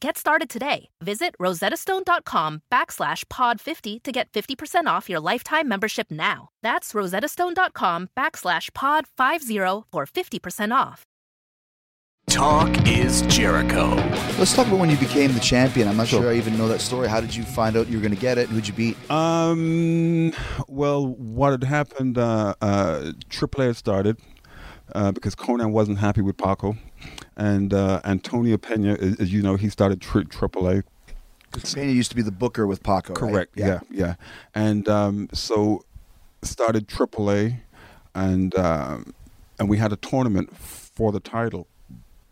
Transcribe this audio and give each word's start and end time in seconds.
Get 0.00 0.18
started 0.18 0.50
today. 0.50 0.90
Visit 1.02 1.34
rosettastone.com 1.40 2.62
backslash 2.70 3.24
pod50 3.26 4.02
to 4.02 4.12
get 4.12 4.30
50% 4.32 4.86
off 4.86 5.08
your 5.08 5.20
lifetime 5.20 5.68
membership 5.68 6.10
now. 6.10 6.50
That's 6.62 6.92
rosettastone.com 6.92 8.10
backslash 8.16 8.70
pod50 8.70 9.84
for 9.90 10.06
50% 10.06 10.74
off. 10.74 11.02
Talk 12.28 12.86
is 12.86 13.22
Jericho. 13.22 13.94
Let's 14.38 14.54
talk 14.54 14.66
about 14.66 14.80
when 14.80 14.90
you 14.90 14.96
became 14.98 15.32
the 15.32 15.40
champion. 15.40 15.88
I'm 15.88 15.96
not 15.96 16.08
sure, 16.08 16.28
I 16.28 16.34
even 16.34 16.58
know 16.58 16.68
that 16.68 16.80
story. 16.80 17.08
How 17.08 17.20
did 17.20 17.34
you 17.34 17.44
find 17.44 17.76
out 17.76 17.86
you 17.86 17.96
were 17.96 18.02
going 18.02 18.14
to 18.14 18.20
get 18.20 18.36
it? 18.36 18.48
Who'd 18.48 18.68
you 18.68 18.74
beat? 18.74 19.10
Um, 19.10 20.32
well, 20.68 21.06
what 21.06 21.52
had 21.52 21.64
happened, 21.64 22.18
uh, 22.18 22.54
uh, 22.60 23.12
AAA 23.30 23.68
had 23.68 23.76
started 23.76 24.18
uh, 24.94 25.12
because 25.12 25.34
Konnan 25.34 25.70
wasn't 25.70 25.98
happy 25.98 26.20
with 26.20 26.36
Paco. 26.36 26.76
And 27.36 27.74
uh, 27.74 28.00
Antonio 28.04 28.56
Pena, 28.56 28.94
as, 28.94 29.32
you 29.32 29.42
know, 29.42 29.56
he 29.56 29.68
started 29.68 30.00
tri- 30.00 30.22
AAA. 30.22 30.84
Pena 31.74 31.92
used 31.92 32.10
to 32.10 32.16
be 32.16 32.22
the 32.22 32.32
booker 32.32 32.66
with 32.66 32.82
Paco. 32.82 33.14
right? 33.14 33.32
Correct. 33.32 33.52
Yeah. 33.56 33.80
yeah, 33.90 34.14
And 34.54 34.88
um, 34.88 35.28
so 35.32 35.84
started 36.42 36.88
AAA, 36.88 37.60
and 38.14 38.56
um, 38.56 39.14
and 39.58 39.68
we 39.68 39.78
had 39.78 39.92
a 39.92 39.96
tournament 39.96 40.56
for 40.56 41.12
the 41.12 41.20
title. 41.20 41.66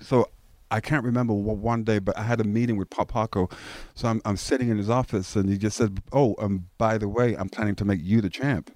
So 0.00 0.28
I 0.70 0.80
can't 0.80 1.04
remember 1.04 1.32
what 1.32 1.56
one 1.58 1.84
day, 1.84 1.98
but 1.98 2.18
I 2.18 2.22
had 2.22 2.40
a 2.40 2.44
meeting 2.44 2.76
with 2.76 2.90
Pop 2.90 3.12
Paco. 3.12 3.48
So 3.94 4.08
I'm 4.08 4.20
I'm 4.24 4.36
sitting 4.36 4.68
in 4.68 4.76
his 4.78 4.90
office, 4.90 5.36
and 5.36 5.48
he 5.48 5.56
just 5.58 5.76
said, 5.76 6.02
"Oh, 6.12 6.34
um, 6.38 6.66
by 6.78 6.98
the 6.98 7.08
way, 7.08 7.34
I'm 7.36 7.48
planning 7.48 7.76
to 7.76 7.84
make 7.84 8.00
you 8.02 8.20
the 8.20 8.30
champ." 8.30 8.74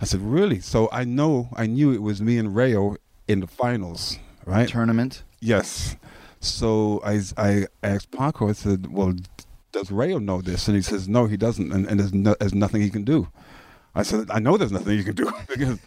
I 0.00 0.04
said, 0.04 0.20
"Really?" 0.20 0.60
So 0.60 0.88
I 0.92 1.04
know 1.04 1.48
I 1.54 1.66
knew 1.66 1.92
it 1.92 2.02
was 2.02 2.20
me 2.22 2.38
and 2.38 2.54
Rayo 2.54 2.96
in 3.28 3.40
the 3.40 3.46
finals, 3.46 4.18
right? 4.44 4.68
Tournament. 4.68 5.22
Yes. 5.44 5.96
So 6.40 7.02
I, 7.04 7.20
I 7.36 7.66
asked 7.82 8.10
Paco, 8.10 8.48
I 8.48 8.52
said, 8.52 8.90
well, 8.90 9.12
does 9.72 9.90
Rayo 9.90 10.18
know 10.18 10.40
this? 10.40 10.68
And 10.68 10.74
he 10.74 10.82
says, 10.82 11.06
no, 11.06 11.26
he 11.26 11.36
doesn't. 11.36 11.70
And, 11.70 11.86
and 11.86 12.00
there's, 12.00 12.14
no, 12.14 12.34
there's 12.40 12.54
nothing 12.54 12.80
he 12.80 12.88
can 12.88 13.04
do. 13.04 13.28
I 13.94 14.04
said, 14.04 14.30
I 14.30 14.38
know 14.38 14.56
there's 14.56 14.72
nothing 14.72 14.96
you 14.96 15.04
can 15.04 15.14
do. 15.14 15.30
because, 15.48 15.78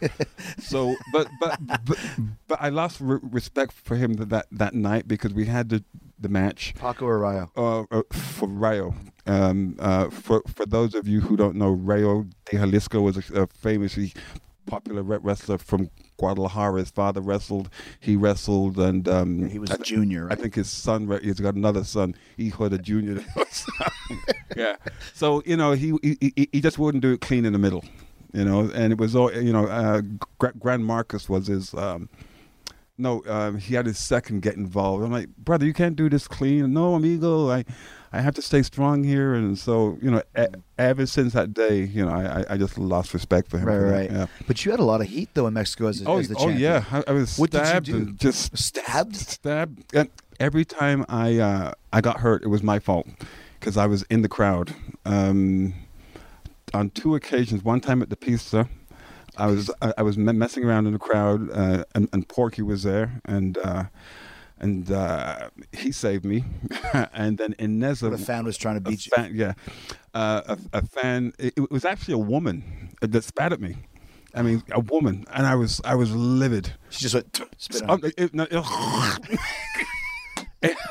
so, 0.60 0.94
but, 1.12 1.26
but, 1.40 1.58
but, 1.84 1.98
but 2.46 2.58
I 2.62 2.68
lost 2.68 3.00
re- 3.00 3.18
respect 3.20 3.72
for 3.72 3.96
him 3.96 4.14
that, 4.14 4.46
that 4.52 4.74
night 4.74 5.08
because 5.08 5.34
we 5.34 5.46
had 5.46 5.70
the, 5.70 5.84
the 6.20 6.28
match. 6.28 6.74
Paco 6.78 7.06
or 7.06 7.18
Rayo? 7.18 7.50
Uh, 7.56 7.80
uh, 7.90 8.02
for 8.12 8.48
Rayo. 8.48 8.94
Um, 9.26 9.74
uh, 9.80 10.08
for, 10.10 10.42
for 10.46 10.66
those 10.66 10.94
of 10.94 11.08
you 11.08 11.20
who 11.20 11.36
don't 11.36 11.56
know, 11.56 11.70
Rayo 11.70 12.26
de 12.44 12.58
Jalisco 12.58 13.00
was 13.00 13.16
a, 13.16 13.42
a 13.42 13.46
famously 13.48 14.14
popular 14.68 15.02
re- 15.02 15.18
wrestler 15.20 15.58
from 15.58 15.90
Guadalajara. 16.18 16.80
His 16.80 16.90
father 16.90 17.20
wrestled. 17.20 17.70
He 18.00 18.16
wrestled, 18.16 18.78
and 18.78 19.08
um, 19.08 19.48
He 19.48 19.58
was 19.58 19.70
I 19.70 19.76
the 19.76 19.84
junior, 19.84 20.28
I 20.30 20.34
think 20.34 20.54
his 20.54 20.70
son. 20.70 21.18
He's 21.22 21.40
got 21.40 21.54
another 21.54 21.84
son, 21.84 22.14
Hijo 22.38 22.68
de 22.68 22.78
Junior. 22.78 23.24
yeah. 24.56 24.76
So 25.14 25.42
you 25.44 25.56
know, 25.56 25.72
he, 25.72 25.94
he 26.02 26.48
he 26.52 26.60
just 26.60 26.78
wouldn't 26.78 27.02
do 27.02 27.12
it 27.12 27.20
clean 27.20 27.44
in 27.44 27.52
the 27.52 27.58
middle, 27.58 27.84
you 28.32 28.44
know. 28.44 28.70
And 28.74 28.92
it 28.92 28.98
was 28.98 29.16
all 29.16 29.32
you 29.32 29.52
know. 29.52 29.66
Uh, 29.66 30.02
Gra- 30.38 30.54
Grand 30.58 30.84
Marcus 30.84 31.28
was 31.28 31.46
his. 31.46 31.74
Um, 31.74 32.08
no, 32.98 33.22
um, 33.26 33.58
he 33.58 33.74
had 33.74 33.86
his 33.86 33.98
second 33.98 34.42
get 34.42 34.56
involved. 34.56 35.04
I'm 35.04 35.12
like, 35.12 35.28
brother, 35.36 35.64
you 35.64 35.72
can't 35.72 35.94
do 35.96 36.08
this 36.08 36.26
clean. 36.28 36.72
No, 36.72 36.94
amigo, 36.94 37.48
I, 37.50 37.64
I 38.12 38.20
have 38.20 38.34
to 38.34 38.42
stay 38.42 38.62
strong 38.62 39.04
here. 39.04 39.34
And 39.34 39.56
so, 39.58 39.96
you 40.02 40.10
know, 40.10 40.22
e- 40.38 40.46
ever 40.78 41.06
since 41.06 41.32
that 41.34 41.54
day, 41.54 41.84
you 41.84 42.04
know, 42.04 42.10
I, 42.12 42.44
I- 42.54 42.56
just 42.58 42.76
lost 42.76 43.14
respect 43.14 43.48
for 43.50 43.58
him. 43.58 43.66
Right, 43.66 43.76
for 43.78 43.90
right. 43.90 44.10
Yeah. 44.10 44.26
But 44.46 44.64
you 44.64 44.70
had 44.72 44.80
a 44.80 44.84
lot 44.84 45.00
of 45.00 45.06
heat 45.06 45.28
though 45.34 45.46
in 45.46 45.54
Mexico 45.54 45.86
as, 45.86 46.02
Oh, 46.04 46.18
as 46.18 46.28
the 46.28 46.36
oh 46.38 46.48
yeah, 46.48 46.84
I, 46.90 47.04
I 47.06 47.12
was 47.12 47.38
What 47.38 47.50
did 47.50 47.60
you 47.60 47.66
stabbed 47.66 47.86
do? 47.86 48.12
just 48.14 48.56
Stabbed? 48.58 49.14
stabbed. 49.16 49.94
And 49.94 50.08
every 50.40 50.64
time 50.64 51.04
I 51.08 51.38
uh, 51.38 51.72
I 51.92 52.00
got 52.00 52.18
hurt, 52.20 52.42
it 52.42 52.48
was 52.48 52.62
my 52.62 52.78
fault 52.80 53.06
because 53.60 53.76
I 53.76 53.86
was 53.86 54.02
in 54.04 54.22
the 54.22 54.28
crowd. 54.28 54.74
Um, 55.04 55.74
on 56.74 56.90
two 56.90 57.14
occasions, 57.14 57.62
one 57.64 57.80
time 57.80 58.02
at 58.02 58.10
the 58.10 58.16
pizza, 58.16 58.68
I 59.38 59.46
was 59.46 59.70
I, 59.80 59.94
I 59.98 60.02
was 60.02 60.18
me- 60.18 60.32
messing 60.32 60.64
around 60.64 60.86
in 60.86 60.92
the 60.92 60.98
crowd, 60.98 61.50
uh, 61.50 61.84
and, 61.94 62.08
and 62.12 62.28
Porky 62.28 62.62
was 62.62 62.82
there, 62.82 63.20
and 63.24 63.56
uh, 63.58 63.84
and 64.58 64.90
uh, 64.90 65.50
he 65.72 65.92
saved 65.92 66.24
me. 66.24 66.44
and 67.12 67.38
then 67.38 67.54
in 67.58 67.78
Neza, 67.78 68.10
What 68.10 68.20
a 68.20 68.22
fan 68.22 68.44
was 68.44 68.56
trying 68.58 68.74
to 68.74 68.80
beat 68.80 69.06
you. 69.06 69.12
fan, 69.14 69.32
yeah, 69.34 69.54
uh, 70.14 70.56
a, 70.72 70.78
a 70.78 70.82
fan. 70.82 71.32
It, 71.38 71.54
it 71.56 71.70
was 71.70 71.84
actually 71.84 72.14
a 72.14 72.18
woman 72.18 72.90
that 73.00 73.24
spat 73.24 73.52
at 73.52 73.60
me. 73.60 73.76
I 74.34 74.42
mean, 74.42 74.62
a 74.72 74.80
woman, 74.80 75.24
and 75.32 75.46
I 75.46 75.54
was 75.54 75.80
I 75.84 75.94
was 75.94 76.14
livid. 76.14 76.74
She 76.90 77.02
just 77.02 77.14
went 77.14 77.40
spit 77.58 77.82
on 77.82 77.90
Um, 77.90 78.00
it- 78.16 78.34
no, 78.34 78.46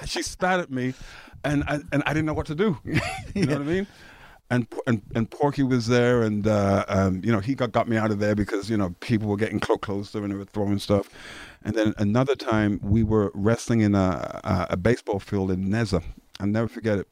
she 0.06 0.22
spat 0.22 0.60
at 0.60 0.72
me, 0.72 0.94
and 1.44 1.64
I, 1.66 1.80
and 1.92 2.04
I 2.06 2.14
didn't 2.14 2.26
know 2.26 2.34
what 2.34 2.48
to 2.48 2.56
do. 2.56 2.78
you 3.36 3.46
know 3.46 3.54
what 3.54 3.62
I 3.62 3.66
mean? 3.66 3.88
And, 4.50 4.68
and 4.88 5.02
and 5.14 5.30
Porky 5.30 5.64
was 5.64 5.88
there, 5.88 6.22
and 6.22 6.48
uh, 6.48 6.86
um, 6.88 7.22
you 7.24 7.34
know 7.34 7.40
he 7.42 7.54
got, 7.56 7.74
got 7.74 7.90
me 7.90 7.98
out 7.98 8.12
of 8.12 8.20
there 8.20 8.36
because 8.36 8.70
you 8.70 8.78
know 8.78 8.96
people 9.02 9.28
were 9.28 9.38
getting 9.38 9.60
clo- 9.60 9.78
closer 9.78 10.24
and 10.24 10.32
they 10.32 10.38
were 10.38 10.46
throwing 10.46 10.80
stuff. 10.80 11.10
And 11.66 11.76
then 11.76 11.94
another 11.98 12.36
time 12.36 12.80
we 12.82 13.04
were 13.04 13.32
wrestling 13.34 13.82
in 13.82 13.96
a 13.96 14.42
a, 14.44 14.68
a 14.72 14.78
baseball 14.78 15.20
field 15.20 15.52
in 15.52 15.70
Neza. 15.70 16.02
I'll 16.40 16.48
never 16.48 16.70
forget 16.70 17.00
it. 17.00 17.08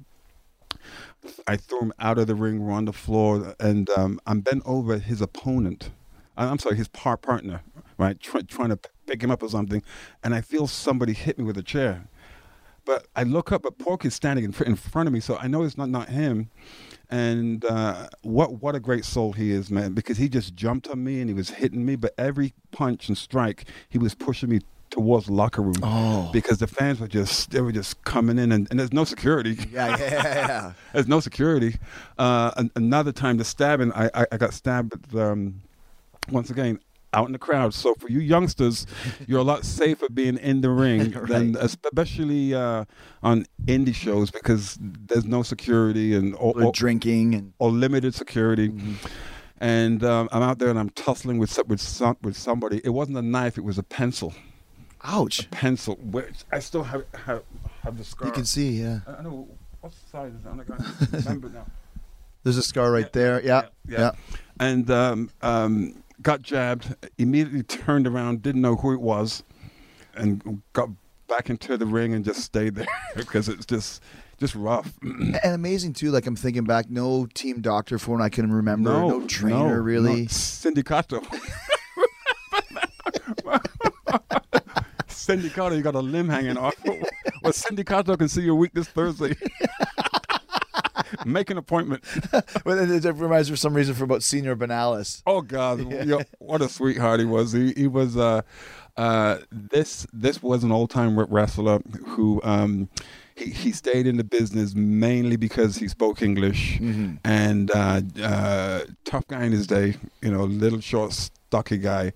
I 1.47 1.57
threw 1.57 1.81
him 1.81 1.93
out 1.99 2.17
of 2.17 2.27
the 2.27 2.35
ring. 2.35 2.61
We're 2.65 2.73
on 2.73 2.85
the 2.85 2.93
floor, 2.93 3.55
and 3.59 3.89
um, 3.91 4.19
I'm 4.27 4.41
bent 4.41 4.63
over 4.65 4.97
his 4.99 5.21
opponent. 5.21 5.89
I'm 6.37 6.59
sorry, 6.59 6.75
his 6.77 6.87
par 6.89 7.17
partner, 7.17 7.61
right? 7.97 8.19
Try, 8.19 8.41
trying 8.41 8.69
to 8.69 8.79
pick 9.07 9.23
him 9.23 9.31
up 9.31 9.43
or 9.43 9.49
something, 9.49 9.81
and 10.23 10.35
I 10.35 10.41
feel 10.41 10.67
somebody 10.67 11.13
hit 11.13 11.37
me 11.37 11.45
with 11.45 11.57
a 11.57 11.63
chair. 11.63 12.07
But 12.85 13.07
I 13.15 13.23
look 13.23 13.51
up, 13.51 13.63
but 13.63 13.77
Porky's 13.79 14.13
standing 14.15 14.45
in, 14.45 14.53
in 14.65 14.75
front 14.75 15.07
of 15.07 15.13
me, 15.13 15.19
so 15.19 15.37
I 15.37 15.47
know 15.47 15.63
it's 15.63 15.77
not 15.77 15.89
not 15.89 16.09
him. 16.09 16.49
And 17.09 17.63
uh, 17.65 18.07
what 18.21 18.61
what 18.61 18.75
a 18.75 18.79
great 18.79 19.05
soul 19.05 19.33
he 19.33 19.51
is, 19.51 19.69
man! 19.69 19.93
Because 19.93 20.17
he 20.17 20.29
just 20.29 20.55
jumped 20.55 20.87
on 20.87 21.03
me 21.03 21.21
and 21.21 21.29
he 21.29 21.33
was 21.33 21.49
hitting 21.49 21.85
me, 21.85 21.95
but 21.95 22.13
every 22.17 22.53
punch 22.71 23.07
and 23.07 23.17
strike, 23.17 23.65
he 23.89 23.97
was 23.97 24.15
pushing 24.15 24.49
me 24.49 24.61
towards 24.89 25.29
locker 25.29 25.61
room. 25.61 25.75
Oh. 25.83 26.29
Because 26.31 26.59
the 26.59 26.67
fans 26.67 26.99
were 26.99 27.07
just 27.07 27.51
they 27.51 27.61
were 27.61 27.71
just 27.71 28.03
coming 28.05 28.37
in, 28.37 28.51
and, 28.51 28.67
and 28.69 28.79
there's 28.79 28.93
no 28.93 29.03
security. 29.03 29.57
Yeah, 29.71 29.97
yeah, 29.99 30.23
yeah. 30.23 30.73
There's 30.93 31.07
no 31.07 31.19
security. 31.19 31.77
Uh, 32.17 32.51
an- 32.57 32.71
another 32.75 33.11
time, 33.11 33.37
the 33.37 33.43
stabbing, 33.43 33.91
I, 33.93 34.09
I, 34.13 34.25
I 34.31 34.37
got 34.37 34.53
stabbed 34.53 35.15
um, 35.15 35.61
once 36.29 36.49
again 36.49 36.79
out 37.15 37.27
in 37.27 37.31
the 37.31 37.39
crowd. 37.39 37.73
So 37.73 37.95
for 37.95 38.09
you 38.09 38.19
youngsters, 38.19 38.85
you're 39.27 39.39
a 39.39 39.43
lot 39.43 39.65
safer 39.65 40.07
being 40.09 40.37
in 40.37 40.61
the 40.61 40.69
ring 40.69 41.11
than 41.27 41.55
especially 41.55 42.53
uh, 42.53 42.85
on 43.23 43.45
indie 43.65 43.95
shows 43.95 44.29
because 44.29 44.77
there's 44.79 45.25
no 45.25 45.41
security 45.41 46.13
and 46.13 46.35
or, 46.35 46.61
or, 46.61 46.71
drinking 46.71 47.33
and 47.33 47.53
or 47.57 47.71
limited 47.71 48.13
security. 48.13 48.71
And 49.59 50.03
um, 50.03 50.27
I'm 50.31 50.43
out 50.43 50.59
there 50.59 50.69
and 50.69 50.77
I'm 50.77 50.89
tussling 50.89 51.37
with 51.39 51.57
with 51.67 51.81
some, 51.81 52.17
with 52.21 52.35
somebody. 52.35 52.81
It 52.83 52.89
wasn't 52.89 53.17
a 53.17 53.21
knife; 53.21 53.57
it 53.57 53.63
was 53.63 53.77
a 53.77 53.83
pencil. 53.83 54.33
ouch. 55.03 55.49
Pencil. 55.49 55.95
Which 55.95 56.43
I 56.51 56.59
still 56.59 56.83
have 56.83 57.05
have, 57.25 57.43
have 57.83 57.97
the 57.97 58.03
scar. 58.03 58.27
You 58.27 58.33
can 58.33 58.45
see, 58.45 58.81
yeah. 58.81 58.99
I 59.07 59.15
I 59.15 59.21
know 59.21 59.47
what 59.79 59.93
size 60.11 60.33
is 60.33 60.45
it? 60.45 60.49
I'm 60.49 60.57
not 60.57 60.67
going 60.67 60.81
to 60.83 61.17
remember 61.17 61.49
now. 61.49 61.65
There's 62.43 62.57
a 62.57 62.63
scar 62.63 62.91
right 62.91 63.11
there. 63.11 63.41
Yeah, 63.41 63.63
yeah. 63.87 64.11
And 64.59 64.89
um, 64.91 65.31
um, 65.41 66.03
got 66.21 66.41
jabbed. 66.41 66.95
Immediately 67.17 67.63
turned 67.63 68.07
around, 68.07 68.41
didn't 68.41 68.61
know 68.61 68.75
who 68.75 68.93
it 68.93 69.01
was, 69.01 69.43
and 70.15 70.61
got 70.73 70.89
back 71.27 71.49
into 71.49 71.77
the 71.77 71.85
ring 71.85 72.13
and 72.13 72.23
just 72.23 72.41
stayed 72.41 72.75
there 72.75 72.87
because 73.15 73.49
it's 73.49 73.65
just 73.65 74.01
just 74.37 74.55
rough. 74.55 74.93
And 75.01 75.53
amazing 75.53 75.93
too. 75.93 76.11
Like 76.11 76.25
I'm 76.27 76.35
thinking 76.35 76.63
back, 76.63 76.89
no 76.89 77.27
team 77.33 77.61
doctor 77.61 77.97
for 77.97 78.11
when 78.11 78.21
I 78.21 78.29
can 78.29 78.51
remember. 78.51 78.91
No, 78.91 79.25
trainer 79.27 79.75
no, 79.77 79.81
really. 79.81 80.21
no. 80.21 80.27
Sindicato. 80.27 81.23
Sindicato, 85.07 85.75
you 85.75 85.81
got 85.81 85.95
a 85.95 85.99
limb 85.99 86.29
hanging 86.29 86.57
off. 86.57 86.75
well, 86.85 87.51
Sindicato 87.53 88.17
can 88.17 88.27
see 88.27 88.41
you 88.43 88.51
a 88.51 88.55
week 88.55 88.73
this 88.73 88.87
Thursday. 88.87 89.35
Make 91.25 91.49
an 91.49 91.57
appointment. 91.57 92.03
Well, 92.65 92.79
it 92.79 93.03
reminds 93.03 93.49
me 93.49 93.55
for 93.55 93.59
some 93.59 93.73
reason 93.73 93.95
for 93.95 94.03
about 94.03 94.23
Senior 94.23 94.55
Benalis. 94.55 95.21
Oh 95.25 95.41
God, 95.41 95.91
yo, 96.05 96.21
what 96.39 96.61
a 96.61 96.69
sweetheart 96.69 97.19
he 97.19 97.25
was. 97.25 97.51
He 97.51 97.73
he 97.73 97.87
was. 97.87 98.17
Uh, 98.17 98.41
uh, 98.97 99.39
this 99.51 100.07
this 100.13 100.41
was 100.41 100.63
an 100.63 100.71
old 100.71 100.89
time 100.89 101.19
wrestler 101.19 101.79
who. 102.05 102.41
Um, 102.43 102.89
he, 103.35 103.49
he 103.49 103.71
stayed 103.73 104.07
in 104.07 104.15
the 104.17 104.23
business 104.23 104.73
mainly 104.75 105.35
because 105.35 105.75
he 105.77 105.89
spoke 105.89 106.21
English 106.21 106.79
and 107.25 107.69
uh, 107.71 108.01
uh, 108.23 108.81
tough 109.03 109.27
guy 109.27 109.43
in 109.43 109.51
his 109.51 109.67
day, 109.67 109.95
you 110.21 110.31
know, 110.31 110.45
little 110.45 110.79
short, 110.79 111.11
stocky 111.11 111.77
guy, 111.77 112.13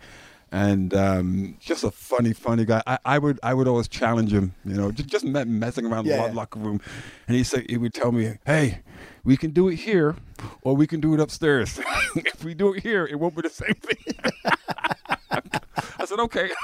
and 0.51 0.93
um, 0.93 1.57
just 1.59 1.83
a 1.83 1.91
funny, 1.91 2.33
funny 2.33 2.65
guy. 2.65 2.81
I, 2.87 2.97
I 3.05 3.17
would 3.19 3.39
I 3.43 3.53
would 3.53 3.67
always 3.67 3.87
challenge 3.87 4.33
him, 4.33 4.53
you 4.65 4.75
know, 4.75 4.91
just 4.91 5.09
just 5.09 5.25
messing 5.25 5.85
around 5.85 6.05
Yeah, 6.07 6.27
the 6.27 6.33
locker 6.33 6.59
room, 6.59 6.81
and 7.27 7.37
he 7.37 7.43
said 7.43 7.65
he 7.69 7.77
would 7.77 7.93
tell 7.93 8.11
me, 8.11 8.37
"Hey, 8.45 8.79
we 9.23 9.37
can 9.37 9.51
do 9.51 9.67
it 9.69 9.75
here, 9.75 10.15
or 10.61 10.75
we 10.75 10.87
can 10.87 10.99
do 10.99 11.13
it 11.13 11.19
upstairs. 11.19 11.79
if 12.15 12.43
we 12.43 12.53
do 12.53 12.73
it 12.73 12.83
here, 12.83 13.05
it 13.05 13.15
won't 13.19 13.35
be 13.35 13.41
the 13.43 13.49
same 13.49 13.75
thing." 13.75 14.15
I 15.99 16.05
said, 16.05 16.19
"Okay." 16.19 16.49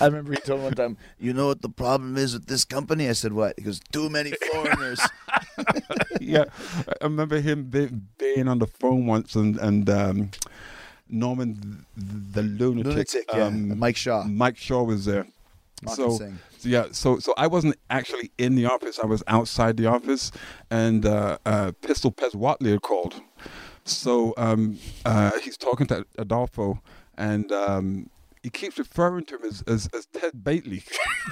I 0.00 0.06
remember 0.06 0.32
he 0.32 0.38
told 0.40 0.60
me 0.60 0.64
one 0.64 0.74
time, 0.74 0.96
"You 1.18 1.32
know 1.32 1.48
what 1.48 1.62
the 1.62 1.68
problem 1.68 2.16
is 2.16 2.32
with 2.34 2.46
this 2.46 2.64
company?" 2.64 3.08
I 3.08 3.12
said, 3.12 3.32
"What?" 3.32 3.54
He 3.58 3.64
goes, 3.64 3.80
"Too 3.92 4.08
many 4.08 4.32
foreigners." 4.52 5.00
yeah, 6.20 6.44
I 7.00 7.04
remember 7.04 7.40
him 7.40 7.70
being 8.18 8.48
on 8.48 8.58
the 8.58 8.66
phone 8.66 9.06
once, 9.06 9.34
and 9.34 9.56
and 9.58 9.88
um, 9.90 10.30
Norman 11.08 11.86
the 11.96 12.42
lunatic, 12.42 12.86
Lunatic, 12.86 13.24
yeah. 13.32 13.44
um, 13.44 13.78
Mike 13.78 13.96
Shaw. 13.96 14.24
Mike 14.24 14.56
Shaw 14.56 14.82
was 14.82 15.04
there. 15.04 15.26
So, 15.94 16.10
Singh. 16.10 16.38
yeah, 16.62 16.86
so 16.90 17.18
so 17.18 17.34
I 17.36 17.46
wasn't 17.46 17.76
actually 17.90 18.32
in 18.38 18.54
the 18.54 18.64
office. 18.64 18.98
I 18.98 19.06
was 19.06 19.22
outside 19.26 19.76
the 19.76 19.86
office, 19.86 20.32
and 20.70 21.04
uh, 21.04 21.38
uh, 21.44 21.72
Pistol 21.82 22.10
Pez 22.10 22.34
Whatley 22.34 22.70
had 22.70 22.82
called. 22.82 23.20
So 23.84 24.34
um, 24.36 24.78
uh, 25.04 25.32
he's 25.42 25.56
talking 25.56 25.86
to 25.88 26.06
Adolfo, 26.18 26.80
and 27.16 27.52
um, 27.52 28.10
he 28.42 28.50
keeps 28.50 28.78
referring 28.78 29.24
to 29.26 29.36
him 29.36 29.44
as 29.44 29.62
as, 29.66 29.88
as 29.92 30.06
Ted 30.06 30.42
Bately. 30.42 30.82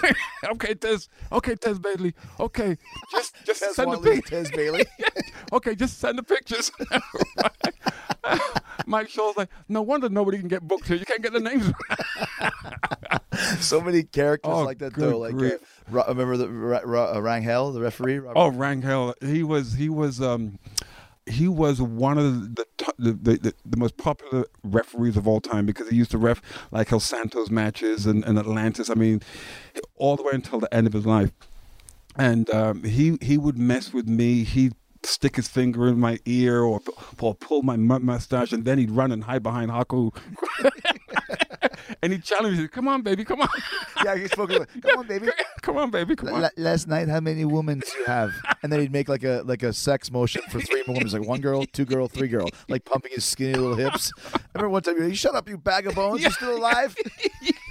okay, 0.44 0.74
Tez. 0.74 1.08
Okay, 1.32 1.54
Tez 1.54 1.78
Bately. 1.78 2.12
Okay, 2.38 2.76
just 3.12 3.34
just 3.46 3.62
Tez 3.62 3.76
send 3.76 3.92
the 3.92 3.96
Whatley, 3.96 4.14
pic- 4.16 4.26
Tez 4.26 4.50
Bailey. 4.50 4.84
okay, 5.52 5.74
just 5.74 5.98
send 5.98 6.18
the 6.18 6.22
pictures. 6.22 6.70
Mike 8.86 9.08
Shaw's 9.08 9.36
like, 9.36 9.48
no 9.68 9.82
wonder 9.82 10.08
nobody 10.08 10.38
can 10.38 10.48
get 10.48 10.62
booked 10.62 10.86
here. 10.88 10.96
You 10.96 11.04
can't 11.06 11.22
get 11.22 11.32
the 11.32 11.40
names. 11.40 11.70
so 13.60 13.80
many 13.80 14.02
characters 14.02 14.52
Oh, 14.52 14.64
like 14.64 14.78
that 14.78 14.94
though. 14.94 15.18
Like 15.18 15.34
uh. 15.34 15.56
Ro- 15.90 16.04
remember 16.08 16.36
the 16.36 16.48
Ra- 16.48 16.80
Ra- 16.84 17.10
uh, 17.12 17.16
Rangel, 17.16 17.72
the 17.74 17.80
referee. 17.80 18.18
Robert? 18.18 18.38
Oh, 18.38 18.50
Rangel, 18.50 19.14
he 19.22 19.42
was 19.42 19.74
he 19.74 19.88
was 19.88 20.20
um 20.20 20.58
he 21.26 21.48
was 21.48 21.80
one 21.80 22.18
of 22.18 22.54
the 22.54 22.66
the, 22.98 23.12
the, 23.12 23.38
the 23.38 23.54
the 23.64 23.76
most 23.76 23.96
popular 23.96 24.44
referees 24.62 25.16
of 25.16 25.26
all 25.26 25.40
time 25.40 25.66
because 25.66 25.88
he 25.88 25.96
used 25.96 26.10
to 26.12 26.18
ref 26.18 26.40
like 26.70 26.92
El 26.92 27.00
Santos 27.00 27.50
matches 27.50 28.06
and, 28.06 28.24
and 28.24 28.38
Atlantis. 28.38 28.90
I 28.90 28.94
mean, 28.94 29.22
all 29.96 30.16
the 30.16 30.22
way 30.22 30.32
until 30.34 30.60
the 30.60 30.72
end 30.72 30.86
of 30.86 30.92
his 30.92 31.06
life. 31.06 31.30
And 32.16 32.48
um, 32.50 32.84
he 32.84 33.18
he 33.20 33.36
would 33.38 33.58
mess 33.58 33.92
with 33.92 34.06
me. 34.06 34.44
He'd 34.44 34.74
stick 35.04 35.36
his 35.36 35.48
finger 35.48 35.88
in 35.88 35.98
my 36.00 36.18
ear 36.26 36.62
or, 36.62 36.80
or 37.20 37.34
pull 37.34 37.62
my 37.62 37.76
mustache, 37.76 38.52
and 38.52 38.64
then 38.64 38.78
he'd 38.78 38.90
run 38.90 39.12
and 39.12 39.24
hide 39.24 39.42
behind 39.42 39.70
Haku. 39.70 40.14
and 42.02 42.12
he'd 42.12 42.24
challenge 42.24 42.58
me, 42.58 42.68
"Come 42.68 42.88
on, 42.88 43.02
baby, 43.02 43.24
come 43.24 43.40
on, 43.40 43.48
yeah, 44.04 44.16
he 44.16 44.26
spoke. 44.28 44.50
Like, 44.50 44.68
Come 44.82 44.98
on, 45.00 45.06
baby. 45.06 45.28
come 45.62 45.76
on, 45.76 45.90
baby, 45.90 46.16
come 46.16 46.30
on." 46.30 46.44
L- 46.44 46.50
last 46.56 46.88
night, 46.88 47.08
how 47.08 47.20
many 47.20 47.44
women 47.44 47.80
do 47.80 47.98
you 47.98 48.04
have? 48.06 48.30
And 48.62 48.72
then 48.72 48.80
he'd 48.80 48.92
make 48.92 49.08
like 49.08 49.24
a 49.24 49.42
like 49.44 49.62
a 49.62 49.72
sex 49.72 50.10
motion 50.10 50.42
for 50.50 50.60
three 50.60 50.82
women. 50.86 51.02
He's 51.02 51.14
like 51.14 51.26
one 51.26 51.40
girl, 51.40 51.64
two 51.66 51.84
girl, 51.84 52.08
three 52.08 52.28
girl, 52.28 52.48
like 52.68 52.84
pumping 52.84 53.12
his 53.14 53.24
skinny 53.24 53.54
little 53.54 53.76
hips. 53.76 54.12
I 54.34 54.38
remember 54.54 54.70
one 54.70 54.82
time, 54.82 54.96
you 54.98 55.14
shut 55.14 55.34
up, 55.34 55.48
you 55.48 55.58
bag 55.58 55.86
of 55.86 55.94
bones. 55.94 56.22
You're 56.22 56.30
still 56.30 56.56
alive? 56.56 56.94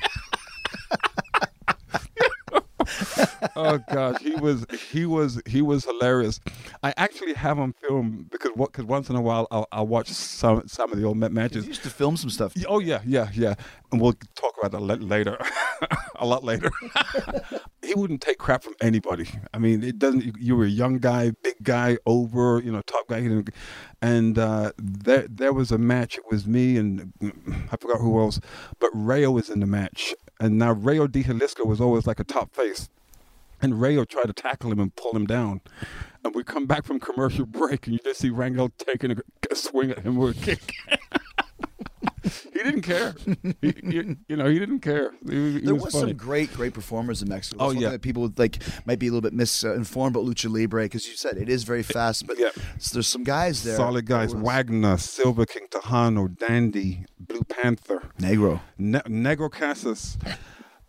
oh 3.56 3.80
gosh, 3.92 4.22
he 4.22 4.36
was 4.36 4.66
he 4.92 5.06
was 5.06 5.42
he 5.46 5.62
was 5.62 5.86
hilarious. 5.86 6.40
I 6.82 6.94
actually 6.98 7.34
have 7.34 7.60
on 7.60 7.74
film 7.74 8.28
because 8.32 8.52
what 8.56 8.72
because 8.72 8.86
once 8.86 9.10
in 9.10 9.16
a 9.16 9.22
while 9.22 9.48
I'll, 9.52 9.68
I'll 9.72 9.88
watch 9.88 10.08
some 10.10 10.68
some 10.68 10.92
of 10.92 10.98
the 11.00 11.06
old 11.06 11.18
ma- 11.18 11.28
He 11.28 11.34
matches. 11.34 11.68
used 11.68 11.84
to 11.84 11.90
film 11.90 12.18
some 12.18 12.30
stuff. 12.30 12.54
Oh 12.68 12.80
yeah, 12.80 13.02
yeah, 13.06 13.30
yeah, 13.34 13.56
and 13.92 14.02
we'll 14.02 14.14
talk 14.36 14.54
about 14.62 14.72
that 14.72 15.02
later, 15.04 15.38
a 16.16 16.26
lot 16.26 16.44
later. 16.44 16.72
he 17.84 17.94
wouldn't 17.94 18.22
take 18.22 18.38
crap 18.38 18.64
from 18.64 18.74
anybody. 18.82 19.28
I 19.54 19.58
mean, 19.60 19.84
it 19.84 20.00
doesn't. 20.00 20.24
You, 20.24 20.34
you 20.40 20.56
were 20.56 20.66
a 20.66 20.70
young 20.70 21.00
guy, 21.00 21.32
big 21.44 21.56
guy, 21.64 21.98
over, 22.06 22.62
you 22.64 22.72
know, 22.72 22.82
top 22.82 23.08
guy, 23.08 23.18
and 24.02 24.38
uh, 24.38 24.72
there 24.78 25.28
there 25.30 25.54
was 25.54 25.72
a 25.72 25.78
match. 25.78 26.18
It 26.18 26.24
was 26.30 26.48
me 26.48 26.78
and 26.78 27.14
I 27.72 27.78
forgot 27.78 28.00
who 28.00 28.20
else, 28.20 28.40
but 28.80 28.90
Rayo 28.94 29.32
was 29.32 29.50
in 29.50 29.60
the 29.60 29.68
match, 29.68 30.14
and 30.40 30.58
now 30.58 30.72
Rayo 30.74 31.08
de 31.08 31.24
Jalisco 31.24 31.66
was 31.66 31.80
always 31.82 32.08
like 32.08 32.20
a 32.20 32.24
top 32.24 32.54
face. 32.56 32.90
And 33.64 33.80
Rayo 33.82 34.04
tried 34.06 34.26
to 34.26 34.34
tackle 34.34 34.72
him 34.72 34.80
and 34.80 34.96
pull 34.96 35.16
him 35.16 35.26
down. 35.26 35.62
And 36.24 36.36
we 36.36 36.44
come 36.44 36.66
back 36.68 36.84
from 36.86 37.00
commercial 37.00 37.46
break, 37.46 37.88
and 37.88 37.94
you 37.94 38.00
just 38.04 38.20
see 38.20 38.30
Rangel 38.30 38.72
taking 38.78 39.12
a, 39.12 39.16
a 39.50 39.56
swing 39.56 39.90
at 39.92 40.00
him 40.00 40.18
with 40.18 40.38
a 40.38 40.42
kick. 40.46 40.74
he 42.54 42.64
didn't 42.64 42.82
care. 42.82 43.16
He, 43.62 43.74
he- 43.84 44.16
you 44.28 44.36
know, 44.36 44.48
he 44.50 44.60
didn't 44.60 44.80
care. 44.80 45.12
He, 45.30 45.54
he 45.54 45.60
There 45.60 45.74
was 45.76 45.84
was 45.86 45.94
some 45.94 46.14
great, 46.14 46.54
great 46.54 46.74
performers 46.74 47.22
in 47.22 47.30
Mexico. 47.30 47.58
Oh, 47.64 47.68
That's 47.74 47.84
one 47.84 47.92
yeah. 47.94 47.98
people 47.98 48.32
like 48.38 48.62
might 48.86 49.00
be 49.00 49.08
a 49.08 49.12
little 49.12 49.22
bit 49.22 49.34
misinformed 49.34 50.16
about 50.16 50.26
lucha 50.28 50.50
libre 50.54 50.84
because 50.84 51.08
you 51.08 51.16
said 51.16 51.38
it 51.38 51.50
is 51.50 51.64
very 51.64 51.84
fast, 51.84 52.26
but 52.28 52.38
Yeah. 52.40 52.50
s- 52.76 52.92
there's 52.92 53.08
some 53.08 53.24
guys 53.24 53.64
there. 53.64 53.76
Solid 53.76 54.06
guys: 54.06 54.34
was- 54.34 54.44
Wagner, 54.44 54.98
Silver 54.98 55.46
King, 55.46 55.68
Tejano, 55.70 56.38
Dandy, 56.38 57.06
Blue 57.20 57.44
Panther, 57.44 58.10
Negro. 58.20 58.62
ne- 58.78 59.00
Negro 59.02 59.50
Casas. 59.52 60.18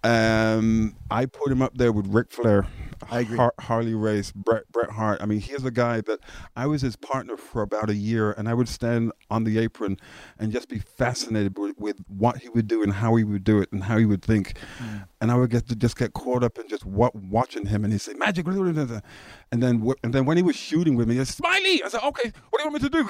Um, 0.04 0.94
I 1.10 1.24
put 1.26 1.50
him 1.50 1.62
up 1.62 1.76
there 1.76 1.90
with 1.90 2.06
Ric 2.08 2.30
Flair, 2.30 2.66
I 3.10 3.20
agree. 3.20 3.36
Har- 3.38 3.54
Harley 3.58 3.94
Race, 3.94 4.32
Bret 4.32 4.70
Bret 4.70 4.90
Hart. 4.90 5.22
I 5.22 5.26
mean, 5.26 5.40
he's 5.40 5.64
a 5.64 5.70
guy 5.70 6.02
that 6.02 6.20
I 6.56 6.66
was 6.66 6.82
his 6.82 6.94
partner 6.94 7.36
for 7.38 7.62
about 7.62 7.88
a 7.88 7.94
year, 7.94 8.32
and 8.32 8.46
I 8.48 8.52
would 8.54 8.68
stand 8.68 9.12
on 9.30 9.44
the 9.44 9.58
apron 9.58 9.96
and 10.38 10.52
just 10.52 10.68
be 10.68 10.78
fascinated 10.78 11.58
with, 11.58 11.78
with 11.78 11.96
what 12.08 12.38
he 12.38 12.50
would 12.50 12.66
do 12.66 12.82
and 12.82 12.92
how 12.92 13.14
he 13.16 13.24
would 13.24 13.44
do 13.44 13.60
it 13.60 13.72
and 13.72 13.84
how 13.84 13.96
he 13.96 14.04
would 14.04 14.22
think, 14.22 14.58
Mm. 14.78 15.06
and 15.22 15.30
I 15.30 15.36
would 15.36 15.50
get 15.50 15.68
to 15.68 15.74
just 15.76 15.96
get 15.96 16.12
caught 16.12 16.44
up 16.44 16.58
in 16.58 16.68
just 16.68 16.84
wa- 16.84 17.10
watching 17.14 17.64
him, 17.66 17.82
and 17.84 17.92
he'd 17.92 18.00
say 18.02 18.12
magic, 18.14 18.46
and 18.46 19.62
then 19.62 19.92
and 20.02 20.12
then 20.14 20.24
when 20.26 20.36
he 20.36 20.42
was 20.42 20.56
shooting 20.56 20.96
with 20.96 21.08
me, 21.08 21.14
he 21.14 21.24
said, 21.24 21.34
Smiley. 21.34 21.82
I 21.82 21.88
said, 21.88 22.02
okay, 22.02 22.30
what 22.50 22.58
do 22.58 22.64
you 22.64 22.70
want 22.70 22.82
me 22.82 22.88
to 22.88 22.90
do? 22.90 23.08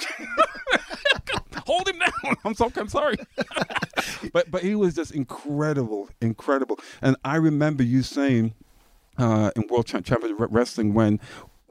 Hold 1.67 1.89
him 1.89 1.99
down. 1.99 2.37
I'm 2.45 2.55
so 2.55 2.71
I'm 2.77 2.89
sorry. 2.89 3.17
but 4.33 4.51
but 4.51 4.63
he 4.63 4.75
was 4.75 4.95
just 4.95 5.13
incredible, 5.13 6.09
incredible. 6.21 6.79
And 7.03 7.17
I 7.25 7.37
remember 7.37 7.83
you 7.83 8.03
saying 8.03 8.55
uh, 9.19 9.51
in 9.57 9.67
World 9.69 9.87
Cha- 9.87 10.01
Championship 10.01 10.49
Wrestling 10.51 10.95
when 10.95 11.21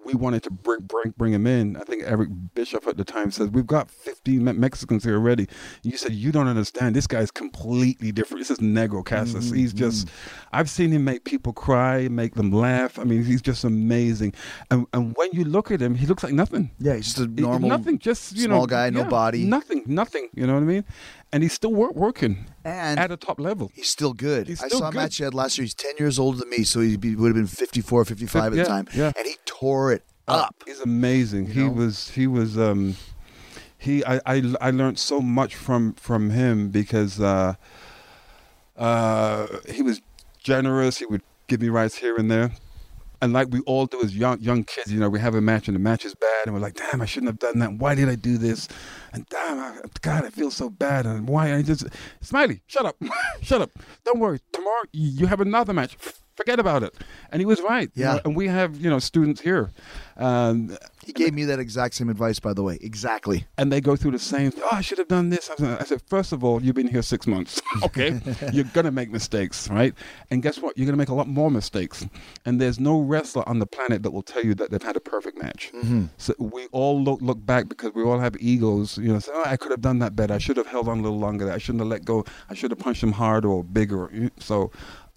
we 0.05 0.13
wanted 0.13 0.43
to 0.43 0.51
bring, 0.51 0.81
bring 0.81 1.13
bring 1.17 1.33
him 1.33 1.47
in. 1.47 1.75
I 1.77 1.81
think 1.81 2.03
Eric 2.05 2.29
Bischoff 2.53 2.87
at 2.87 2.97
the 2.97 3.03
time 3.03 3.31
said 3.31 3.53
we've 3.53 3.67
got 3.67 3.89
15 3.89 4.43
Mexicans 4.59 5.03
here 5.03 5.15
already. 5.15 5.47
You 5.83 5.97
said 5.97 6.13
you 6.13 6.31
don't 6.31 6.47
understand. 6.47 6.95
This 6.95 7.07
guy's 7.07 7.31
completely 7.31 8.11
different. 8.11 8.39
This 8.41 8.51
is 8.51 8.59
Negro 8.59 9.03
Casas. 9.05 9.45
Mm-hmm, 9.47 9.55
He's 9.55 9.73
just. 9.73 10.09
I've 10.51 10.69
seen 10.69 10.91
him 10.91 11.03
make 11.03 11.23
people 11.23 11.53
cry, 11.53 12.07
make 12.09 12.35
them 12.35 12.51
laugh. 12.51 12.99
I 12.99 13.03
mean, 13.03 13.23
he's 13.23 13.41
just 13.41 13.63
amazing. 13.63 14.33
And 14.71 14.85
and 14.93 15.15
when 15.15 15.31
you 15.31 15.45
look 15.45 15.71
at 15.71 15.81
him, 15.81 15.95
he 15.95 16.05
looks 16.05 16.23
like 16.23 16.33
nothing. 16.33 16.71
Yeah, 16.79 16.95
he's 16.95 17.05
just 17.05 17.19
a 17.19 17.23
He- 17.23 17.41
normal, 17.41 17.69
nothing. 17.69 17.99
Just 17.99 18.35
you 18.35 18.43
small 18.43 18.61
know, 18.61 18.65
guy, 18.67 18.89
no 18.89 19.01
yeah, 19.01 19.09
body. 19.09 19.43
Nothing. 19.45 19.83
Nothing. 19.85 20.29
You 20.33 20.47
know 20.47 20.53
what 20.55 20.63
I 20.63 20.65
mean? 20.65 20.85
And 21.33 21.43
he's 21.43 21.53
still 21.53 21.73
wor- 21.73 21.91
working 21.91 22.45
and 22.63 22.99
at 22.99 23.11
a 23.11 23.17
top 23.17 23.39
level. 23.39 23.71
he's 23.73 23.89
still 23.89 24.13
good. 24.13 24.47
He's 24.47 24.61
I 24.63 24.67
saw 24.69 24.91
good. 24.91 25.11
he 25.11 25.25
last 25.29 25.57
year. 25.57 25.63
He's 25.63 25.73
10 25.73 25.95
years 25.99 26.17
older 26.19 26.37
than 26.37 26.49
me, 26.49 26.63
so 26.63 26.79
he 26.79 26.95
would 26.95 27.27
have 27.29 27.35
been 27.35 27.47
54, 27.47 28.05
55 28.05 28.53
at 28.53 28.55
Yeah, 28.57 28.63
the 28.63 28.69
time. 28.69 28.87
yeah. 28.93 29.11
And 29.17 29.27
he 29.27 29.35
tore 29.45 29.91
it 29.91 30.03
up. 30.27 30.63
He's 30.65 30.79
amazing. 30.79 31.47
You 31.47 31.53
he 31.53 31.59
know? 31.63 31.71
was. 31.71 32.09
He 32.11 32.27
was. 32.27 32.57
Um, 32.57 32.95
he. 33.77 34.05
I, 34.05 34.21
I. 34.25 34.53
I 34.61 34.71
learned 34.71 34.99
so 34.99 35.19
much 35.21 35.55
from 35.55 35.93
from 35.95 36.29
him 36.29 36.69
because 36.69 37.19
uh, 37.19 37.55
uh, 38.77 39.47
he 39.69 39.81
was 39.81 40.01
generous. 40.41 40.99
He 40.99 41.05
would 41.05 41.21
give 41.47 41.61
me 41.61 41.69
rights 41.69 41.95
here 41.95 42.15
and 42.15 42.29
there. 42.31 42.51
And 43.23 43.31
like 43.31 43.47
we 43.51 43.61
all 43.61 43.85
do 43.85 44.03
as 44.03 44.13
young 44.13 44.41
young 44.41 44.65
kids, 44.65 44.91
you 44.91 44.99
know, 44.99 45.09
we 45.09 45.17
have 45.21 45.33
a 45.33 45.39
match 45.39 45.69
and 45.69 45.75
the 45.75 45.79
match 45.79 46.03
is 46.03 46.13
bad, 46.13 46.45
and 46.45 46.53
we're 46.53 46.59
like, 46.59 46.75
"Damn, 46.75 47.01
I 47.01 47.05
shouldn't 47.05 47.29
have 47.29 47.39
done 47.39 47.59
that. 47.59 47.71
Why 47.75 47.95
did 47.95 48.09
I 48.09 48.15
do 48.15 48.37
this?" 48.37 48.67
And 49.13 49.25
damn, 49.29 49.59
I, 49.59 49.79
God, 50.01 50.25
I 50.25 50.29
feel 50.29 50.51
so 50.51 50.69
bad. 50.69 51.05
And 51.05 51.29
why 51.29 51.55
I 51.55 51.61
just 51.61 51.85
Smiley, 52.19 52.63
shut 52.67 52.85
up, 52.85 52.97
shut 53.41 53.61
up. 53.61 53.71
Don't 54.03 54.19
worry. 54.19 54.41
Tomorrow 54.51 54.83
you 54.91 55.27
have 55.27 55.39
another 55.39 55.71
match. 55.71 55.97
Forget 56.35 56.59
about 56.59 56.83
it. 56.83 56.93
And 57.31 57.39
he 57.41 57.45
was 57.45 57.61
right. 57.61 57.89
Yeah. 57.95 58.19
and 58.25 58.35
we 58.35 58.47
have 58.47 58.75
you 58.79 58.89
know 58.89 58.99
students 58.99 59.41
here, 59.41 59.71
um, 60.17 60.75
He 61.05 61.11
gave 61.13 61.33
me 61.33 61.43
that 61.45 61.59
exact 61.59 61.95
same 61.95 62.09
advice, 62.09 62.39
by 62.39 62.53
the 62.53 62.63
way. 62.63 62.77
Exactly. 62.81 63.45
and 63.57 63.71
they 63.71 63.81
go 63.81 63.95
through 63.95 64.11
the 64.11 64.19
same. 64.19 64.51
Oh, 64.63 64.69
I 64.71 64.81
should 64.81 64.97
have 64.99 65.07
done 65.07 65.29
this. 65.29 65.49
I 65.49 65.83
said- 65.83 66.01
first 66.07 66.31
of 66.31 66.43
all, 66.43 66.61
you've 66.63 66.75
been 66.75 66.87
here 66.87 67.01
six 67.01 67.27
months. 67.27 67.61
okay, 67.83 68.19
you're 68.53 68.65
gonna 68.73 68.91
make 68.91 69.09
mistakes, 69.11 69.69
right? 69.69 69.93
And 70.31 70.41
guess 70.41 70.59
what? 70.59 70.77
You're 70.77 70.85
gonna 70.85 70.97
make 70.97 71.09
a 71.09 71.13
lot 71.13 71.27
more 71.27 71.51
mistakes. 71.51 72.05
And 72.45 72.59
there's 72.61 72.79
no 72.79 72.99
wrestler 72.99 73.47
on 73.49 73.59
the 73.59 73.65
planet 73.65 74.03
that 74.03 74.11
will 74.11 74.21
tell 74.23 74.43
you 74.45 74.53
that 74.55 74.71
they've 74.71 74.81
had 74.91 74.95
a 74.95 75.01
perfect 75.01 75.37
match. 75.41 75.71
So 76.17 76.33
we 76.39 76.67
all 76.71 77.01
look 77.01 77.21
look 77.21 77.45
back 77.45 77.67
because 77.67 77.91
we 77.93 78.03
all 78.03 78.19
have 78.19 78.35
egos. 78.39 78.97
You 78.97 79.13
know, 79.13 79.19
say, 79.19 79.31
oh, 79.35 79.43
I 79.45 79.57
could 79.57 79.71
have 79.71 79.81
done 79.81 79.99
that 79.99 80.15
better. 80.15 80.33
I 80.33 80.37
should 80.39 80.57
have 80.57 80.67
held 80.67 80.87
on 80.87 80.99
a 80.99 81.01
little 81.01 81.19
longer. 81.19 81.51
I 81.51 81.57
shouldn't 81.57 81.81
have 81.81 81.89
let 81.89 82.05
go. 82.05 82.23
I 82.49 82.53
should 82.53 82.71
have 82.71 82.79
punched 82.79 83.03
him 83.03 83.11
harder 83.13 83.49
or 83.49 83.63
bigger. 83.63 84.29
So. 84.39 84.71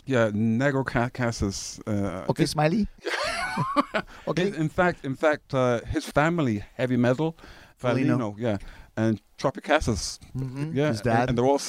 Yeah, 0.06 0.30
Negro 0.30 0.84
Ca- 0.86 1.10
Casas. 1.10 1.80
Uh, 1.86 2.24
Okay, 2.28 2.46
Smiley. 2.46 2.86
okay. 4.28 4.48
in, 4.48 4.68
fact, 4.68 5.04
in 5.04 5.16
fact, 5.16 5.52
uh, 5.54 5.80
his 5.86 6.04
family 6.04 6.62
heavy 6.76 6.96
metal. 6.96 7.36
Felino, 7.82 8.34
yeah, 8.38 8.56
and 8.96 9.20
Tropicasas, 9.38 10.18
yeah, 10.72 10.88
His 10.88 11.02
dad. 11.02 11.20
and, 11.20 11.28
and 11.30 11.38
they're 11.38 11.44
all 11.44 11.60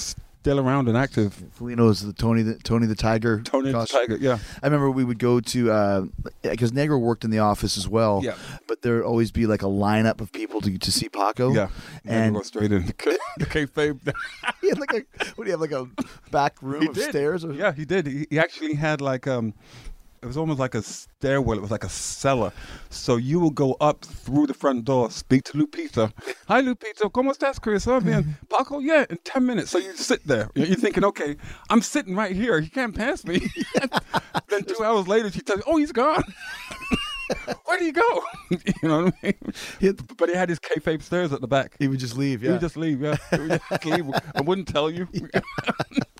still 0.47 0.59
around 0.59 0.87
and 0.87 0.97
active. 0.97 1.43
Felino's 1.59 2.01
the 2.01 2.13
Tony 2.13 2.41
the 2.41 2.55
Tony 2.55 2.87
the 2.87 2.95
Tiger. 2.95 3.41
Tony 3.41 3.71
the. 3.71 3.85
Tiger, 3.85 4.17
yeah, 4.17 4.39
I 4.63 4.67
remember 4.67 4.89
we 4.89 5.03
would 5.03 5.19
go 5.19 5.39
to 5.39 6.11
because 6.41 6.71
Negro 6.71 6.99
worked 6.99 7.23
in 7.23 7.31
the 7.31 7.39
office 7.39 7.77
as 7.77 7.87
well. 7.87 8.21
Yeah. 8.23 8.35
But 8.67 8.81
there 8.81 8.95
would 8.95 9.05
always 9.05 9.31
be 9.31 9.45
like 9.45 9.61
a 9.61 9.67
lineup 9.67 10.21
of 10.21 10.31
people 10.31 10.61
to 10.61 10.77
to 10.77 10.91
see 10.91 11.09
Paco. 11.09 11.53
yeah, 11.53 11.69
and 12.05 12.35
go 12.35 12.41
straight 12.41 12.71
in 12.71 12.85
the 12.85 12.93
kayfabe. 12.93 14.13
he 14.61 14.69
had 14.69 14.79
like 14.79 14.93
a 14.93 15.05
what 15.35 15.45
do 15.45 15.51
you 15.51 15.51
have 15.51 15.61
like 15.61 15.71
a 15.71 15.87
back 16.31 16.61
room 16.61 16.83
he 16.83 16.87
of 16.87 16.95
did, 16.95 17.09
stairs? 17.09 17.43
Or, 17.43 17.53
yeah, 17.53 17.73
he 17.73 17.85
did. 17.85 18.07
He, 18.07 18.27
he 18.29 18.39
actually 18.39 18.75
had 18.75 19.01
like 19.01 19.27
um. 19.27 19.53
It 20.21 20.25
was 20.25 20.35
almost 20.37 20.59
like 20.59 20.73
a 20.75 20.81
stairwell. 20.81 21.57
It 21.57 21.61
was 21.61 21.69
like 21.71 21.83
a 21.83 21.89
cellar. 21.89 22.51
So 22.89 23.17
you 23.17 23.39
will 23.39 23.51
go 23.51 23.73
up 23.79 24.03
through 24.03 24.47
the 24.47 24.53
front 24.53 24.85
door, 24.85 25.11
speak 25.11 25.43
to 25.45 25.53
Lupita. 25.57 26.11
Hi, 26.47 26.61
Lupita. 26.61 27.09
¿Cómo 27.11 27.31
estás, 27.31 27.61
Chris? 27.61 27.87
Oh, 27.87 27.99
bien. 27.99 28.35
Paco, 28.49 28.79
yeah, 28.79 29.05
in 29.09 29.17
10 29.23 29.45
minutes. 29.45 29.69
So 29.69 29.77
you 29.77 29.93
sit 29.95 30.25
there. 30.25 30.49
You're 30.55 30.75
thinking, 30.75 31.03
okay, 31.05 31.35
I'm 31.69 31.81
sitting 31.81 32.15
right 32.15 32.35
here. 32.35 32.59
He 32.59 32.69
can't 32.69 32.95
pass 32.95 33.23
me. 33.25 33.47
then 34.49 34.63
two 34.63 34.83
hours 34.83 35.07
later, 35.07 35.29
she 35.31 35.41
tells 35.41 35.59
you, 35.59 35.63
oh, 35.67 35.77
he's 35.77 35.91
gone. 35.91 36.23
Where 37.65 37.77
did 37.77 37.85
he 37.85 37.91
go? 37.91 38.21
you 38.49 38.73
know 38.89 39.03
what 39.05 39.13
I 39.21 39.25
mean? 39.27 39.53
He- 39.79 39.91
but 40.17 40.29
he 40.29 40.35
had 40.35 40.49
his 40.49 40.59
kayfabe 40.59 41.01
stairs 41.03 41.31
at 41.33 41.41
the 41.41 41.47
back. 41.47 41.75
He 41.77 41.87
would 41.87 41.99
just 41.99 42.17
leave. 42.17 42.41
yeah. 42.41 42.47
He 42.47 42.51
would 42.53 42.61
just 42.61 42.77
leave, 42.77 43.01
yeah. 43.01 43.17
He 43.31 43.37
would 43.39 43.61
just 43.69 43.85
leave. 43.85 44.09
I 44.33 44.41
wouldn't 44.41 44.67
tell 44.67 44.89
you. 44.89 45.07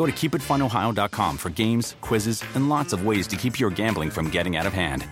Go 0.00 0.06
to 0.06 0.12
keepitfunohio.com 0.12 1.36
for 1.36 1.50
games, 1.50 1.94
quizzes, 2.00 2.42
and 2.54 2.70
lots 2.70 2.94
of 2.94 3.04
ways 3.04 3.26
to 3.26 3.36
keep 3.36 3.60
your 3.60 3.68
gambling 3.68 4.08
from 4.08 4.30
getting 4.30 4.56
out 4.56 4.64
of 4.64 4.72
hand. 4.72 5.04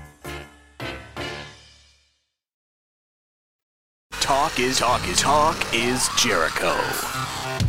Talk 4.12 4.58
is 4.58 4.78
talk 4.78 5.06
is 5.06 5.20
talk 5.20 5.74
is 5.74 6.08
Jericho. 6.16 6.74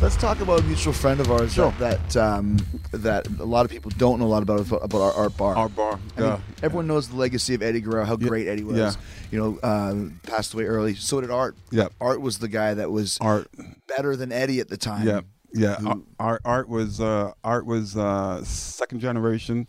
Let's 0.02 0.16
talk 0.16 0.40
about 0.40 0.62
a 0.62 0.64
mutual 0.64 0.94
friend 0.94 1.20
of 1.20 1.30
ours 1.30 1.56
that 1.56 1.78
that, 1.80 2.16
um, 2.16 2.56
that 2.94 3.28
a 3.28 3.44
lot 3.44 3.66
of 3.66 3.72
people 3.72 3.92
don't 3.98 4.20
know 4.20 4.26
a 4.26 4.28
lot 4.28 4.42
about 4.42 4.62
about 4.82 5.02
our 5.02 5.12
Art 5.12 5.36
Barr. 5.36 5.58
Our 5.58 5.68
bar, 5.68 6.00
I 6.16 6.22
mean, 6.22 6.30
yeah. 6.30 6.40
everyone 6.64 6.88
knows 6.88 7.10
the 7.10 7.18
legacy 7.18 7.54
of 7.54 7.62
Eddie 7.62 7.82
Guerrero, 7.82 8.06
how 8.06 8.16
great 8.16 8.48
Eddie 8.48 8.64
was. 8.64 8.78
yeah. 8.78 8.94
You 9.30 9.40
know, 9.40 9.60
um, 9.62 10.22
passed 10.24 10.54
away 10.54 10.64
early. 10.64 10.96
So 10.96 11.20
did 11.20 11.32
Art. 11.32 11.58
Yeah. 11.70 11.90
Art 12.00 12.22
was 12.22 12.40
the 12.40 12.48
guy 12.48 12.76
that 12.76 12.92
was 12.92 13.18
Art. 13.20 13.50
better 13.90 14.16
than 14.16 14.32
Eddie 14.32 14.62
at 14.62 14.70
the 14.70 14.78
time. 14.78 15.06
Yeah, 15.06 15.22
yeah. 15.54 15.76
who- 15.76 16.06
Art, 16.20 16.42
Art 16.46 16.70
was 16.70 17.00
uh, 17.00 17.32
Art 17.44 17.66
was 17.66 17.96
uh, 17.98 18.44
second 18.44 19.00
generation. 19.00 19.68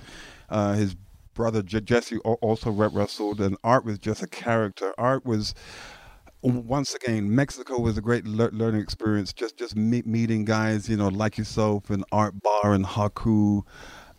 Uh, 0.49 0.75
his 0.75 0.97
brother 1.35 1.63
Jesse 1.63 2.19
also 2.19 2.71
wrestled, 2.71 3.41
and 3.41 3.57
Art 3.65 3.85
was 3.85 3.99
just 3.99 4.23
a 4.23 4.27
character. 4.27 4.93
Art 4.99 5.25
was 5.25 5.55
once 6.43 6.95
again 6.95 7.35
Mexico 7.35 7.79
was 7.81 7.99
a 7.99 8.01
great 8.01 8.27
lear- 8.27 8.51
learning 8.53 8.81
experience. 8.81 9.33
Just 9.33 9.57
just 9.57 9.77
meet, 9.77 10.07
meeting 10.07 10.45
guys, 10.45 10.89
you 10.89 10.97
know, 10.97 11.09
like 11.09 11.37
yourself 11.39 11.91
and 11.91 12.05
Art 12.13 12.35
Barr 12.43 12.73
and 12.75 12.85
Haku, 12.85 13.63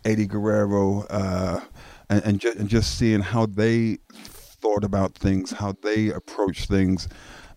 Eddie 0.04 0.26
Guerrero, 0.26 1.02
uh, 1.10 1.60
and 2.08 2.24
and, 2.24 2.40
ju- 2.40 2.54
and 2.58 2.68
just 2.68 2.96
seeing 2.98 3.20
how 3.20 3.46
they 3.46 3.98
thought 4.12 4.84
about 4.84 5.14
things, 5.14 5.50
how 5.50 5.74
they 5.82 6.08
approached 6.10 6.68
things, 6.68 7.08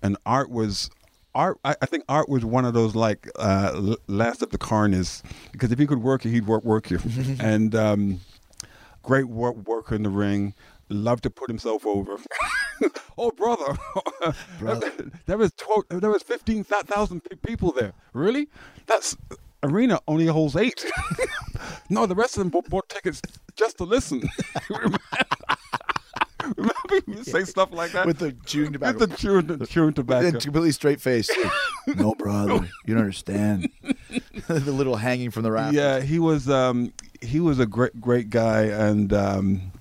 and 0.01 0.17
Art 0.25 0.49
was 0.49 0.89
art 1.35 1.59
I, 1.63 1.75
I 1.81 1.85
think 1.85 2.03
art 2.09 2.29
was 2.29 2.43
one 2.45 2.65
of 2.65 2.73
those 2.73 2.95
like 2.95 3.29
uh 3.37 3.95
last 4.07 4.41
of 4.41 4.49
the 4.49 4.57
carnies 4.57 5.21
because 5.51 5.71
if 5.71 5.77
he 5.79 5.85
could 5.85 6.01
work 6.01 6.25
you 6.25 6.31
he'd 6.31 6.47
work 6.47 6.63
work 6.63 6.89
you. 6.89 6.99
And 7.39 7.75
um 7.75 8.21
great 9.03 9.25
work 9.27 9.55
worker 9.67 9.95
in 9.95 10.03
the 10.03 10.09
ring. 10.09 10.53
Loved 10.89 11.23
to 11.23 11.29
put 11.29 11.49
himself 11.49 11.85
over. 11.85 12.17
Oh 13.17 13.31
brother, 13.31 13.77
Brother. 14.59 14.91
there 15.25 15.37
was 15.37 15.53
12, 15.53 15.85
there 16.01 16.09
was 16.09 16.21
15,000 16.23 17.21
people 17.41 17.71
there. 17.71 17.93
Really? 18.11 18.49
That's 18.87 19.15
arena 19.63 20.01
only 20.09 20.25
holds 20.25 20.57
eight. 20.57 20.85
No 21.89 22.05
the 22.05 22.15
rest 22.15 22.35
of 22.35 22.39
them 22.39 22.49
bought, 22.49 22.69
bought 22.69 22.89
tickets 22.89 23.21
just 23.55 23.77
to 23.77 23.85
listen 23.85 24.21
remember 26.57 27.01
you 27.07 27.23
say 27.23 27.43
stuff 27.43 27.71
like 27.71 27.91
that 27.91 28.05
With 28.05 28.19
the 28.19 28.33
chewing 28.45 28.73
tobacco. 28.73 28.99
with 28.99 29.09
the 29.11 29.17
chewing, 29.17 29.47
the 29.47 29.65
chewing 29.67 29.93
tobacco 29.93 30.27
And 30.27 30.41
completely 30.41 30.71
straight 30.71 31.01
face. 31.01 31.29
no, 31.95 32.13
brother, 32.15 32.67
you 32.85 32.93
don't 32.93 32.99
understand. 33.03 33.69
the 34.47 34.71
little 34.71 34.95
hanging 34.95 35.31
from 35.31 35.43
the 35.43 35.51
rafters. 35.51 35.75
Yeah, 35.75 35.99
he 36.01 36.19
was 36.19 36.49
um, 36.49 36.93
he 37.21 37.39
was 37.39 37.59
a 37.59 37.65
great 37.65 37.99
great 37.99 38.29
guy, 38.29 38.63
and 38.63 39.11
um, 39.13 39.71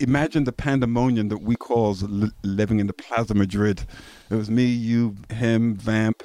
imagine 0.00 0.44
the 0.44 0.52
pandemonium 0.52 1.28
that 1.28 1.42
we 1.42 1.56
calls 1.56 2.02
li- 2.02 2.30
living 2.42 2.80
in 2.80 2.86
the 2.86 2.92
Plaza 2.92 3.34
Madrid. 3.34 3.84
It 4.30 4.34
was 4.34 4.50
me, 4.50 4.64
you, 4.66 5.16
him, 5.30 5.76
Vamp, 5.76 6.22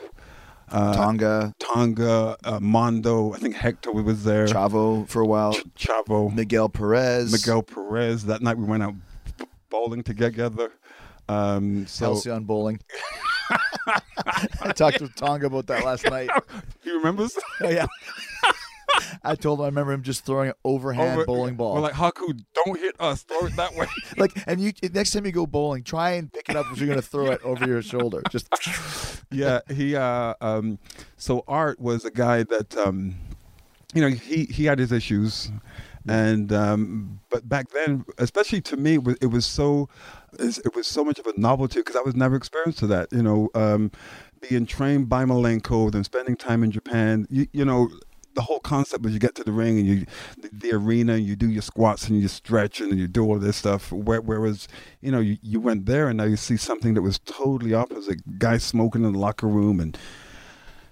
uh, 0.70 0.96
Tonga, 0.96 1.54
Tonga, 1.60 2.38
uh, 2.44 2.60
Mondo. 2.60 3.34
I 3.34 3.38
think 3.38 3.56
Hector 3.56 3.92
was 3.92 4.24
there. 4.24 4.48
Chavo 4.48 5.08
for 5.08 5.22
a 5.22 5.26
while, 5.26 5.54
Ch- 5.54 5.64
Chavo, 5.78 6.34
Miguel 6.34 6.70
Perez, 6.70 7.32
Miguel 7.32 7.64
Perez. 7.64 8.26
That 8.26 8.42
night 8.42 8.58
we 8.58 8.66
went 8.66 8.84
out 8.84 8.96
bowling 9.72 10.04
together. 10.04 10.72
Um, 11.28 11.88
so 11.88 12.14
Halcyon 12.14 12.44
Bowling. 12.52 12.80
I 14.62 14.72
talked 14.74 15.00
to 15.00 15.08
Tonga 15.10 15.48
about 15.48 15.68
that 15.68 15.84
last 15.84 16.06
night. 16.10 16.30
he 16.84 16.92
remembers. 16.92 17.36
Oh, 17.62 17.70
yeah. 17.70 17.88
I 19.24 19.36
told 19.36 19.60
him 19.60 19.64
I 19.64 19.68
remember 19.68 19.94
him 19.94 20.04
just 20.04 20.26
throwing 20.26 20.50
an 20.50 20.56
overhand 20.64 21.14
Over- 21.14 21.26
bowling 21.26 21.56
ball. 21.56 21.74
We're 21.76 21.82
like 21.82 21.94
Haku, 21.94 22.40
don't 22.54 22.80
hit 22.80 22.96
us. 23.00 23.24
Throw 23.24 23.48
it 23.48 23.56
that 23.56 23.74
way. 23.76 23.88
like, 24.18 24.32
and 24.48 24.60
you 24.60 24.74
next 24.94 25.12
time 25.12 25.26
you 25.26 25.32
go 25.32 25.48
bowling, 25.48 25.84
try 25.84 26.12
and 26.12 26.32
pick 26.32 26.50
it 26.50 26.56
up 26.56 26.66
if 26.72 26.78
you're 26.78 26.88
going 26.88 27.00
to 27.00 27.06
throw 27.08 27.28
it 27.28 27.42
over 27.44 27.66
your 27.66 27.82
shoulder. 27.82 28.22
Just 28.30 28.48
yeah, 29.32 29.62
he 29.70 29.96
uh 29.96 30.34
um 30.42 30.78
so 31.18 31.44
Art 31.48 31.80
was 31.80 32.04
a 32.06 32.12
guy 32.12 32.44
that 32.44 32.76
um 32.78 33.16
you 33.94 34.02
know, 34.02 34.10
he 34.10 34.46
he 34.46 34.66
had 34.66 34.80
his 34.80 34.92
issues 34.92 35.52
and 36.08 36.52
um 36.52 37.20
but 37.30 37.48
back 37.48 37.70
then 37.72 38.06
especially 38.18 38.62
to 38.62 38.78
me 38.78 38.96
it 38.96 39.04
was, 39.04 39.16
it 39.22 39.28
was 39.28 39.46
so 39.46 39.90
it 40.40 40.76
was 40.76 40.88
so 40.88 41.04
much 41.04 41.20
of 41.20 41.28
a 41.28 41.34
novelty 41.38 41.80
because 41.80 41.96
I 41.96 42.02
was 42.02 42.16
never 42.16 42.36
experienced 42.36 42.80
to 42.80 42.88
that, 42.88 43.12
you 43.12 43.22
know, 43.22 43.50
um 43.54 43.92
being 44.42 44.66
trained 44.66 45.10
by 45.10 45.26
Malenko 45.26 45.92
then 45.92 46.04
spending 46.04 46.36
time 46.36 46.64
in 46.64 46.72
Japan, 46.72 47.28
you, 47.30 47.48
you 47.54 47.66
know 47.66 47.90
the 48.34 48.42
whole 48.42 48.60
concept 48.60 49.04
was 49.04 49.14
you 49.14 49.20
get 49.20 49.36
to 49.36 49.44
the 49.44 49.52
ring 49.52 49.78
and 49.78 49.88
you 49.88 50.06
the, 50.38 50.50
the 50.54 50.72
arena 50.72 51.14
and 51.14 51.26
you 51.26 51.36
do 51.36 51.50
your 51.50 51.62
squats 51.62 52.08
and 52.08 52.22
you 52.22 52.28
stretch 52.28 52.80
and 52.80 52.98
you 52.98 53.08
do 53.08 53.24
all 53.26 53.38
this 53.38 53.58
stuff 53.58 53.92
Where, 53.92 54.22
whereas 54.22 54.68
you 55.02 55.12
know 55.12 55.20
you, 55.20 55.38
you 55.42 55.60
went 55.60 55.86
there 55.86 56.08
and 56.08 56.18
now 56.18 56.24
you 56.24 56.38
see 56.38 56.58
something 56.58 56.94
that 56.94 57.02
was 57.02 57.20
totally 57.20 57.74
opposite 57.74 58.40
guys 58.40 58.64
smoking 58.64 59.04
in 59.04 59.14
the 59.14 59.20
locker 59.20 59.48
room 59.48 59.80
and 59.80 59.98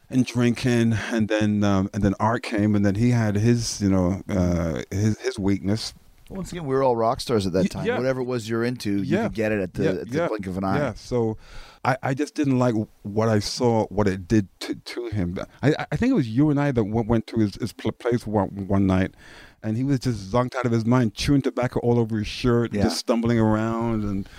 and 0.10 0.26
drinking 0.26 0.94
and 1.12 1.28
then 1.28 1.64
um, 1.64 1.90
and 1.94 2.04
then 2.04 2.14
art 2.20 2.44
came 2.44 2.76
and 2.76 2.86
then 2.86 2.96
he 2.96 3.12
had 3.12 3.36
his 3.36 3.82
you 3.82 3.90
know 3.90 4.22
uh, 4.30 4.82
his 4.92 5.20
his 5.20 5.38
weakness 5.40 5.94
once 6.32 6.52
again, 6.52 6.66
we 6.68 6.76
were 6.76 6.84
all 6.84 6.96
rock 6.96 7.22
stars 7.22 7.48
at 7.48 7.54
that 7.54 7.72
time. 7.72 7.88
yeah. 7.88 7.98
Whatever 7.98 8.22
it 8.22 8.26
was 8.26 8.48
you're 8.48 8.64
into, 8.64 8.98
you 9.02 9.16
Yeah. 9.18 9.24
could 9.24 9.34
get 9.34 9.52
it 9.52 9.62
at 9.62 9.74
the, 9.74 9.84
Yeah, 9.84 9.90
at 9.90 10.10
the 10.12 10.28
blink 10.28 10.46
of 10.46 10.58
an 10.60 10.64
eye. 10.64 10.78
Yeah, 10.78 10.94
so 10.94 11.38
I, 11.84 11.98
I 12.04 12.14
just 12.14 12.36
didn't 12.36 12.60
like 12.60 12.76
what 13.02 13.30
I 13.30 13.40
saw, 13.40 13.88
what 13.88 14.08
it 14.08 14.28
did 14.28 14.48
to, 14.60 14.76
to 14.76 15.08
him. 15.08 15.40
I, 15.64 15.74
I 15.92 15.96
think 15.96 16.12
it 16.12 16.14
was 16.14 16.30
you 16.30 16.52
and 16.52 16.60
I 16.62 16.72
that 16.72 16.84
went, 16.84 17.08
went 17.08 17.26
to 17.28 17.38
his, 17.40 17.56
his 17.56 17.74
pl- 17.74 17.94
place 17.94 18.28
one, 18.28 18.68
one 18.68 18.86
night, 18.86 19.16
and 19.64 19.76
he 19.76 19.84
was 19.84 20.02
just 20.02 20.32
zonked 20.32 20.54
out 20.56 20.68
of 20.68 20.72
his 20.72 20.86
mind, 20.86 21.16
chewing 21.16 21.42
tobacco 21.42 21.80
all 21.80 21.98
over 21.98 22.20
his 22.20 22.28
shirt, 22.28 22.74
just 22.74 23.00
stumbling 23.00 23.40
around, 23.40 24.04
and 24.04 24.30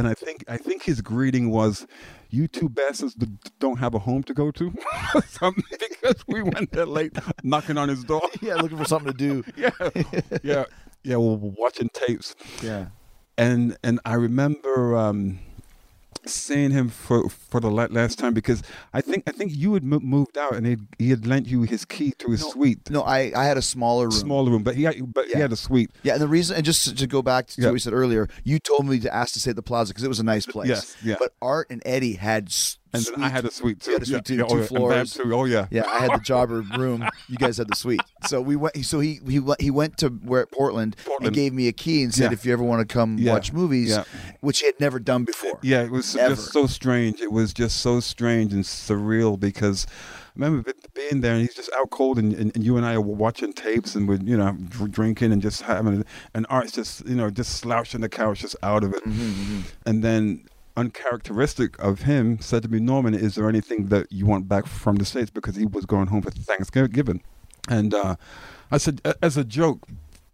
and 0.00 0.08
I 0.08 0.14
think 0.14 0.44
I 0.48 0.56
think 0.56 0.82
his 0.82 1.00
greeting 1.02 1.50
was, 1.50 1.86
"You 2.30 2.48
two 2.48 2.68
bastards 2.68 3.14
don't 3.58 3.78
have 3.78 3.94
a 3.94 3.98
home 3.98 4.22
to 4.24 4.34
go 4.34 4.50
to," 4.52 4.72
something, 5.28 5.64
because 5.78 6.24
we 6.26 6.42
went 6.42 6.72
there 6.72 6.86
late, 6.86 7.12
knocking 7.42 7.76
on 7.78 7.88
his 7.88 8.02
door. 8.04 8.22
Yeah, 8.40 8.54
looking 8.56 8.78
for 8.78 8.84
something 8.86 9.12
to 9.12 9.18
do. 9.18 9.44
yeah, 9.56 9.70
yeah, 10.42 10.64
yeah. 11.04 11.16
Well, 11.16 11.36
watching 11.58 11.90
tapes, 11.92 12.34
Yeah. 12.62 12.86
and 13.36 13.76
and 13.84 14.00
I 14.04 14.14
remember 14.14 14.96
um, 14.96 15.38
seeing 16.26 16.70
him 16.70 16.88
for 16.88 17.28
for 17.30 17.60
the 17.60 17.70
last 17.70 18.18
time 18.18 18.34
because 18.34 18.62
I 18.92 19.00
think 19.00 19.24
I 19.26 19.32
think 19.32 19.52
you 19.54 19.74
had 19.74 19.82
mo- 19.84 20.00
moved 20.00 20.36
out 20.36 20.54
and 20.54 20.66
he 20.66 20.76
he 20.98 21.10
had 21.10 21.26
lent 21.26 21.46
you 21.46 21.62
his 21.62 21.84
key 21.84 22.12
to 22.18 22.30
his 22.30 22.42
suite, 22.42 22.90
No, 22.90 23.02
I, 23.02 23.32
I 23.34 23.44
had 23.44 23.56
a 23.56 23.62
smaller 23.62 24.04
room. 24.04 24.12
smaller 24.12 24.50
room, 24.50 24.62
but 24.62 24.74
he 24.76 24.82
had, 24.84 25.12
but 25.14 25.26
he 25.28 25.38
had 25.38 25.52
a 25.52 25.56
suite. 25.56 25.90
Yeah, 26.02 26.14
and 26.14 26.22
the 26.22 26.28
reason, 26.28 26.56
and 26.56 26.64
just 26.64 26.84
to, 26.84 26.94
to 26.94 27.06
go 27.06 27.22
back 27.22 27.46
to 27.48 27.60
Yeah. 27.60 27.68
what 27.68 27.72
we 27.74 27.78
said 27.78 27.92
earlier, 27.94 28.28
you 28.44 28.58
told 28.58 28.86
me 28.86 28.98
to 29.00 29.14
ask 29.14 29.32
to 29.34 29.40
stay 29.40 29.50
at 29.50 29.56
the 29.56 29.62
Plaza 29.62 29.92
because 29.92 30.04
it 30.04 30.08
was 30.08 30.20
a 30.20 30.24
nice 30.24 30.46
place. 30.46 30.68
Yes, 30.68 30.96
yeah. 31.02 31.16
But 31.18 31.32
Art 31.40 31.68
and 31.70 31.80
Eddie 31.86 32.14
had 32.14 32.52
And 32.92 33.04
then 33.04 33.22
I 33.22 33.28
had 33.28 33.44
a 33.44 33.50
suite 33.50 33.80
too. 33.80 33.92
You 33.92 33.96
had 33.96 34.02
a 34.02 34.06
suite 34.06 34.24
too, 34.24 34.34
yeah, 34.36 34.42
two 34.44 34.46
oh, 34.48 34.54
yeah, 34.54 34.58
and 34.60 34.68
floors. 34.68 35.14
Too. 35.14 35.34
Oh 35.34 35.44
yeah. 35.44 35.66
Yeah, 35.70 35.86
I 35.86 35.98
had 36.00 36.12
the 36.12 36.18
jobber 36.24 36.62
room. 36.76 37.04
You 37.28 37.36
guys 37.36 37.56
had 37.58 37.68
the 37.68 37.76
suite. 37.76 38.00
So 38.26 38.40
we 38.40 38.56
went. 38.56 38.84
So 38.84 39.00
he 39.00 39.20
he 39.28 39.38
went- 39.38 39.60
he 39.60 39.70
went 39.70 39.96
to 39.98 40.08
where 40.08 40.46
Portland, 40.46 40.96
Portland. 41.04 41.26
and 41.28 41.34
gave 41.34 41.52
me 41.52 41.68
a 41.68 41.72
key 41.72 42.02
and 42.02 42.12
said, 42.12 42.30
Yeah. 42.30 42.32
if 42.32 42.44
you 42.44 42.52
ever 42.52 42.62
want 42.64 42.86
to 42.86 42.92
come 42.92 43.16
Yeah. 43.18 43.32
watch 43.32 43.52
movies, 43.52 43.90
Yeah. 43.90 44.04
which 44.40 44.60
he 44.60 44.66
had 44.66 44.78
never 44.80 44.98
done 44.98 45.24
before. 45.24 45.58
Yeah, 45.62 45.82
it 45.82 45.90
was 45.90 46.16
Ever. 46.16 46.34
just 46.34 46.52
so 46.52 46.66
strange. 46.66 47.20
It 47.20 47.30
was 47.32 47.52
just 47.52 47.76
so 47.78 48.00
strange 48.00 48.52
and 48.52 48.64
surreal 48.64 49.38
because 49.38 49.86
I 50.36 50.44
remember 50.46 50.72
being 50.94 51.20
there 51.20 51.32
and 51.34 51.42
he's 51.42 51.54
just 51.54 51.70
out 51.76 51.90
cold 51.90 52.18
and, 52.18 52.32
and, 52.32 52.50
and 52.54 52.64
you 52.64 52.76
and 52.76 52.86
I 52.86 52.96
were 52.98 53.14
watching 53.14 53.52
tapes 53.52 53.94
and 53.94 54.08
we're, 54.08 54.20
you 54.22 54.36
know, 54.38 54.52
dr- 54.68 54.90
drinking 54.90 55.32
and 55.32 55.42
just 55.42 55.62
having, 55.62 56.04
and 56.34 56.46
Art's 56.48 56.72
just, 56.72 57.06
you 57.06 57.14
know, 57.14 57.28
just 57.30 57.58
slouching 57.58 58.00
the 58.00 58.08
couch, 58.08 58.40
just 58.40 58.56
out 58.62 58.82
of 58.82 58.94
it. 58.94 59.04
Mm-hmm, 59.04 59.60
And 59.86 60.02
then 60.02 60.44
uncharacteristic 60.80 61.78
of 61.78 62.02
him 62.02 62.40
said 62.40 62.62
to 62.62 62.68
me, 62.68 62.80
Norman, 62.80 63.14
is 63.14 63.34
there 63.34 63.48
anything 63.48 63.86
that 63.86 64.10
you 64.10 64.26
want 64.26 64.48
back 64.48 64.66
from 64.66 64.96
the 64.96 65.04
States? 65.04 65.30
Because 65.30 65.54
he 65.54 65.66
was 65.66 65.84
going 65.86 66.08
home 66.08 66.22
for 66.22 66.30
Thanksgiving. 66.30 67.22
And 67.68 67.92
uh, 67.94 68.16
I 68.70 68.78
said, 68.78 69.00
as 69.22 69.36
a 69.36 69.44
joke, 69.44 69.86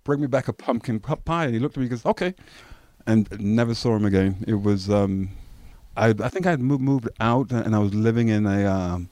bring 0.04 0.20
me 0.20 0.28
back 0.28 0.46
a 0.48 0.52
pumpkin 0.52 1.00
pie. 1.00 1.44
And 1.46 1.54
he 1.54 1.60
looked 1.60 1.76
at 1.76 1.80
me 1.80 1.86
and 1.86 1.90
goes, 1.90 2.06
okay. 2.06 2.34
And 3.06 3.28
never 3.40 3.74
saw 3.74 3.96
him 3.96 4.04
again. 4.04 4.44
It 4.46 4.62
was, 4.62 4.88
um, 4.88 5.30
I, 5.96 6.08
I 6.10 6.28
think 6.28 6.46
I 6.46 6.50
had 6.50 6.60
moved, 6.60 7.08
out 7.20 7.50
and 7.50 7.74
I 7.74 7.78
was 7.78 7.94
living 7.94 8.28
in 8.28 8.46
a, 8.46 8.66
um, 8.66 9.10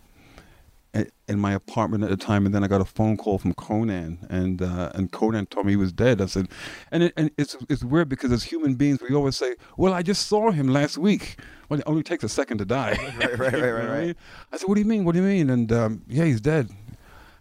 in 1.29 1.39
my 1.39 1.53
apartment 1.53 2.05
at 2.05 2.11
the 2.11 2.17
time, 2.17 2.47
and 2.47 2.55
then 2.55 2.63
I 2.63 2.69
got 2.69 2.81
a 2.81 2.85
phone 2.85 3.17
call 3.17 3.39
from 3.39 3.55
Konnan, 3.55 4.19
and 4.31 4.63
uh, 4.63 4.93
and 4.95 5.11
Konnan 5.11 5.49
told 5.49 5.67
me 5.67 5.73
he 5.73 5.77
was 5.77 5.93
dead. 5.93 6.21
I 6.21 6.27
said, 6.27 6.49
and 6.91 7.05
it, 7.05 7.13
and 7.17 7.31
it's 7.37 7.57
it's 7.69 7.83
weird 7.85 8.09
because 8.09 8.33
as 8.33 8.45
human 8.45 8.75
beings, 8.75 9.01
we 9.01 9.15
always 9.15 9.37
say, 9.37 9.57
"Well, 9.77 9.93
I 9.93 10.03
just 10.03 10.27
saw 10.27 10.51
him 10.51 10.69
last 10.69 10.99
week." 10.99 11.39
Well, 11.69 11.81
it 11.81 11.85
only 11.87 12.03
takes 12.03 12.25
a 12.25 12.29
second 12.29 12.59
to 12.59 12.65
die. 12.65 12.99
Right, 13.19 13.39
right, 13.39 13.53
right, 13.53 13.55
right, 13.63 13.85
I 13.85 13.99
right. 13.99 14.17
I 14.53 14.57
said, 14.57 14.69
"What 14.69 14.75
do 14.75 14.81
you 14.81 14.87
mean? 14.87 15.05
What 15.05 15.13
do 15.13 15.21
you 15.21 15.27
mean?" 15.27 15.51
And 15.51 15.73
um, 15.73 16.03
yeah, 16.09 16.25
he's 16.25 16.41
dead. 16.41 16.71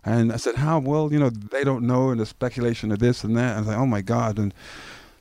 And 0.03 0.31
I 0.31 0.37
said, 0.37 0.55
"How?" 0.55 0.79
Well, 0.79 1.11
you 1.11 1.19
know, 1.19 1.29
they 1.29 1.63
don't 1.63 1.85
know, 1.85 2.09
and 2.09 2.19
the 2.19 2.25
speculation 2.25 2.91
of 2.91 2.99
this 2.99 3.23
and 3.23 3.35
that. 3.37 3.55
I 3.55 3.59
was 3.59 3.67
like, 3.67 3.77
"Oh 3.77 3.85
my 3.85 4.01
god!" 4.01 4.39
And 4.39 4.53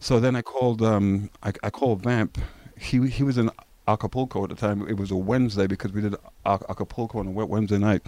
so 0.00 0.18
then 0.20 0.34
I 0.34 0.42
called, 0.42 0.82
um, 0.82 1.30
I, 1.42 1.52
I 1.62 1.70
called 1.70 2.02
Vamp. 2.02 2.38
He 2.78 3.06
he 3.08 3.22
was 3.22 3.38
in 3.38 3.50
Acapulco 3.88 4.44
at 4.44 4.50
the 4.50 4.56
time. 4.56 4.86
It 4.88 4.96
was 4.96 5.10
a 5.10 5.16
Wednesday 5.16 5.66
because 5.66 5.92
we 5.92 6.00
did 6.00 6.14
Acapulco 6.46 7.18
on 7.18 7.26
a 7.26 7.30
Wednesday 7.30 7.78
night, 7.78 8.02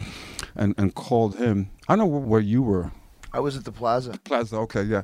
and 0.55 0.75
and 0.79 0.95
called 0.95 1.37
him. 1.37 1.71
I 1.89 1.97
know 1.97 2.07
where 2.07 2.41
you 2.41 2.63
were, 2.63 2.93
I 3.33 3.41
was 3.41 3.57
at 3.57 3.65
the 3.65 3.73
Plaza. 3.73 4.19
Plaza. 4.25 4.57
Okay, 4.57 4.83
yeah. 4.83 5.03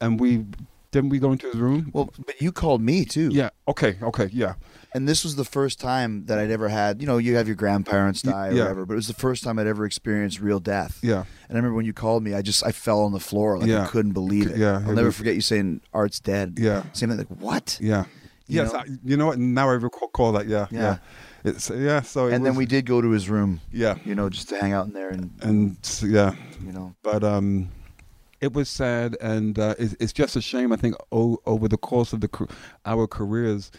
And 0.00 0.18
we 0.18 0.44
didn't 0.90 1.10
we 1.10 1.18
go 1.18 1.32
into 1.32 1.46
his 1.46 1.56
room? 1.56 1.90
Well, 1.92 2.12
but 2.24 2.40
you 2.40 2.52
called 2.52 2.80
me 2.80 3.04
too. 3.04 3.28
yeah. 3.32 3.50
Okay. 3.66 3.96
Okay. 4.00 4.28
Yeah. 4.32 4.54
And 4.92 5.08
this 5.08 5.24
was 5.24 5.34
the 5.34 5.44
first 5.44 5.80
time 5.80 6.26
that 6.26 6.38
I'd 6.38 6.52
ever 6.52 6.68
had. 6.68 7.00
You 7.00 7.08
know, 7.08 7.18
you 7.18 7.34
have 7.34 7.48
your 7.48 7.56
grandparents 7.56 8.22
die 8.22 8.48
or 8.48 8.52
yeah. 8.52 8.62
whatever, 8.62 8.86
but 8.86 8.92
it 8.92 8.96
was 8.96 9.08
the 9.08 9.12
first 9.14 9.42
time 9.42 9.58
I'd 9.58 9.66
ever 9.66 9.84
experienced 9.84 10.40
real 10.40 10.60
death. 10.60 11.00
Yeah. 11.02 11.24
And 11.48 11.52
I 11.52 11.54
remember 11.56 11.74
when 11.74 11.84
you 11.84 11.92
called 11.92 12.22
me, 12.22 12.34
I 12.34 12.42
just 12.42 12.64
I 12.64 12.70
fell 12.70 13.00
on 13.00 13.12
the 13.12 13.18
floor 13.18 13.58
like 13.58 13.70
I 13.70 13.86
couldn't 13.86 14.12
believe 14.12 14.50
it. 14.50 14.56
Yeah, 14.56 14.74
I'll 14.84 14.90
it 14.90 14.94
never 14.94 15.06
was- 15.06 15.16
forget 15.16 15.34
you 15.34 15.40
saying 15.40 15.80
Art's 15.92 16.20
dead. 16.20 16.58
Yeah. 16.60 16.84
Same 16.92 17.08
thing 17.08 17.18
like 17.18 17.28
what? 17.28 17.76
Yeah. 17.80 18.04
Yes. 18.46 18.72
know? 18.72 18.78
I, 18.80 18.84
you 19.04 19.16
know 19.16 19.26
what? 19.26 19.38
Now 19.38 19.68
I 19.70 19.74
recall 19.74 20.08
call 20.08 20.32
that. 20.32 20.46
Yeah. 20.46 20.66
Yeah. 20.70 20.80
Yeah. 20.80 20.98
It's 21.44 21.70
yeah. 21.70 22.00
So 22.02 22.26
it 22.28 22.34
And 22.34 22.44
then 22.44 22.54
we 22.54 22.66
did 22.66 22.86
go 22.86 23.00
to 23.00 23.10
his 23.10 23.28
room. 23.28 23.60
Yeah. 23.72 23.96
You 24.04 24.14
know, 24.14 24.28
just 24.30 24.48
to 24.50 24.58
hang 24.58 24.72
out 24.72 24.86
in 24.86 24.92
there 24.92 25.10
and 25.10 25.30
And 25.42 25.76
yeah. 26.02 26.34
you 26.64 26.72
know. 26.72 26.94
but 27.02 27.22
um, 27.24 27.68
it 28.40 28.52
was 28.52 28.68
sad, 28.68 29.16
and 29.22 29.58
uh, 29.58 29.74
it's, 29.78 29.94
it's 30.00 30.12
just 30.12 30.36
a 30.36 30.40
shame. 30.42 30.72
I 30.72 30.76
think 30.76 30.94
o- 31.12 31.38
over 31.46 31.66
the 31.68 31.78
course 31.78 32.12
of 32.12 32.20
the 32.20 32.28
our 32.84 33.06
careers, 33.06 33.70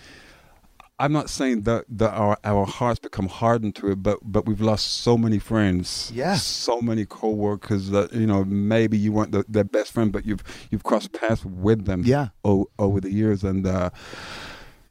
I'm 0.97 1.11
not 1.11 1.29
saying 1.29 1.63
that, 1.63 1.85
that 1.89 2.11
our 2.13 2.37
our 2.43 2.65
hearts 2.65 2.99
become 2.99 3.27
hardened 3.27 3.75
to 3.75 3.91
it, 3.91 4.01
but 4.01 4.17
but 4.23 4.45
we've 4.47 4.61
lost 4.61 5.01
so 5.03 5.17
many 5.17 5.37
friends, 5.39 6.11
Yeah. 6.15 6.35
so 6.35 6.81
many 6.81 7.05
coworkers 7.05 7.89
that 7.91 8.13
you 8.13 8.25
know 8.25 8.43
maybe 8.45 8.97
you 8.97 9.11
weren't 9.11 9.31
the, 9.33 9.43
their 9.47 9.65
best 9.65 9.91
friend, 9.91 10.11
but 10.11 10.25
you've 10.25 10.43
you've 10.71 10.83
crossed 10.83 11.11
paths 11.11 11.45
with 11.45 11.85
them, 11.85 12.01
Yeah. 12.05 12.29
o- 12.43 12.69
over 12.79 12.99
the 13.01 13.11
years, 13.11 13.43
and. 13.43 13.65
Uh, 13.67 13.89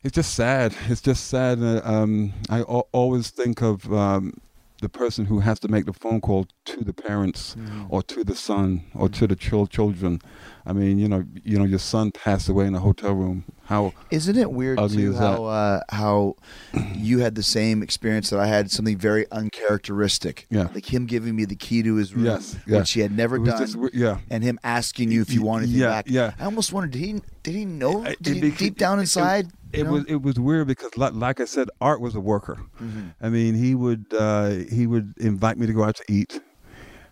it's 0.04 0.14
just 0.14 0.34
sad. 0.34 0.74
It's 0.88 1.00
just 1.00 1.26
sad. 1.28 1.60
Uh, 1.62 1.80
um, 1.84 2.32
I 2.48 2.60
always 2.62 3.30
think 3.30 3.62
of 3.62 3.90
um, 3.92 4.34
the 4.80 4.88
person 4.88 5.24
who 5.24 5.40
has 5.40 5.58
to 5.60 5.68
make 5.68 5.86
the 5.86 5.92
phone 5.94 6.20
call 6.20 6.46
to 6.66 6.84
the 6.84 6.92
parents 6.92 7.54
Mm-hmm. 7.58 7.86
or 7.88 8.02
to 8.02 8.22
the 8.24 8.34
son 8.36 8.84
or 8.94 9.08
to 9.08 9.26
the 9.26 9.34
chil- 9.36 9.66
children. 9.66 10.20
I 10.66 10.72
mean, 10.72 10.98
you 10.98 11.08
know, 11.08 11.24
you 11.42 11.58
know, 11.58 11.64
your 11.64 11.78
son 11.78 12.10
passed 12.10 12.48
away 12.48 12.66
in 12.66 12.74
a 12.74 12.80
hotel 12.80 13.12
room. 13.12 13.44
How? 13.66 13.92
Isn't 14.10 14.36
it 14.36 14.50
weird 14.52 14.78
too 14.90 15.14
how 15.14 15.44
uh, 15.44 15.80
how 15.90 16.36
you 16.94 17.18
had 17.20 17.34
the 17.34 17.42
same 17.42 17.82
experience 17.82 18.30
that 18.30 18.40
I 18.40 18.46
had? 18.46 18.70
Something 18.70 18.96
very 18.98 19.26
uncharacteristic. 19.30 20.46
Yeah. 20.50 20.68
Like 20.74 20.92
him 20.92 21.06
giving 21.06 21.34
me 21.36 21.44
the 21.44 21.56
key 21.56 21.82
to 21.82 21.94
his 21.96 22.14
room, 22.14 22.24
Yes, 22.26 22.56
yeah. 22.66 22.78
which 22.78 22.92
he 22.92 23.00
had 23.00 23.12
never 23.16 23.38
done. 23.38 23.58
just 23.58 23.76
yeah. 23.92 24.18
And 24.30 24.42
him 24.44 24.58
asking 24.64 25.10
you 25.10 25.20
if 25.22 25.32
you 25.32 25.42
wanted 25.42 25.68
yeah, 25.70 25.88
back. 25.88 26.06
yeah. 26.08 26.32
I 26.38 26.44
almost 26.44 26.72
wondered, 26.72 26.92
did 26.92 27.00
he 27.02 27.20
did 27.42 27.54
he 27.54 27.64
know? 27.64 28.04
It- 28.04 28.22
Did 28.22 28.42
he, 28.42 28.50
deep 28.50 28.78
down 28.78 28.98
it- 28.98 29.02
inside? 29.02 29.48
It, 29.74 29.84
know? 29.84 29.92
was 29.92 30.04
it 30.06 30.22
was 30.22 30.38
weird 30.38 30.66
because, 30.66 30.96
like, 30.96 31.14
like 31.14 31.40
I 31.40 31.44
said, 31.44 31.68
Art 31.80 32.00
was 32.00 32.14
a 32.14 32.20
worker. 32.20 32.58
Mm-hmm. 32.80 33.08
I 33.20 33.28
mean, 33.28 33.54
he 33.54 33.74
would 33.74 34.06
uh, 34.16 34.50
he 34.70 34.86
would 34.86 35.14
invite 35.18 35.58
me 35.58 35.66
to 35.66 35.72
go 35.72 35.84
out 35.84 35.96
to 35.96 36.04
eat, 36.08 36.40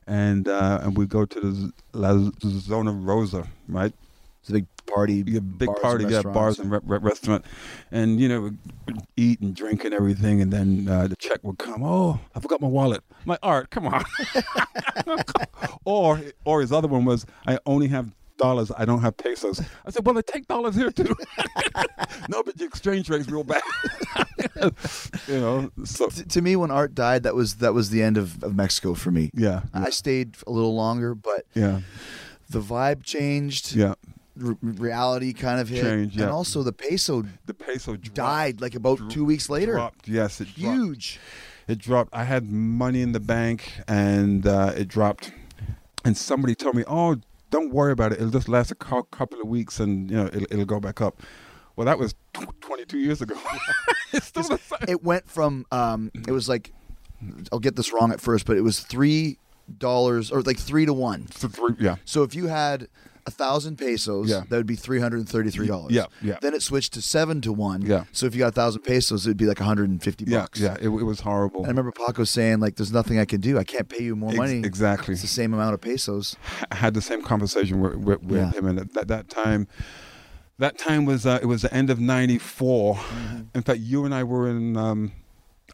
and 0.06 0.48
uh, 0.48 0.80
and 0.82 0.96
we'd 0.96 1.08
go 1.08 1.24
to 1.24 1.40
the 1.40 1.72
La 1.92 2.30
Zona 2.42 2.92
Rosa, 2.92 3.46
right? 3.68 3.92
It's 4.40 4.50
a 4.50 4.54
big 4.54 4.66
party. 4.86 5.22
yeah, 5.26 5.38
big 5.38 5.68
bars 5.68 5.80
party, 5.80 6.04
yeah, 6.06 6.22
bars 6.22 6.58
and 6.58 6.70
re- 6.70 6.80
re- 6.82 6.98
restaurant, 6.98 7.44
and 7.92 8.20
you 8.20 8.28
know, 8.28 8.50
eat 9.16 9.40
and 9.40 9.54
drink 9.54 9.84
and 9.84 9.94
everything, 9.94 10.40
and 10.40 10.52
then 10.52 10.88
uh, 10.88 11.06
the 11.06 11.16
check 11.16 11.38
would 11.44 11.58
come. 11.58 11.84
Oh, 11.84 12.18
I 12.34 12.40
forgot 12.40 12.60
my 12.60 12.66
wallet. 12.66 13.02
My 13.24 13.38
art, 13.42 13.70
come 13.70 13.86
on. 13.86 14.04
or 15.84 16.20
or 16.44 16.60
his 16.60 16.72
other 16.72 16.88
one 16.88 17.04
was, 17.04 17.24
I 17.46 17.58
only 17.66 17.88
have 17.88 18.10
dollars. 18.36 18.70
I 18.76 18.84
don't 18.84 19.00
have 19.02 19.16
pesos. 19.16 19.60
I 19.86 19.90
said, 19.90 20.04
well, 20.06 20.14
they 20.14 20.22
take 20.22 20.46
dollars 20.48 20.74
here 20.74 20.90
too. 20.90 21.14
no, 22.28 22.42
but 22.42 22.56
the 22.58 22.64
exchange 22.64 23.08
rate's 23.10 23.28
real 23.30 23.44
bad. 23.44 23.62
you 25.28 25.40
know, 25.40 25.70
so 25.84 26.08
T- 26.08 26.24
to 26.24 26.42
me, 26.42 26.56
when 26.56 26.70
Art 26.70 26.94
died, 26.94 27.22
that 27.24 27.34
was 27.34 27.56
that 27.56 27.74
was 27.74 27.90
the 27.90 28.02
end 28.02 28.16
of, 28.16 28.42
of 28.42 28.54
Mexico 28.54 28.94
for 28.94 29.10
me. 29.10 29.30
yeah, 29.34 29.62
I 29.72 29.90
stayed 29.90 30.36
a 30.46 30.50
little 30.50 30.74
longer, 30.74 31.14
but 31.14 31.46
yeah, 31.54 31.80
the 32.50 32.60
vibe 32.60 33.02
changed. 33.02 33.74
yeah. 33.74 33.94
Reality 34.34 35.34
kind 35.34 35.60
of 35.60 35.68
hit, 35.68 35.82
Changed, 35.82 36.16
yeah. 36.16 36.22
and 36.22 36.32
also 36.32 36.62
the 36.62 36.72
peso 36.72 37.22
The 37.44 37.52
peso 37.52 37.96
dropped, 37.96 38.14
died 38.14 38.60
like 38.62 38.74
about 38.74 38.96
dro- 38.96 39.08
two 39.08 39.24
weeks 39.26 39.50
later. 39.50 39.72
Dropped. 39.74 40.08
Yes, 40.08 40.40
it 40.40 40.46
dropped. 40.54 40.56
Huge. 40.78 41.20
it 41.68 41.78
dropped. 41.78 42.14
I 42.14 42.24
had 42.24 42.50
money 42.50 43.02
in 43.02 43.12
the 43.12 43.20
bank 43.20 43.70
and 43.86 44.46
uh, 44.46 44.72
it 44.74 44.88
dropped. 44.88 45.32
And 46.04 46.16
somebody 46.16 46.54
told 46.54 46.74
me, 46.76 46.82
"Oh, 46.88 47.16
don't 47.52 47.72
worry 47.72 47.92
about 47.92 48.10
it. 48.10 48.18
It'll 48.18 48.30
just 48.30 48.48
last 48.48 48.72
a 48.72 48.74
couple 48.74 49.40
of 49.40 49.46
weeks, 49.46 49.78
and 49.78 50.10
you 50.10 50.16
know 50.16 50.26
it'll, 50.26 50.42
it'll 50.50 50.64
go 50.64 50.80
back 50.80 51.00
up." 51.00 51.22
Well, 51.76 51.84
that 51.86 51.98
was 51.98 52.14
tw- 52.34 52.60
22 52.60 52.98
years 52.98 53.22
ago. 53.22 53.34
it's 54.12 54.26
still 54.26 54.42
the 54.42 54.58
same. 54.58 54.78
It 54.88 55.04
went 55.04 55.28
from 55.30 55.64
um, 55.70 56.10
it 56.26 56.32
was 56.32 56.48
like 56.48 56.72
I'll 57.52 57.60
get 57.60 57.76
this 57.76 57.92
wrong 57.92 58.10
at 58.12 58.20
first, 58.20 58.44
but 58.46 58.56
it 58.56 58.62
was 58.62 58.80
three 58.80 59.38
dollars 59.78 60.32
or 60.32 60.42
like 60.42 60.58
three 60.58 60.84
to 60.86 60.92
one. 60.92 61.30
So 61.30 61.46
three- 61.48 61.76
yeah, 61.78 61.96
So 62.04 62.24
if 62.24 62.34
you 62.34 62.48
had 62.48 62.88
a 63.26 63.30
thousand 63.30 63.76
pesos, 63.76 64.28
Yeah. 64.28 64.42
that 64.48 64.56
would 64.56 64.66
be 64.66 64.74
three 64.76 64.98
hundred 65.00 65.18
and 65.18 65.28
thirty-three 65.28 65.66
dollars. 65.68 65.92
Yeah, 65.92 66.06
yeah. 66.22 66.38
Then 66.40 66.54
it 66.54 66.62
switched 66.62 66.92
to 66.94 67.02
seven 67.02 67.40
to 67.42 67.52
one. 67.52 67.82
Yeah. 67.82 68.04
So 68.12 68.26
if 68.26 68.34
you 68.34 68.40
got 68.40 68.48
a 68.48 68.52
thousand 68.52 68.82
pesos, 68.82 69.26
it'd 69.26 69.36
be 69.36 69.46
like 69.46 69.60
one 69.60 69.66
hundred 69.68 69.90
and 69.90 70.02
fifty 70.02 70.24
yeah, 70.26 70.40
bucks. 70.40 70.58
yeah. 70.60 70.74
It, 70.80 70.84
it 70.88 70.88
was 71.04 71.20
horrible. 71.20 71.60
And 71.60 71.66
I 71.66 71.70
remember 71.70 71.92
Paco 71.92 72.24
saying 72.24 72.58
like, 72.60 72.76
"There's 72.76 72.92
nothing 72.92 73.18
I 73.20 73.24
can 73.24 73.40
do. 73.40 73.58
I 73.58 73.64
can't 73.64 73.88
pay 73.88 74.02
you 74.02 74.16
more 74.16 74.30
Ex- 74.30 74.38
money. 74.38 74.58
exactly. 74.58 75.12
It's 75.12 75.22
the 75.22 75.28
same 75.28 75.54
amount 75.54 75.74
of 75.74 75.80
pesos." 75.80 76.36
I 76.70 76.74
had 76.74 76.94
the 76.94 77.02
same 77.02 77.22
conversation 77.22 77.80
with, 77.80 77.94
with, 77.96 78.22
with 78.24 78.38
Yeah. 78.40 78.50
him, 78.50 78.66
and 78.66 78.78
at 78.80 78.92
that, 78.94 79.08
that 79.08 79.28
time, 79.28 79.68
that 80.58 80.76
time 80.78 81.04
was 81.04 81.24
uh, 81.24 81.38
it 81.40 81.46
was 81.46 81.62
the 81.62 81.72
end 81.72 81.90
of 81.90 82.00
'94. 82.00 82.94
Mm-hmm. 82.96 83.40
In 83.54 83.62
fact, 83.62 83.78
you 83.80 84.04
and 84.04 84.12
I 84.14 84.24
were 84.24 84.48
in 84.48 84.76
um, 84.76 85.12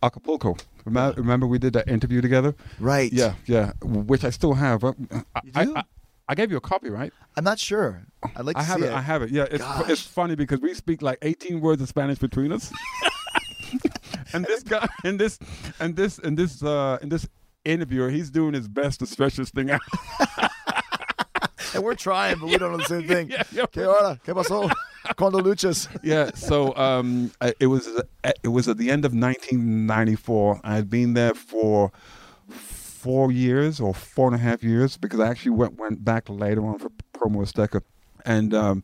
Acapulco. 0.03 0.57
Remember, 0.85 1.21
remember 1.21 1.47
we 1.47 1.59
did 1.59 1.73
that 1.75 1.89
interview 1.89 2.21
together? 2.21 2.55
Right. 2.79 3.13
Yeah, 3.13 3.35
yeah. 3.47 3.73
Which 3.83 4.25
I 4.25 4.31
still 4.31 4.55
have. 4.55 4.85
Uh, 4.85 4.93
I, 5.35 5.41
You 5.45 5.53
do? 5.53 5.77
I, 5.77 5.85
I 6.29 6.35
gave 6.35 6.51
you 6.51 6.57
a 6.59 6.61
copy, 6.61 6.91
right? 6.91 7.13
I'm 7.37 7.45
not 7.45 7.59
sure. 7.59 8.03
I'd 8.37 8.45
like 8.45 8.57
to 8.57 8.61
I 8.61 8.65
have 8.65 8.81
see 8.81 8.87
it. 8.87 8.93
I 8.93 9.01
have 9.01 9.23
it. 9.23 9.31
Yeah, 9.31 9.47
it's 9.51 9.65
Gosh. 9.65 9.89
it's 9.89 10.03
funny 10.03 10.35
because 10.35 10.61
we 10.61 10.75
speak 10.75 11.01
like 11.01 11.19
18 11.23 11.61
words 11.61 11.81
of 11.81 11.89
Spanish 11.89 12.19
between 12.19 12.53
us. 12.53 12.71
and 14.35 14.45
this 14.45 14.63
guy, 14.63 14.87
and 15.05 15.19
this, 15.19 15.39
and 15.81 15.97
this, 15.97 16.19
and 16.19 16.37
this, 16.37 16.63
uh, 16.63 16.99
and 17.01 17.11
this 17.11 17.27
interviewer, 17.65 18.11
he's 18.11 18.31
doing 18.31 18.53
his 18.53 18.69
best 18.69 19.01
to 19.01 19.07
stretch 19.07 19.37
this 19.37 19.51
thing 19.51 19.71
out. 19.71 19.81
And 21.75 21.85
we're 21.85 21.95
trying, 21.95 22.39
but 22.39 22.47
we 22.47 22.57
don't 22.57 22.73
know 22.73 22.79
the 22.79 22.85
same 22.85 23.07
thing. 23.07 23.31
Yeah, 23.31 23.43
yeah. 23.53 23.67
¿Qué 23.67 23.87
hora? 23.87 24.19
¿Qué 24.25 24.35
pasó? 24.35 24.71
Cuando 25.17 25.39
luchas? 25.41 25.87
yeah. 26.03 26.31
So 26.35 26.75
um, 26.77 27.31
it 27.61 27.67
was 27.67 27.87
it 28.43 28.49
was 28.49 28.69
at 28.69 28.79
the 28.79 28.91
end 28.91 29.05
of 29.05 29.13
1994. 29.13 30.61
I 30.65 30.75
had 30.77 30.89
been 30.89 31.13
there 31.15 31.35
for 31.35 31.93
four 33.09 33.33
years 33.33 33.81
or 33.81 33.95
four 33.95 34.27
and 34.27 34.35
a 34.35 34.39
half 34.39 34.63
years 34.63 34.99
because 34.99 35.19
I 35.19 35.29
actually 35.29 35.53
went 35.53 35.79
went 35.79 36.05
back 36.05 36.29
later 36.29 36.63
on 36.67 36.79
for 36.79 36.91
promo 37.15 37.39
Azteca, 37.43 37.81
and 38.27 38.53
um, 38.53 38.83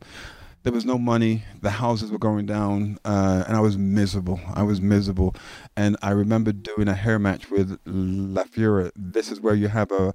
there 0.63 0.73
was 0.73 0.83
no 0.83 0.97
money. 0.97 1.43
The 1.61 1.69
houses 1.69 2.09
were 2.09 2.17
going 2.17 2.47
down, 2.47 2.97
uh, 3.05 3.43
and 3.47 3.55
I 3.55 3.59
was 3.59 3.77
miserable. 3.77 4.39
I 4.51 4.63
was 4.63 4.81
miserable, 4.81 5.35
and 5.77 5.95
I 6.01 6.09
remember 6.09 6.51
doing 6.53 6.87
a 6.87 6.95
hair 6.95 7.19
match 7.19 7.51
with 7.51 7.77
La 7.85 8.45
Fiera. 8.45 8.91
This 8.95 9.31
is 9.31 9.39
where 9.41 9.53
you 9.53 9.67
have 9.67 9.91
a 9.91 10.11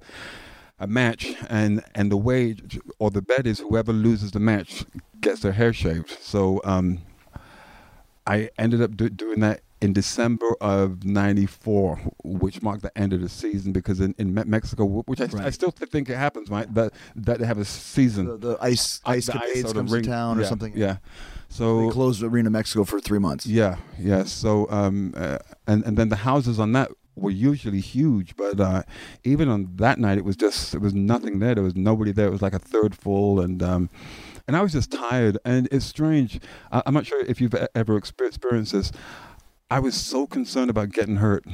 a 0.77 0.87
match 0.87 1.33
and 1.49 1.81
and 1.95 2.11
the 2.11 2.17
wage 2.17 2.81
or 2.99 3.11
the 3.11 3.21
bet 3.21 3.47
is 3.47 3.59
whoever 3.59 3.93
loses 3.93 4.31
the 4.31 4.41
match 4.41 4.83
gets 5.21 5.39
their 5.41 5.51
hair 5.51 5.71
shaved 5.71 6.09
so 6.19 6.59
um 6.63 6.97
i 8.25 8.49
ended 8.57 8.81
up 8.81 8.97
do, 8.97 9.07
doing 9.07 9.41
that 9.41 9.61
in 9.81 9.93
december 9.93 10.55
of 10.61 11.03
94 11.03 11.97
which 12.23 12.61
marked 12.61 12.83
the 12.83 12.95
end 12.97 13.13
of 13.13 13.21
the 13.21 13.29
season 13.29 13.71
because 13.71 13.99
in, 13.99 14.13
in 14.17 14.33
mexico 14.47 14.85
which 14.85 15.19
I, 15.21 15.27
I 15.45 15.49
still 15.49 15.71
think 15.71 16.09
it 16.09 16.17
happens 16.17 16.49
right 16.49 16.71
that 16.75 16.93
that 17.15 17.39
they 17.39 17.45
have 17.45 17.57
a 17.57 17.65
season 17.65 18.25
The, 18.25 18.37
the 18.37 18.57
ice 18.61 19.01
Uh, 19.05 19.11
ice 19.11 19.25
the 19.25 19.33
capades 19.33 19.65
or 19.65 19.67
the 19.69 19.73
comes 19.73 19.91
ring- 19.91 20.03
to 20.03 20.09
town 20.09 20.37
or 20.37 20.41
yeah, 20.41 20.47
something. 20.47 20.73
yeah 20.75 20.97
So 21.49 21.81
They 21.81 21.87
so 21.87 21.91
closed 21.91 22.23
Arena 22.23 22.49
Mexico 22.49 22.83
for 22.85 22.99
three 23.01 23.19
months. 23.19 23.45
yeah, 23.45 23.75
yeah. 23.99 24.23
So, 24.23 24.69
um, 24.71 25.13
uh, 25.17 25.37
and 25.67 25.83
and 25.85 25.97
then 25.97 26.07
the 26.09 26.21
houses 26.31 26.59
on 26.59 26.71
that 26.77 26.87
were 27.17 27.29
usually 27.51 27.81
huge, 27.81 28.37
but 28.37 28.57
uh, 28.59 28.83
even 29.25 29.49
on 29.49 29.67
that 29.75 29.97
night, 29.99 30.17
it 30.17 30.23
was 30.23 30.37
just 30.37 30.73
it 30.73 30.79
was 30.81 30.93
nothing 30.93 31.39
there. 31.39 31.53
There 31.55 31.63
was 31.63 31.75
nobody 31.75 32.13
there. 32.13 32.27
It 32.27 32.31
was 32.31 32.41
like 32.41 32.55
a 32.55 32.63
third 32.73 32.95
full, 32.95 33.41
and 33.41 33.61
um, 33.61 33.89
and 34.47 34.55
I 34.55 34.61
was 34.61 34.71
just 34.71 34.91
tired. 34.91 35.37
And 35.43 35.67
it's 35.75 35.83
strange. 35.85 36.39
I, 36.71 36.81
I'm 36.85 36.93
not 36.93 37.05
sure 37.05 37.19
if 37.25 37.41
you've 37.41 37.55
ever 37.75 37.97
experienced 37.97 38.71
this. 38.71 38.91
I 39.71 39.79
was 39.79 39.95
so 39.95 40.27
concerned 40.27 40.69
about 40.69 40.89
getting 40.89 41.15
hurt. 41.15 41.45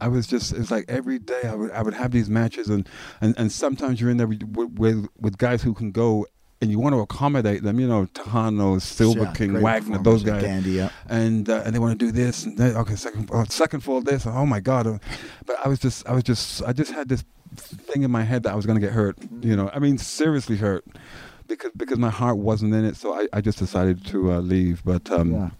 I 0.00 0.08
was 0.08 0.26
just, 0.26 0.52
it's 0.52 0.72
like 0.72 0.86
every 0.88 1.20
day 1.20 1.42
I 1.44 1.54
would, 1.54 1.70
I 1.70 1.82
would 1.82 1.94
have 1.94 2.10
these 2.10 2.28
matches, 2.28 2.68
and, 2.68 2.88
and, 3.20 3.32
and 3.38 3.52
sometimes 3.52 4.00
you're 4.00 4.10
in 4.10 4.16
there 4.16 4.26
with, 4.26 4.42
with, 4.76 5.06
with 5.20 5.38
guys 5.38 5.62
who 5.62 5.72
can 5.72 5.92
go, 5.92 6.26
and 6.60 6.72
you 6.72 6.80
want 6.80 6.94
to 6.94 7.00
accommodate 7.00 7.62
them, 7.62 7.78
you 7.78 7.86
know, 7.86 8.06
Tejano, 8.06 8.82
Silver 8.82 9.20
Yeah, 9.20 9.32
King, 9.34 9.62
Wagner, 9.62 9.98
those 9.98 10.24
guys 10.24 10.42
Dandy, 10.42 10.72
yeah. 10.72 10.88
and 11.08 11.48
uh, 11.48 11.62
and 11.64 11.74
they 11.74 11.78
want 11.78 11.98
to 11.98 12.06
do 12.06 12.10
this 12.10 12.44
and 12.44 12.56
that. 12.58 12.74
okay 12.76 12.96
second 12.96 13.28
oh, 13.32 13.44
second 13.44 13.80
fall 13.80 14.00
this 14.00 14.26
oh 14.26 14.46
my 14.46 14.60
god 14.60 14.98
but 15.44 15.56
I 15.62 15.68
was 15.68 15.78
just 15.78 16.08
I 16.08 16.12
was 16.12 16.22
just 16.22 16.62
I 16.62 16.72
just 16.72 16.90
had 16.90 17.08
this 17.10 17.22
thing 17.56 18.02
in 18.02 18.10
my 18.10 18.22
head 18.22 18.44
that 18.44 18.52
I 18.52 18.54
was 18.54 18.64
going 18.64 18.80
to 18.80 18.84
get 18.84 18.94
hurt 18.94 19.18
you 19.42 19.54
know 19.54 19.68
I 19.74 19.78
mean 19.78 19.98
seriously 19.98 20.56
hurt 20.56 20.86
because 21.48 21.70
because 21.76 21.98
my 21.98 22.08
heart 22.08 22.38
wasn't 22.38 22.72
in 22.72 22.84
it 22.86 22.96
so 22.96 23.12
I, 23.12 23.28
I 23.32 23.42
just 23.42 23.58
decided 23.58 24.04
to 24.06 24.32
uh, 24.32 24.40
leave 24.40 24.82
but 24.84 25.10
um 25.10 25.34
Yeah. 25.34 25.50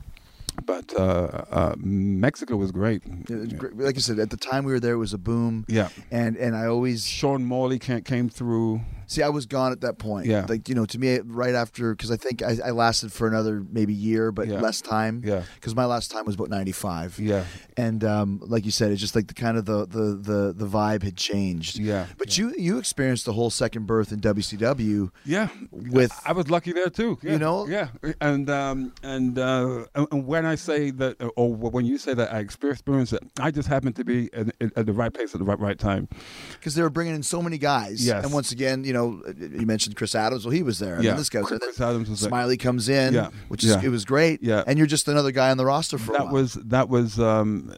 But 0.64 0.92
uh, 0.98 1.44
uh, 1.50 1.74
Mexico 1.78 2.56
was 2.56 2.72
great 2.72 3.02
was 3.28 3.52
great. 3.52 3.76
Like 3.76 3.96
I 3.96 4.00
said, 4.00 4.18
at 4.18 4.30
the 4.30 4.36
time 4.36 4.64
we 4.64 4.72
were 4.72 4.80
there, 4.80 4.94
it 4.94 4.98
was 4.98 5.12
a 5.14 5.18
boom. 5.18 5.64
yeah 5.68 5.88
And 6.10 6.36
and 6.36 6.56
I 6.56 6.66
always 6.66 7.06
Sean 7.06 7.44
Morley 7.44 7.78
came 7.78 8.02
came 8.02 8.28
through 8.28 8.80
see 9.06 9.22
I 9.22 9.28
was 9.28 9.44
gone 9.44 9.70
at 9.70 9.82
that 9.82 9.98
point. 9.98 10.26
Yeah. 10.26 10.46
Like 10.48 10.66
you 10.68 10.74
know, 10.74 10.86
to 10.86 10.98
me, 10.98 11.18
right 11.20 11.54
after 11.54 11.94
because 11.94 12.10
I 12.10 12.16
think 12.16 12.42
I, 12.42 12.56
I 12.64 12.70
lasted 12.70 13.12
for 13.12 13.28
another 13.28 13.62
maybe 13.70 13.92
year, 13.92 14.32
but 14.32 14.48
Yeah. 14.48 14.60
less 14.60 14.80
time. 14.80 15.20
Yeah. 15.24 15.42
Because 15.56 15.74
my 15.76 15.84
last 15.84 16.10
time 16.10 16.24
was 16.24 16.34
about 16.36 16.48
ninety 16.48 16.72
five. 16.72 17.18
yeah 17.18 17.44
And 17.76 18.02
um, 18.02 18.40
like 18.54 18.64
you 18.64 18.70
said, 18.70 18.92
it's 18.92 19.00
just 19.02 19.14
like 19.14 19.26
the 19.26 19.34
kind 19.34 19.56
of 19.58 19.64
the 19.66 19.86
the 19.86 20.04
the, 20.30 20.40
the 20.56 20.66
vibe 20.66 21.02
had 21.02 21.16
changed. 21.16 21.78
Yeah, 21.78 22.06
But 22.16 22.38
you 22.38 22.54
you 22.56 22.78
experienced 22.78 23.24
the 23.26 23.34
whole 23.34 23.50
second 23.50 23.86
birth 23.86 24.10
in 24.10 24.20
WCW. 24.20 25.10
Yeah, 25.24 25.48
With- 25.70 26.18
I 26.24 26.32
was 26.32 26.48
lucky 26.50 26.72
there 26.72 26.88
too. 26.90 27.18
Yeah, 27.22 27.32
You 27.32 27.38
know? 27.38 27.66
yeah, 27.66 27.88
and 28.20 28.48
um, 28.48 28.92
and 29.02 29.38
uh, 29.38 29.84
and- 29.94 30.08
and 30.12 30.26
when 30.26 30.44
I 30.46 30.53
say 30.56 30.90
that, 30.92 31.16
or 31.36 31.52
when 31.54 31.86
you 31.86 31.98
say 31.98 32.14
that 32.14 32.32
I 32.32 32.38
experienced 32.38 33.12
it, 33.12 33.22
I 33.40 33.50
just 33.50 33.68
happened 33.68 33.96
to 33.96 34.04
be 34.04 34.32
at, 34.32 34.48
at 34.76 34.86
the 34.86 34.92
right 34.92 35.12
place 35.12 35.34
at 35.34 35.38
the 35.38 35.44
right 35.44 35.58
right 35.58 35.78
time. 35.78 36.08
because 36.52 36.74
they 36.74 36.82
were 36.82 36.90
bringing 36.90 37.14
in 37.14 37.22
so 37.22 37.40
many 37.42 37.58
guys. 37.58 38.04
Yes. 38.06 38.24
And 38.24 38.32
once 38.32 38.52
again, 38.52 38.84
you 38.84 38.92
know, 38.92 39.22
you 39.38 39.66
mentioned 39.66 39.96
Chris 39.96 40.14
Adams. 40.14 40.44
Well, 40.44 40.52
he 40.52 40.62
was 40.62 40.78
there. 40.78 40.94
And 40.96 41.04
Yeah. 41.04 41.14
this 41.14 41.28
guy 41.28 41.40
was 41.40 41.50
there. 41.50 41.58
Chris 41.58 41.80
Adams 41.80 42.08
was 42.10 42.20
there. 42.20 42.28
Smiley 42.28 42.56
comes 42.56 42.88
in. 42.88 43.14
Yeah. 43.14 43.30
Which 43.48 43.64
is 43.64 43.70
Yeah. 43.70 43.82
it 43.82 43.88
was 43.88 44.04
great. 44.04 44.42
Yeah. 44.42 44.64
And 44.66 44.78
you're 44.78 44.86
just 44.86 45.08
another 45.08 45.30
guy 45.32 45.50
on 45.50 45.56
the 45.56 45.64
roster 45.66 45.98
for 45.98 46.14
a 46.14 46.18
that 46.18 46.28
was 46.30 46.54
that 46.54 46.88
was 46.88 47.18
um, 47.18 47.74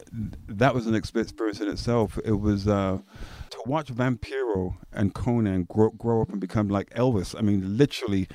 that 0.48 0.74
was 0.74 0.86
an 0.86 0.94
experience 0.94 1.60
in 1.60 1.68
itself. 1.68 2.18
It 2.24 2.40
was 2.40 2.66
uh, 2.68 2.98
to 3.50 3.58
watch 3.66 3.92
Vampiro 3.92 4.74
and 4.92 5.14
Konnan 5.14 5.66
grow, 5.68 5.90
grow 5.90 6.22
up 6.22 6.30
and 6.30 6.40
become 6.40 6.68
like 6.68 6.90
Elvis. 6.90 7.34
I 7.38 7.42
mean, 7.42 7.76
literally. 7.76 8.28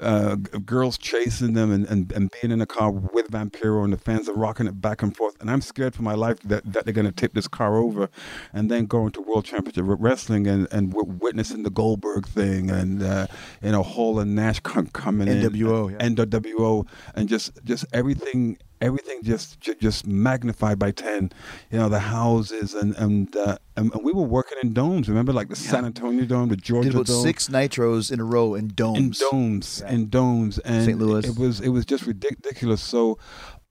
Uh, 0.00 0.34
girls 0.34 0.98
chasing 0.98 1.52
them 1.52 1.70
and, 1.70 1.86
and, 1.86 2.10
and 2.12 2.30
being 2.40 2.50
in 2.50 2.60
a 2.60 2.66
car 2.66 2.90
with 2.90 3.30
Vampiro 3.30 3.84
and 3.84 3.92
the 3.92 3.96
fans 3.96 4.28
are 4.28 4.34
rocking 4.34 4.66
it 4.66 4.80
back 4.80 5.02
and 5.02 5.16
forth. 5.16 5.36
And 5.40 5.50
I'm 5.50 5.60
scared 5.60 5.94
for 5.94 6.02
my 6.02 6.14
life 6.14 6.40
that, 6.40 6.64
that 6.72 6.84
they're 6.84 6.94
going 6.94 7.06
to 7.06 7.12
tip 7.12 7.32
this 7.32 7.46
car 7.46 7.76
over 7.76 8.08
and 8.52 8.70
then 8.70 8.86
go 8.86 9.06
into 9.06 9.20
World 9.20 9.44
Championship 9.44 9.84
Wrestling 9.86 10.46
and, 10.46 10.66
and 10.72 10.92
w- 10.92 11.16
witnessing 11.20 11.62
the 11.62 11.70
Goldberg 11.70 12.26
thing 12.26 12.70
and, 12.70 13.02
uh, 13.02 13.26
you 13.62 13.70
know, 13.70 13.82
Hall 13.84 14.18
and 14.18 14.34
Nash 14.34 14.60
com- 14.60 14.88
coming 14.88 15.28
NWO, 15.28 15.88
in. 16.00 16.16
yeah. 16.16 16.24
NWO 16.24 16.86
and 17.14 17.28
just, 17.28 17.64
just 17.64 17.84
everything 17.92 18.58
everything 18.80 19.22
just 19.22 19.60
just 19.60 20.06
magnified 20.06 20.78
by 20.78 20.90
10 20.90 21.32
you 21.70 21.78
know 21.78 21.88
the 21.88 22.00
houses 22.00 22.74
and 22.74 22.94
and, 22.96 23.34
uh, 23.36 23.56
and 23.76 23.92
and 23.92 24.04
we 24.04 24.12
were 24.12 24.22
working 24.22 24.58
in 24.62 24.72
domes 24.72 25.08
remember 25.08 25.32
like 25.32 25.48
the 25.48 25.56
san 25.56 25.84
antonio 25.84 26.24
dome 26.24 26.48
the 26.48 26.56
georgia 26.56 26.88
did 26.90 26.94
about 26.94 27.06
dome 27.06 27.22
six 27.22 27.48
nitros 27.48 28.10
in 28.12 28.20
a 28.20 28.24
row 28.24 28.54
in 28.54 28.68
domes. 28.74 29.20
in 29.20 29.28
domes 29.30 29.80
in 29.88 30.08
domes 30.08 30.58
and 30.60 30.84
St. 30.84 30.98
Louis. 30.98 31.26
it 31.26 31.36
was 31.38 31.60
it 31.60 31.68
was 31.70 31.84
just 31.84 32.06
ridiculous 32.06 32.80
so 32.82 33.18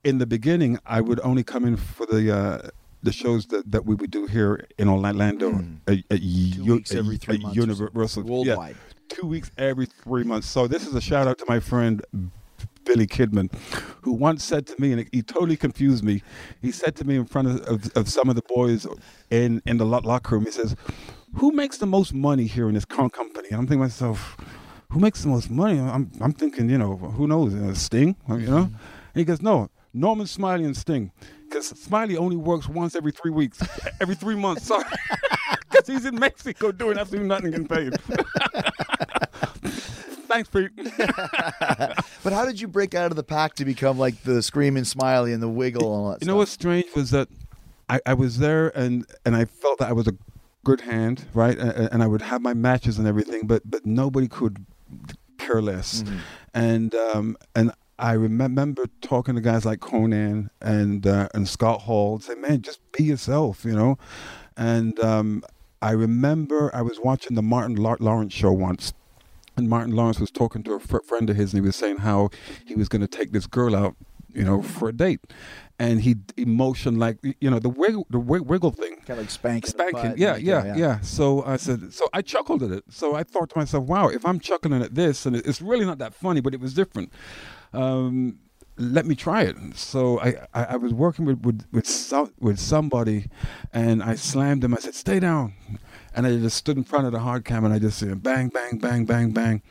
in 0.03 0.17
the 0.17 0.25
beginning 0.25 0.77
i 0.85 0.99
would 1.01 1.19
only 1.21 1.43
come 1.43 1.65
in 1.65 1.77
for 1.77 2.05
the 2.05 2.35
uh 2.35 2.69
the 3.01 3.11
shows 3.11 3.47
that, 3.47 3.69
that 3.69 3.85
we 3.85 3.95
would 3.95 4.11
do 4.11 4.27
here 4.27 4.65
in 4.77 4.87
Orlando 4.87 5.61
at, 5.87 5.97
at 6.09 6.19
Two 6.19 6.25
U- 6.25 6.75
weeks 6.75 6.91
at- 6.91 6.99
every 6.99 7.17
three 7.17 7.35
at 7.35 7.41
months. 7.41 7.57
Universal 7.57 8.23
yeah, 8.23 8.31
Worldwide. 8.31 8.77
two 9.09 9.27
weeks 9.27 9.51
every 9.57 9.87
three 9.87 10.23
months. 10.23 10.47
So 10.47 10.67
this 10.69 10.87
is 10.87 10.95
a 10.95 11.01
shout 11.01 11.27
out 11.27 11.37
to 11.39 11.45
my 11.49 11.59
friend 11.59 12.01
Billy 12.85 13.07
Kidman, 13.07 13.51
who 14.01 14.11
once 14.13 14.43
said 14.43 14.67
to 14.67 14.75
me, 14.81 14.91
and 14.93 15.07
he 15.11 15.21
totally 15.21 15.57
confused 15.57 16.03
me. 16.03 16.21
He 16.61 16.71
said 16.71 16.95
to 16.97 17.05
me 17.05 17.15
in 17.15 17.25
front 17.25 17.47
of, 17.49 17.61
of, 17.67 17.91
of 17.97 18.09
some 18.09 18.29
of 18.29 18.35
the 18.35 18.43
boys 18.47 18.87
in 19.29 19.61
in 19.65 19.77
the 19.77 19.85
lo- 19.85 20.01
locker 20.03 20.35
room, 20.35 20.45
he 20.45 20.51
says, 20.51 20.75
"Who 21.35 21.51
makes 21.51 21.77
the 21.77 21.85
most 21.87 22.13
money 22.13 22.45
here 22.45 22.67
in 22.67 22.75
this 22.75 22.85
co- 22.85 23.09
company?" 23.09 23.49
And 23.49 23.59
I'm 23.59 23.67
thinking 23.67 23.81
myself, 23.81 24.37
"Who 24.89 24.99
makes 24.99 25.21
the 25.23 25.29
most 25.29 25.49
money?" 25.49 25.79
I'm 25.79 26.11
I'm 26.21 26.33
thinking, 26.33 26.69
you 26.69 26.77
know, 26.77 26.97
who 26.97 27.27
knows? 27.27 27.53
Uh, 27.55 27.73
Sting, 27.73 28.15
you 28.29 28.37
know? 28.47 28.63
And 28.63 29.15
he 29.15 29.25
goes, 29.25 29.41
"No." 29.41 29.69
Norman 29.95 30.25
Smiley 30.25 30.65
and 30.65 30.75
Sting, 30.75 31.11
because 31.47 31.67
Smiley 31.67 32.17
only 32.17 32.35
works 32.35 32.67
once 32.67 32.95
every 32.95 33.11
three 33.11 33.29
weeks, 33.29 33.61
every 34.01 34.15
three 34.15 34.35
months. 34.35 34.65
Sorry, 34.65 34.83
because 35.69 35.85
he's 35.85 36.05
in 36.05 36.17
Mexico 36.17 36.71
doing 36.71 36.97
absolutely 36.97 37.27
nothing, 37.29 37.51
getting 37.51 37.67
paid. 37.67 37.93
Thanks, 40.33 40.49
Pete. 40.49 40.71
But 42.23 42.31
how 42.31 42.45
did 42.45 42.61
you 42.61 42.69
break 42.69 42.95
out 42.95 43.11
of 43.11 43.17
the 43.17 43.23
pack 43.23 43.55
to 43.55 43.65
become 43.65 43.99
like 43.99 44.23
the 44.23 44.41
screaming 44.41 44.85
smiley 44.85 45.33
and 45.33 45.43
the 45.43 45.49
wiggle 45.49 45.93
and 45.93 46.05
all 46.05 46.11
that 46.11 46.21
You 46.21 46.27
know 46.27 46.37
what's 46.37 46.51
strange 46.51 46.85
was 46.95 47.11
that 47.11 47.27
I, 47.89 47.99
I 48.05 48.13
was 48.13 48.39
there 48.39 48.69
and 48.77 49.05
and 49.25 49.35
I 49.35 49.43
felt 49.43 49.79
that 49.79 49.89
I 49.89 49.91
was 49.91 50.07
a 50.07 50.15
good 50.63 50.81
hand, 50.81 51.25
right? 51.33 51.57
And, 51.57 51.89
and 51.91 52.03
I 52.03 52.07
would 52.07 52.21
have 52.21 52.41
my 52.41 52.53
matches 52.53 52.97
and 52.97 53.07
everything, 53.07 53.45
but 53.45 53.61
but 53.65 53.85
nobody 53.85 54.29
could 54.29 54.65
care 55.37 55.61
less. 55.61 56.03
Mm-hmm. 56.03 56.17
And 56.53 56.95
um 56.95 57.37
and 57.55 57.73
I 57.99 58.13
remember 58.13 58.85
talking 59.01 59.35
to 59.35 59.41
guys 59.41 59.65
like 59.65 59.79
Konnan 59.79 60.49
and 60.61 61.05
uh, 61.05 61.27
and 61.33 61.47
Scott 61.47 61.81
Hall, 61.81 62.15
and 62.15 62.23
say, 62.23 62.35
"Man, 62.35 62.61
just 62.61 62.79
be 62.91 63.03
yourself," 63.03 63.63
you 63.63 63.73
know. 63.73 63.97
And 64.57 64.99
um, 64.99 65.43
I 65.81 65.91
remember 65.91 66.73
I 66.73 66.81
was 66.81 66.99
watching 66.99 67.35
the 67.35 67.41
Martin 67.43 67.75
Lar- 67.75 67.97
Lawrence 67.99 68.33
show 68.33 68.51
once, 68.51 68.93
and 69.57 69.69
Martin 69.69 69.95
Lawrence 69.95 70.19
was 70.19 70.31
talking 70.31 70.63
to 70.63 70.73
a 70.73 70.79
fr- 70.79 70.99
friend 71.07 71.29
of 71.29 71.35
his, 71.35 71.53
and 71.53 71.61
he 71.61 71.65
was 71.65 71.75
saying 71.75 71.97
how 71.97 72.29
he 72.65 72.75
was 72.75 72.87
going 72.89 73.01
to 73.01 73.07
take 73.07 73.31
this 73.31 73.45
girl 73.47 73.75
out, 73.75 73.95
you 74.33 74.43
know, 74.43 74.61
for 74.61 74.89
a 74.89 74.93
date, 74.93 75.19
and 75.79 76.01
he 76.01 76.15
emotion 76.37 76.97
like 76.97 77.17
you 77.39 77.49
know 77.49 77.59
the 77.59 77.69
wiggle 77.69 78.05
the 78.09 78.17
wi- 78.19 78.41
wiggle 78.43 78.71
thing. 78.71 78.95
Kind 79.05 79.11
of 79.11 79.25
like 79.25 79.29
spanking. 79.29 79.69
Spanking, 79.69 80.13
yeah, 80.17 80.35
and- 80.35 80.43
yeah, 80.43 80.75
yeah, 80.75 80.99
So 81.01 81.43
I 81.43 81.57
said, 81.57 81.93
so 81.93 82.05
I 82.13 82.21
chuckled 82.21 82.63
at 82.63 82.71
it. 82.71 82.83
So 82.89 83.15
I 83.15 83.23
thought 83.23 83.49
to 83.51 83.57
myself, 83.57 83.85
wow, 83.85 84.07
if 84.07 84.25
I'm 84.25 84.39
chuckling 84.39 84.81
at 84.81 84.95
this, 84.95 85.25
and 85.25 85.35
it's 85.35 85.61
really 85.61 85.85
not 85.85 85.97
that 85.99 86.13
funny, 86.13 86.41
but 86.41 86.53
it 86.53 86.59
was 86.59 86.73
different. 86.73 87.11
Um, 87.73 88.39
let 88.77 89.05
me 89.05 89.13
try 89.13 89.43
it. 89.43 89.55
So 89.75 90.19
I, 90.19 90.47
I, 90.53 90.63
I 90.63 90.75
was 90.77 90.93
working 90.93 91.25
with 91.25 91.41
with 91.45 91.65
with, 91.71 91.85
some, 91.87 92.33
with 92.39 92.59
somebody, 92.59 93.27
and 93.71 94.01
I 94.01 94.15
slammed 94.15 94.63
him. 94.63 94.73
I 94.73 94.77
said, 94.79 94.95
"Stay 94.95 95.19
down," 95.19 95.53
and 96.15 96.25
I 96.27 96.37
just 96.37 96.57
stood 96.57 96.77
in 96.77 96.83
front 96.83 97.05
of 97.05 97.11
the 97.11 97.19
hard 97.19 97.45
cam 97.45 97.65
and 97.65 97.73
I 97.73 97.79
just 97.79 97.97
said 97.99 98.23
bang, 98.23 98.49
bang, 98.49 98.77
bang, 98.77 99.05
bang, 99.05 99.31
bang, 99.31 99.61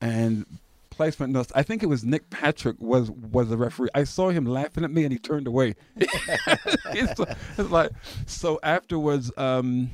and 0.00 0.46
placement 0.90 1.32
notes. 1.32 1.52
I 1.54 1.62
think 1.62 1.82
it 1.82 1.86
was 1.86 2.04
Nick 2.04 2.30
Patrick 2.30 2.76
was 2.80 3.10
was 3.10 3.48
the 3.48 3.56
referee. 3.56 3.88
I 3.94 4.04
saw 4.04 4.30
him 4.30 4.46
laughing 4.46 4.84
at 4.84 4.90
me 4.90 5.04
and 5.04 5.12
he 5.12 5.18
turned 5.18 5.46
away. 5.46 5.74
it's, 5.96 7.20
it's 7.58 7.70
like 7.70 7.90
so 8.26 8.58
afterwards. 8.62 9.30
Um, 9.36 9.90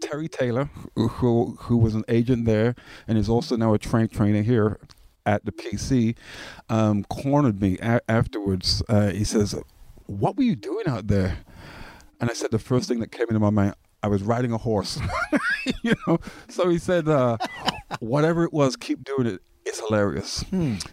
Terry 0.00 0.28
Taylor, 0.28 0.68
who, 0.94 1.56
who 1.58 1.78
was 1.78 1.94
an 1.94 2.04
agent 2.08 2.44
there 2.44 2.74
and 3.08 3.16
is 3.16 3.30
also 3.30 3.56
now 3.56 3.72
a 3.72 3.78
train 3.78 4.08
trainer 4.08 4.42
here 4.42 4.78
at 5.24 5.44
the 5.44 5.52
PC, 5.52 6.16
um, 6.68 7.04
cornered 7.04 7.60
me 7.60 7.78
a- 7.80 8.02
afterwards. 8.08 8.82
Uh, 8.88 9.10
he 9.10 9.24
says, 9.24 9.54
"What 10.06 10.36
were 10.36 10.44
you 10.44 10.54
doing 10.54 10.86
out 10.86 11.08
there?" 11.08 11.38
And 12.20 12.30
I 12.30 12.34
said, 12.34 12.50
"The 12.50 12.58
first 12.58 12.88
thing 12.88 13.00
that 13.00 13.10
came 13.10 13.26
into 13.28 13.40
my 13.40 13.50
mind, 13.50 13.74
I 14.02 14.08
was 14.08 14.22
riding 14.22 14.52
a 14.52 14.58
horse." 14.58 14.98
you 15.82 15.94
know. 16.06 16.18
So 16.48 16.68
he 16.68 16.78
said, 16.78 17.08
uh, 17.08 17.38
"Whatever 18.00 18.44
it 18.44 18.52
was, 18.52 18.76
keep 18.76 19.04
doing 19.04 19.26
it. 19.26 19.40
It's 19.64 19.80
hilarious." 19.80 20.44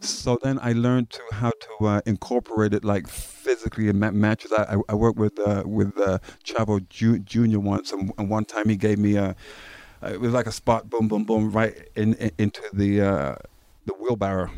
So 0.02 0.38
then 0.42 0.60
I 0.62 0.74
learned 0.74 1.10
to 1.12 1.22
how 1.32 1.52
to 1.52 1.86
uh, 1.86 2.02
incorporate 2.06 2.74
it 2.74 2.84
like 2.84 3.08
physically 3.08 3.88
in 3.88 4.00
ma- 4.00 4.12
matches. 4.12 4.52
I, 4.52 4.76
I, 4.76 4.78
I 4.90 4.96
worked 4.96 5.20
with 5.20 5.38
uh, 5.40 5.64
with 5.66 5.98
uh, 6.00 6.18
Chavo 6.44 6.88
Ju- 6.90 7.20
Junior 7.20 7.60
once, 7.60 7.92
and, 7.92 8.12
and 8.18 8.30
one 8.30 8.46
time 8.46 8.68
he 8.70 8.76
gave 8.76 8.98
me 9.00 9.16
a. 9.16 9.36
It 10.02 10.20
was 10.20 10.34
like 10.34 10.48
a 10.48 10.52
spot, 10.52 10.90
boom, 10.90 11.08
boom, 11.08 11.24
boom, 11.24 11.52
right 11.52 11.88
in, 11.96 12.16
in 12.16 12.32
into 12.38 12.62
the 12.74 13.02
uh, 13.02 13.36
the 13.86 13.94
wheelbarrow. 13.94 14.50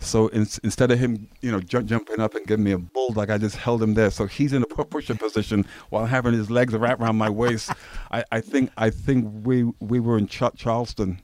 So 0.00 0.28
in, 0.28 0.46
instead 0.64 0.90
of 0.90 0.98
him, 0.98 1.28
you 1.42 1.52
know, 1.52 1.60
jump, 1.60 1.86
jumping 1.86 2.20
up 2.20 2.34
and 2.34 2.46
giving 2.46 2.64
me 2.64 2.72
a 2.72 2.78
bulldog, 2.78 3.30
I 3.30 3.38
just 3.38 3.56
held 3.56 3.82
him 3.82 3.94
there. 3.94 4.10
So 4.10 4.26
he's 4.26 4.52
in 4.52 4.62
a 4.62 4.66
pu- 4.66 4.84
pushing 4.84 5.18
position 5.18 5.66
while 5.90 6.06
having 6.06 6.32
his 6.32 6.50
legs 6.50 6.74
wrapped 6.74 7.00
around 7.00 7.16
my 7.16 7.28
waist. 7.28 7.70
I, 8.10 8.24
I 8.32 8.40
think 8.40 8.70
I 8.76 8.90
think 8.90 9.28
we 9.44 9.64
we 9.80 10.00
were 10.00 10.16
in 10.18 10.26
Ch- 10.26 10.54
Charleston, 10.56 11.20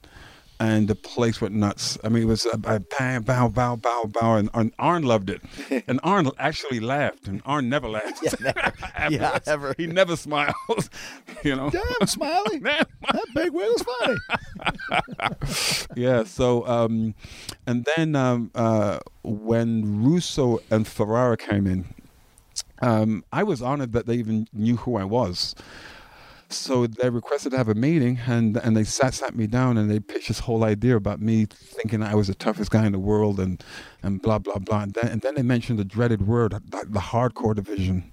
and 0.58 0.88
the 0.88 0.94
place 0.94 1.40
went 1.40 1.54
nuts. 1.54 1.98
I 2.02 2.08
mean, 2.08 2.22
it 2.24 2.26
was 2.26 2.46
a, 2.46 2.58
a 2.64 2.80
bang, 2.80 3.22
bow, 3.22 3.48
bow, 3.48 3.76
bow, 3.76 4.04
bow, 4.10 4.36
and, 4.36 4.48
and 4.54 4.72
Arn 4.78 5.02
loved 5.02 5.30
it. 5.30 5.42
And 5.88 6.00
Arn 6.02 6.30
actually 6.38 6.80
laughed, 6.80 7.28
and 7.28 7.42
Arn 7.44 7.68
never 7.68 7.88
laughed. 7.88 8.20
Yeah, 8.40 8.52
Afterwards. 8.96 9.48
ever. 9.48 9.74
He 9.76 9.86
never 9.86 10.16
smiles. 10.16 10.90
you 11.44 11.54
know. 11.54 11.70
Damn, 11.70 12.06
Smiley. 12.06 12.60
Man, 12.60 12.84
that 13.12 13.24
big 13.34 13.52
wheel's 13.52 13.82
funny. 13.82 14.16
yeah. 15.94 16.24
So, 16.24 16.66
um, 16.66 17.14
and 17.66 17.86
then 17.96 18.16
um, 18.16 18.50
uh, 18.54 18.98
when 19.22 20.02
Russo 20.04 20.60
and 20.70 20.86
Ferrara 20.86 21.36
came 21.36 21.66
in, 21.66 21.84
um, 22.80 23.24
I 23.32 23.42
was 23.42 23.62
honored 23.62 23.92
that 23.92 24.06
they 24.06 24.14
even 24.16 24.48
knew 24.52 24.76
who 24.76 24.96
I 24.96 25.04
was. 25.04 25.54
So 26.48 26.86
they 26.86 27.10
requested 27.10 27.52
to 27.52 27.58
have 27.58 27.68
a 27.68 27.74
meeting, 27.74 28.20
and 28.26 28.56
and 28.56 28.76
they 28.76 28.84
sat 28.84 29.14
sat 29.14 29.34
me 29.34 29.46
down, 29.46 29.76
and 29.76 29.90
they 29.90 29.98
pitched 29.98 30.28
this 30.28 30.38
whole 30.40 30.62
idea 30.62 30.96
about 30.96 31.20
me 31.20 31.46
thinking 31.46 32.02
I 32.02 32.14
was 32.14 32.28
the 32.28 32.34
toughest 32.34 32.70
guy 32.70 32.86
in 32.86 32.92
the 32.92 32.98
world, 32.98 33.40
and 33.40 33.62
and 34.02 34.22
blah 34.22 34.38
blah 34.38 34.58
blah. 34.58 34.82
And 34.82 34.94
then, 34.94 35.08
and 35.08 35.20
then 35.22 35.34
they 35.34 35.42
mentioned 35.42 35.78
the 35.78 35.84
dreaded 35.84 36.26
word, 36.26 36.52
the, 36.52 36.86
the 36.88 37.00
hardcore 37.00 37.54
division. 37.54 38.12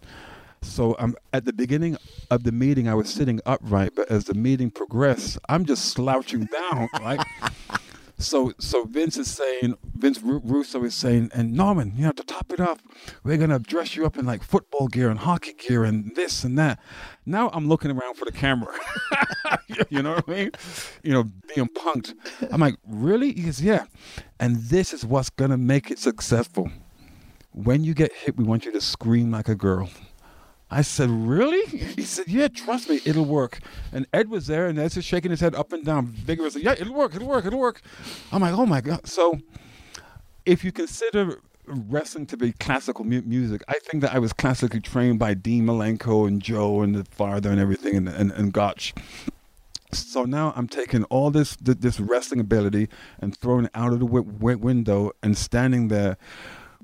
So 0.63 0.95
um, 0.97 1.15
at 1.33 1.45
the 1.45 1.53
beginning 1.53 1.97
of 2.31 2.43
the 2.43 2.51
meeting, 2.51 2.87
I 2.87 2.93
was 2.93 3.09
sitting 3.09 3.39
upright, 3.45 3.91
but 3.95 4.09
as 4.09 4.25
the 4.25 4.33
meeting 4.33 4.71
progressed, 4.71 5.37
I'm 5.49 5.65
just 5.65 5.85
slouching 5.85 6.45
down, 6.45 6.89
right? 7.01 7.19
so 8.17 8.53
so 8.59 8.85
Vince 8.85 9.17
is 9.17 9.29
saying, 9.29 9.77
Vince 9.95 10.21
Russo 10.21 10.83
is 10.83 10.95
saying, 10.95 11.31
and 11.33 11.53
Norman, 11.53 11.93
you 11.95 12.05
know, 12.05 12.11
to 12.11 12.23
top 12.23 12.51
it 12.51 12.59
off, 12.59 12.79
we're 13.23 13.37
gonna 13.37 13.59
dress 13.59 13.95
you 13.95 14.05
up 14.05 14.17
in 14.17 14.25
like 14.25 14.43
football 14.43 14.87
gear 14.87 15.09
and 15.09 15.19
hockey 15.19 15.53
gear 15.53 15.83
and 15.83 16.15
this 16.15 16.43
and 16.43 16.57
that. 16.57 16.79
Now 17.25 17.49
I'm 17.53 17.67
looking 17.67 17.91
around 17.91 18.15
for 18.15 18.25
the 18.25 18.31
camera. 18.31 18.73
you 19.89 20.01
know 20.01 20.15
what 20.15 20.29
I 20.29 20.31
mean? 20.31 20.51
You 21.03 21.13
know, 21.13 21.23
being 21.53 21.67
punked. 21.67 22.13
I'm 22.51 22.61
like, 22.61 22.75
really? 22.87 23.33
He 23.33 23.43
goes, 23.43 23.61
yeah. 23.61 23.85
And 24.39 24.57
this 24.57 24.93
is 24.93 25.05
what's 25.05 25.29
gonna 25.29 25.57
make 25.57 25.91
it 25.91 25.99
successful. 25.99 26.69
When 27.51 27.83
you 27.83 27.93
get 27.93 28.11
hit, 28.13 28.37
we 28.37 28.43
want 28.43 28.65
you 28.65 28.71
to 28.71 28.81
scream 28.81 29.31
like 29.31 29.47
a 29.47 29.55
girl. 29.55 29.89
I 30.73 30.81
said, 30.81 31.09
Really? 31.09 31.65
He 31.95 32.01
said, 32.01 32.27
Yeah, 32.27 32.47
trust 32.47 32.89
me, 32.89 32.99
it'll 33.05 33.25
work. 33.25 33.59
And 33.91 34.07
Ed 34.11 34.29
was 34.29 34.47
there, 34.47 34.67
and 34.67 34.79
Ed's 34.79 34.95
just 34.95 35.07
shaking 35.07 35.31
his 35.31 35.39
head 35.39 35.53
up 35.55 35.71
and 35.71 35.85
down 35.85 36.07
vigorously. 36.07 36.63
Yeah, 36.63 36.73
it'll 36.73 36.93
work, 36.95 37.15
it'll 37.15 37.27
work, 37.27 37.45
it'll 37.45 37.59
work. 37.59 37.81
I'm 38.31 38.41
like, 38.41 38.53
Oh 38.57 38.65
my 38.65 38.81
God. 38.81 39.07
So, 39.07 39.39
if 40.45 40.63
you 40.63 40.71
consider 40.71 41.39
wrestling 41.65 42.25
to 42.25 42.35
be 42.37 42.51
classical 42.53 43.05
mu- 43.05 43.21
music, 43.21 43.63
I 43.67 43.77
think 43.79 44.01
that 44.01 44.13
I 44.13 44.19
was 44.19 44.33
classically 44.33 44.81
trained 44.81 45.19
by 45.19 45.33
Dean 45.35 45.65
Malenko 45.65 46.27
and 46.27 46.41
Joe 46.41 46.81
and 46.81 46.95
the 46.95 47.05
Father 47.05 47.49
and 47.51 47.59
everything 47.59 47.95
and, 47.95 48.09
and, 48.09 48.31
and 48.31 48.51
Gotch. 48.51 48.93
So 49.93 50.23
now 50.23 50.53
I'm 50.55 50.67
taking 50.67 51.03
all 51.05 51.29
this 51.29 51.55
th- 51.55 51.77
this 51.77 51.99
wrestling 51.99 52.39
ability 52.39 52.89
and 53.19 53.37
throwing 53.37 53.65
it 53.65 53.71
out 53.75 53.93
of 53.93 53.99
the 53.99 54.07
wi- 54.07 54.25
wi- 54.39 54.55
window 54.55 55.11
and 55.21 55.37
standing 55.37 55.89
there 55.89 56.17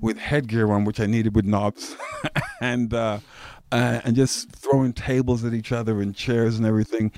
with 0.00 0.16
headgear 0.16 0.70
on, 0.70 0.84
which 0.84 1.00
I 1.00 1.06
needed 1.06 1.34
with 1.34 1.44
knobs, 1.44 1.96
and 2.62 2.94
uh, 2.94 3.18
uh, 3.72 4.00
and 4.04 4.16
just 4.16 4.50
throwing 4.52 4.92
tables 4.92 5.44
at 5.44 5.54
each 5.54 5.72
other 5.72 6.00
and 6.00 6.14
chairs 6.14 6.56
and 6.56 6.66
everything. 6.66 7.12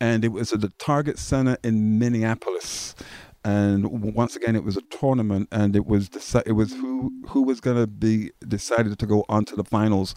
And 0.00 0.24
it 0.24 0.28
was 0.28 0.52
at 0.52 0.60
the 0.60 0.70
Target 0.78 1.18
Center 1.18 1.56
in 1.62 1.98
Minneapolis. 1.98 2.94
And 3.46 4.14
once 4.14 4.36
again, 4.36 4.56
it 4.56 4.64
was 4.64 4.78
a 4.78 4.80
tournament, 4.82 5.48
and 5.52 5.76
it 5.76 5.84
was 5.84 6.08
deci- 6.08 6.44
it 6.46 6.52
was 6.52 6.72
who 6.72 7.12
who 7.28 7.42
was 7.42 7.60
going 7.60 7.76
to 7.76 7.86
be 7.86 8.30
decided 8.48 8.98
to 8.98 9.06
go 9.06 9.26
on 9.28 9.44
to 9.44 9.54
the 9.54 9.64
finals 9.64 10.14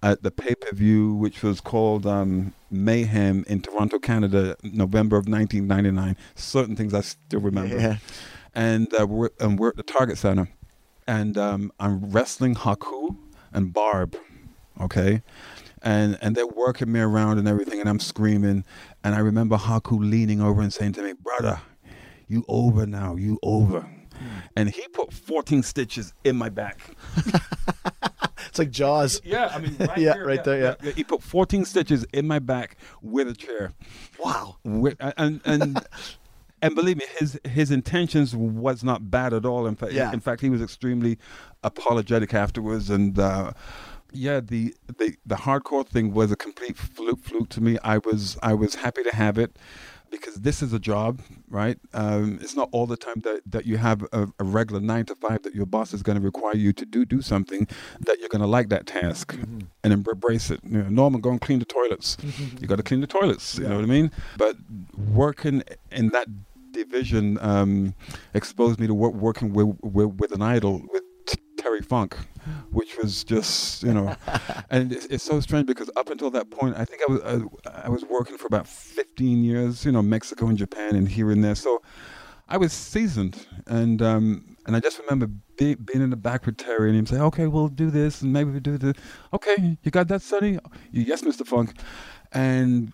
at 0.00 0.22
the 0.22 0.30
pay 0.30 0.54
per 0.54 0.70
view, 0.76 1.12
which 1.14 1.42
was 1.42 1.60
called 1.60 2.06
um, 2.06 2.54
Mayhem 2.70 3.44
in 3.48 3.62
Toronto, 3.62 3.98
Canada, 3.98 4.56
November 4.62 5.16
of 5.16 5.26
1999. 5.26 6.16
Certain 6.36 6.76
things 6.76 6.94
I 6.94 7.00
still 7.00 7.40
remember. 7.40 7.80
Yeah. 7.80 7.96
And 8.54 8.94
uh, 8.94 9.08
we're 9.08 9.30
and 9.40 9.58
we're 9.58 9.70
at 9.70 9.76
the 9.76 9.82
Target 9.82 10.16
Center, 10.16 10.48
and 11.08 11.36
um, 11.36 11.72
I'm 11.80 12.10
wrestling 12.10 12.54
Haku 12.54 13.16
and 13.52 13.72
Barb, 13.72 14.16
okay, 14.80 15.22
and 15.82 16.18
and 16.20 16.34
they're 16.36 16.46
working 16.46 16.90
me 16.92 17.00
around 17.00 17.38
and 17.38 17.46
everything, 17.48 17.80
and 17.80 17.88
I'm 17.88 18.00
screaming, 18.00 18.64
and 19.04 19.14
I 19.14 19.18
remember 19.18 19.56
Haku 19.56 19.98
leaning 19.98 20.40
over 20.40 20.60
and 20.62 20.72
saying 20.72 20.92
to 20.94 21.02
me, 21.02 21.12
"Brother, 21.12 21.60
you 22.26 22.44
over 22.48 22.86
now, 22.86 23.16
you 23.16 23.38
over," 23.42 23.88
and 24.56 24.68
he 24.70 24.86
put 24.88 25.12
14 25.12 25.62
stitches 25.62 26.14
in 26.24 26.36
my 26.36 26.48
back. 26.48 26.80
It's 28.48 28.58
like 28.58 28.70
Jaws. 28.70 29.20
Yeah, 29.24 29.50
I 29.52 29.58
mean, 29.58 29.76
right 29.78 29.90
Yeah, 29.98 30.14
here, 30.14 30.26
right 30.26 30.42
there, 30.42 30.76
yeah. 30.82 30.92
He 30.92 31.04
put 31.04 31.22
14 31.22 31.64
stitches 31.66 32.06
in 32.14 32.26
my 32.26 32.38
back 32.38 32.76
with 33.02 33.28
a 33.28 33.34
chair. 33.34 33.72
Wow. 34.18 34.56
With, 34.64 34.96
and 35.00 35.40
and 35.44 35.78
and 36.62 36.74
believe 36.74 36.96
me, 36.96 37.04
his 37.18 37.38
his 37.44 37.70
intentions 37.70 38.34
was 38.34 38.82
not 38.82 39.10
bad 39.10 39.34
at 39.34 39.44
all. 39.44 39.66
In 39.66 39.74
fact, 39.76 39.92
Yeah. 39.92 40.12
in 40.12 40.20
fact, 40.20 40.40
he 40.40 40.48
was 40.50 40.62
extremely 40.62 41.18
apologetic 41.62 42.32
afterwards, 42.34 42.88
and. 42.90 43.18
Uh, 43.18 43.52
yeah, 44.12 44.40
the, 44.40 44.74
the 44.98 45.16
the 45.26 45.36
hardcore 45.36 45.86
thing 45.86 46.12
was 46.12 46.32
a 46.32 46.36
complete 46.36 46.76
fluke 46.76 47.22
fluke 47.22 47.48
to 47.50 47.60
me. 47.60 47.78
I 47.84 47.98
was 47.98 48.38
I 48.42 48.54
was 48.54 48.76
happy 48.76 49.02
to 49.02 49.14
have 49.14 49.38
it 49.38 49.56
because 50.10 50.36
this 50.36 50.62
is 50.62 50.72
a 50.72 50.78
job, 50.78 51.20
right? 51.48 51.78
Um, 51.92 52.38
it's 52.40 52.56
not 52.56 52.68
all 52.72 52.86
the 52.86 52.96
time 52.96 53.20
that, 53.24 53.42
that 53.46 53.66
you 53.66 53.76
have 53.76 54.02
a, 54.12 54.28
a 54.38 54.44
regular 54.44 54.80
nine 54.80 55.04
to 55.06 55.14
five 55.14 55.42
that 55.42 55.54
your 55.54 55.66
boss 55.66 55.92
is 55.92 56.02
going 56.02 56.18
to 56.18 56.24
require 56.24 56.56
you 56.56 56.72
to 56.72 56.86
do 56.86 57.04
do 57.04 57.22
something 57.22 57.66
that 58.00 58.18
you're 58.18 58.28
going 58.28 58.40
to 58.40 58.46
like 58.46 58.68
that 58.70 58.86
task 58.86 59.36
and 59.84 59.92
embrace 59.92 60.50
it. 60.50 60.60
You 60.64 60.82
know, 60.82 60.88
Norman, 60.88 61.20
go 61.20 61.30
and 61.30 61.40
clean 61.40 61.58
the 61.58 61.64
toilets. 61.64 62.16
you 62.60 62.66
got 62.66 62.76
to 62.76 62.82
clean 62.82 63.00
the 63.00 63.06
toilets. 63.06 63.58
You 63.58 63.68
know 63.68 63.76
what 63.76 63.84
I 63.84 63.88
mean? 63.88 64.10
But 64.36 64.56
working 65.12 65.62
in 65.90 66.08
that 66.10 66.28
division 66.72 67.38
um, 67.40 67.94
exposed 68.34 68.78
me 68.78 68.86
to 68.86 68.94
work, 68.94 69.14
working 69.14 69.52
with, 69.52 69.76
with 69.82 70.14
with 70.14 70.32
an 70.32 70.42
idol 70.42 70.82
with 70.92 71.02
Terry 71.58 71.82
Funk, 71.82 72.16
which 72.70 72.96
was 72.96 73.24
just 73.24 73.82
you 73.82 73.92
know, 73.92 74.16
and 74.70 74.92
it's, 74.92 75.06
it's 75.06 75.24
so 75.24 75.40
strange 75.40 75.66
because 75.66 75.90
up 75.96 76.08
until 76.10 76.30
that 76.30 76.50
point, 76.50 76.76
I 76.76 76.84
think 76.84 77.02
I 77.06 77.12
was 77.12 77.20
I, 77.66 77.86
I 77.86 77.88
was 77.88 78.04
working 78.04 78.38
for 78.38 78.46
about 78.46 78.66
15 78.66 79.44
years, 79.44 79.84
you 79.84 79.92
know, 79.92 80.02
Mexico 80.02 80.46
and 80.46 80.56
Japan 80.56 80.96
and 80.96 81.08
here 81.08 81.30
and 81.30 81.44
there, 81.44 81.54
so 81.54 81.82
I 82.48 82.56
was 82.56 82.72
seasoned, 82.72 83.46
and 83.66 84.00
um, 84.00 84.56
and 84.66 84.74
I 84.74 84.80
just 84.80 84.98
remember 84.98 85.26
be, 85.58 85.74
being 85.74 86.02
in 86.02 86.10
the 86.10 86.16
back 86.16 86.46
with 86.46 86.56
Terry 86.56 86.88
and 86.88 86.98
him 86.98 87.06
saying, 87.06 87.22
"Okay, 87.22 87.46
we'll 87.46 87.68
do 87.68 87.90
this, 87.90 88.22
and 88.22 88.32
maybe 88.32 88.48
we 88.48 88.54
will 88.54 88.60
do 88.60 88.78
this." 88.78 88.94
Okay, 89.34 89.76
you 89.82 89.90
got 89.90 90.08
that, 90.08 90.22
Sonny? 90.22 90.58
Yes, 90.90 91.22
Mr. 91.22 91.46
Funk, 91.46 91.74
and. 92.32 92.92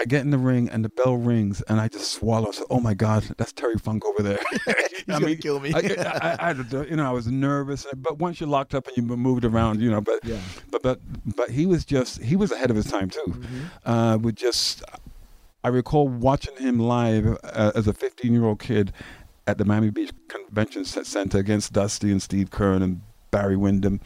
I 0.00 0.04
get 0.06 0.22
in 0.22 0.30
the 0.30 0.38
ring 0.38 0.70
and 0.70 0.82
the 0.82 0.88
bell 0.88 1.16
rings 1.18 1.60
and 1.68 1.78
I 1.78 1.88
just 1.88 2.12
swallow. 2.12 2.52
So, 2.52 2.66
oh 2.70 2.80
my 2.80 2.94
God, 2.94 3.22
that's 3.36 3.52
Terry 3.52 3.76
Funk 3.76 4.02
over 4.06 4.22
there. 4.22 4.38
He's 4.64 5.04
gonna 5.04 5.36
kill 5.36 5.60
me. 5.60 5.74
I, 5.74 5.78
I, 5.78 6.36
I, 6.50 6.84
you 6.84 6.96
know, 6.96 7.06
I 7.06 7.12
was 7.12 7.26
nervous, 7.26 7.86
but 7.94 8.18
once 8.18 8.40
you're 8.40 8.48
locked 8.48 8.74
up 8.74 8.88
and 8.88 8.96
you 8.96 9.02
moved 9.02 9.44
around, 9.44 9.82
you 9.82 9.90
know, 9.90 10.00
but 10.00 10.24
Yeah. 10.24 10.38
but 10.70 10.82
but 10.82 11.00
but 11.36 11.50
he 11.50 11.66
was 11.66 11.84
just 11.84 12.22
he 12.22 12.34
was 12.34 12.50
ahead 12.50 12.70
of 12.70 12.76
his 12.76 12.86
time 12.86 13.10
too. 13.10 13.42
Uh, 13.84 14.16
with 14.18 14.36
just, 14.36 14.82
I 15.62 15.68
recall 15.68 16.08
watching 16.08 16.56
him 16.56 16.78
live 16.78 17.36
uh, 17.44 17.72
as 17.74 17.86
a 17.86 17.92
15 17.92 18.32
year 18.32 18.46
old 18.46 18.58
kid 18.58 18.94
at 19.46 19.58
the 19.58 19.66
Miami 19.66 19.90
Beach 19.90 20.12
Convention 20.28 20.86
Center 20.86 21.36
against 21.36 21.74
Dusty 21.74 22.10
and 22.10 22.22
Steve 22.22 22.48
Keirn 22.48 22.82
and 22.82 23.02
Barry 23.30 23.56
Windham, 23.56 24.00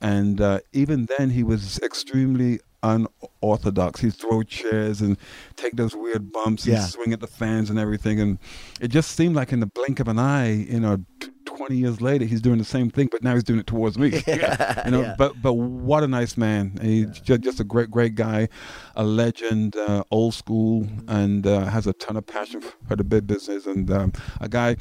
and 0.00 0.40
uh, 0.40 0.60
even 0.72 1.08
then 1.18 1.30
he 1.30 1.42
was 1.42 1.80
extremely 1.80 2.60
unorthodox. 2.82 4.00
He'd 4.00 4.14
throw 4.14 4.42
chairs 4.42 5.00
and 5.00 5.16
take 5.56 5.76
those 5.76 5.94
weird 5.94 6.32
bumps 6.32 6.64
and 6.64 6.74
Yeah. 6.74 6.86
swing 6.86 7.12
at 7.12 7.20
the 7.20 7.26
fans 7.26 7.70
and 7.70 7.78
everything. 7.78 8.20
And 8.20 8.38
it 8.80 8.88
just 8.88 9.12
seemed 9.12 9.34
like 9.36 9.52
in 9.52 9.60
the 9.60 9.66
blink 9.66 10.00
of 10.00 10.08
an 10.08 10.18
eye, 10.18 10.52
you 10.52 10.80
know, 10.80 11.04
t- 11.20 11.28
20 11.44 11.76
years 11.76 12.00
later, 12.00 12.24
he's 12.24 12.40
doing 12.40 12.58
the 12.58 12.64
same 12.64 12.88
thing, 12.90 13.08
but 13.10 13.22
now 13.22 13.34
he's 13.34 13.42
doing 13.44 13.60
it 13.60 13.66
towards 13.66 13.98
me. 13.98 14.08
you 14.26 14.90
know, 14.90 15.02
yeah. 15.02 15.14
but 15.18 15.40
but 15.42 15.54
what 15.54 16.02
a 16.02 16.08
nice 16.08 16.36
man. 16.36 16.78
He's 16.80 17.06
just, 17.20 17.40
just 17.42 17.60
a 17.60 17.64
great, 17.64 17.90
great 17.90 18.14
guy, 18.14 18.48
a 18.96 19.04
legend, 19.04 19.76
uh, 19.76 20.04
old 20.10 20.32
school, 20.34 20.86
and 21.08 21.46
uh, 21.46 21.66
has 21.66 21.86
a 21.86 21.92
ton 21.94 22.16
of 22.16 22.26
passion 22.26 22.62
for 22.88 22.96
the 22.96 23.04
big 23.04 23.26
business. 23.26 23.66
And 23.66 23.90
um, 23.90 24.12
a 24.40 24.48
guy, 24.48 24.76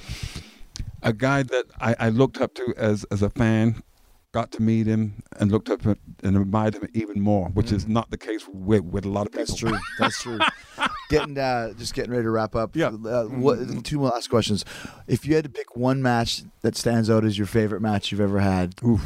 a 1.01 1.12
guy 1.12 1.43
that 1.43 1.65
I, 1.81 1.95
I 1.99 2.09
looked 2.09 2.39
up 2.39 2.53
to 2.55 2.73
as 2.77 3.03
as 3.12 3.21
a 3.21 3.29
fan. 3.29 3.83
Got 4.31 4.51
to 4.51 4.61
meet 4.61 4.85
him 4.85 5.23
and 5.39 5.51
looked 5.51 5.71
up 5.71 5.83
and 5.85 5.97
admired 6.37 6.75
him 6.75 6.87
even 6.93 7.19
more, 7.19 7.49
which 7.49 7.71
is 7.71 7.87
not 7.87 8.11
the 8.11 8.17
case 8.17 8.47
with, 8.47 8.83
with 8.83 9.03
a 9.05 9.09
lot 9.09 9.25
of 9.25 9.31
people. 9.31 9.45
That's 9.47 9.59
true. 9.59 9.77
That's 9.97 10.21
true. 10.21 10.39
getting 11.09 11.35
uh, 11.35 11.73
just 11.73 11.95
getting 11.95 12.11
ready 12.11 12.25
to 12.25 12.29
wrap 12.29 12.55
up. 12.55 12.75
Yeah. 12.75 12.89
Uh, 12.89 13.23
what, 13.23 13.83
two 13.83 13.97
more 13.97 14.09
last 14.09 14.29
questions. 14.29 14.65
If 15.07 15.25
you 15.25 15.33
had 15.33 15.45
to 15.45 15.49
pick 15.49 15.75
one 15.75 16.03
match 16.03 16.43
that 16.61 16.75
stands 16.75 17.09
out 17.09 17.25
as 17.25 17.39
your 17.39 17.47
favorite 17.47 17.81
match 17.81 18.11
you've 18.11 18.21
ever 18.21 18.39
had, 18.39 18.75
Oof. 18.85 19.01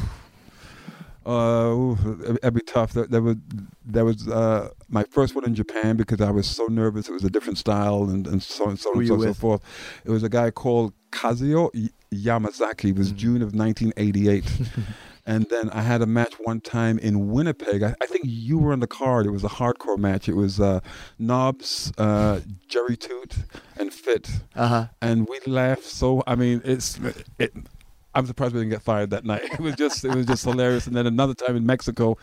Uh, 1.24 1.94
it'd 2.26 2.52
be 2.52 2.60
tough. 2.60 2.92
There, 2.92 3.06
there 3.06 3.22
was, 3.22 3.36
there 3.86 4.04
was 4.04 4.28
uh, 4.28 4.68
my 4.90 5.04
first 5.04 5.34
one 5.34 5.46
in 5.46 5.54
Japan 5.54 5.96
because 5.96 6.20
I 6.20 6.30
was 6.30 6.46
so 6.46 6.66
nervous. 6.66 7.08
It 7.08 7.12
was 7.12 7.24
a 7.24 7.30
different 7.30 7.56
style 7.56 8.04
and, 8.10 8.26
and 8.26 8.42
so 8.42 8.68
and 8.68 8.78
so 8.78 8.92
Who 8.92 8.98
and 9.00 9.08
so, 9.08 9.20
so 9.22 9.32
forth. 9.32 9.62
It 10.04 10.10
was 10.10 10.22
a 10.22 10.28
guy 10.28 10.50
called 10.50 10.92
Kazuo 11.12 11.70
Y- 11.72 11.88
Yamazaki. 12.12 12.90
It 12.90 12.96
was 12.98 13.08
Mm-hmm. 13.08 13.16
June 13.16 13.42
of 13.42 13.54
1988. 13.54 14.44
and 15.26 15.46
then 15.50 15.70
I 15.70 15.82
had 15.82 16.02
a 16.02 16.06
match 16.06 16.34
one 16.40 16.60
time 16.60 16.98
in 16.98 17.30
Winnipeg. 17.30 17.82
I, 17.82 17.94
I 18.00 18.06
think 18.06 18.24
you 18.26 18.58
were 18.58 18.72
on 18.72 18.80
the 18.80 18.86
card. 18.86 19.26
It 19.26 19.30
was 19.30 19.44
a 19.44 19.48
hardcore 19.48 19.98
match. 19.98 20.28
It 20.28 20.36
was 20.36 20.60
uh, 20.60 20.80
Knobbs, 21.18 21.92
uh, 21.98 22.40
Jerry 22.68 22.96
Toot, 22.96 23.36
and 23.76 23.92
Fit 23.92 24.28
uh 24.54 24.68
huh. 24.68 24.86
and 25.00 25.28
we 25.28 25.40
laughed 25.46 25.84
so 25.84 26.22
i 26.26 26.34
mean 26.34 26.60
it's 26.64 26.98
it 27.38 27.54
i'm 28.14 28.26
surprised 28.26 28.54
we 28.54 28.60
didn't 28.60 28.70
get 28.70 28.82
fired 28.82 29.10
that 29.10 29.24
night. 29.24 29.42
It 29.44 29.60
was 29.60 29.74
just 29.76 30.04
it 30.04 30.14
was 30.14 30.26
just 30.26 30.44
hilarious. 30.44 30.86
And 30.86 30.96
then 30.96 31.06
another 31.06 31.34
time 31.34 31.56
in 31.56 31.66
mexico 31.66 32.16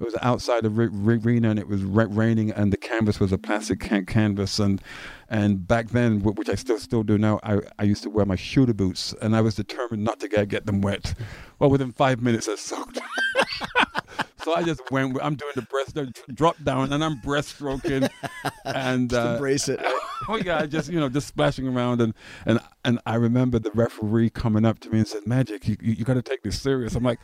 it 0.00 0.04
was 0.04 0.16
outside 0.22 0.62
the 0.64 0.70
re- 0.70 0.88
re- 0.90 1.20
arena 1.24 1.50
and 1.50 1.58
it 1.58 1.68
was 1.68 1.82
raining 1.82 2.50
and 2.50 2.72
the 2.72 2.76
canvas 2.76 3.20
was 3.20 3.32
a 3.32 3.38
plastic 3.38 3.80
can- 3.80 4.06
canvas. 4.06 4.58
And 4.58 4.80
and 5.28 5.66
back 5.66 5.88
then 5.88 6.20
which 6.20 6.48
i 6.48 6.54
still 6.54 6.78
still 6.78 7.02
do 7.02 7.16
now 7.16 7.40
I, 7.42 7.60
I 7.78 7.84
used 7.84 8.02
to 8.02 8.10
wear 8.10 8.26
my 8.26 8.36
shooter 8.36 8.74
boots 8.74 9.14
and 9.22 9.34
i 9.34 9.40
was 9.40 9.54
determined 9.54 10.04
not 10.04 10.20
to 10.20 10.28
get, 10.28 10.48
get 10.48 10.66
them 10.66 10.80
wet. 10.82 11.14
Well 11.58 11.70
within 11.70 11.92
five 11.92 12.20
minutes 12.20 12.46
they're 12.46 12.56
soaked 12.56 12.93
So 14.44 14.54
I 14.54 14.62
just 14.62 14.90
went. 14.90 15.16
I'm 15.22 15.36
doing 15.36 15.52
the 15.54 15.62
breast 15.62 15.96
drop 16.34 16.62
down, 16.62 16.92
and 16.92 17.02
I'm 17.02 17.16
breaststroking, 17.20 18.10
and 18.66 19.12
uh, 19.14 19.32
Embrace 19.34 19.70
it. 19.70 19.80
oh 20.28 20.36
yeah, 20.36 20.66
just 20.66 20.90
you 20.90 21.00
know 21.00 21.08
just 21.08 21.28
splashing 21.28 21.66
around 21.66 22.02
and 22.02 22.12
and 22.44 22.60
and 22.84 23.00
I 23.06 23.14
remember 23.14 23.58
the 23.58 23.70
referee 23.70 24.28
coming 24.28 24.66
up 24.66 24.80
to 24.80 24.90
me 24.90 24.98
and 24.98 25.08
said, 25.08 25.26
"Magic, 25.26 25.66
you 25.66 25.78
you, 25.80 25.94
you 25.94 26.04
got 26.04 26.14
to 26.14 26.22
take 26.22 26.42
this 26.42 26.60
serious." 26.60 26.94
I'm 26.94 27.02
like, 27.02 27.20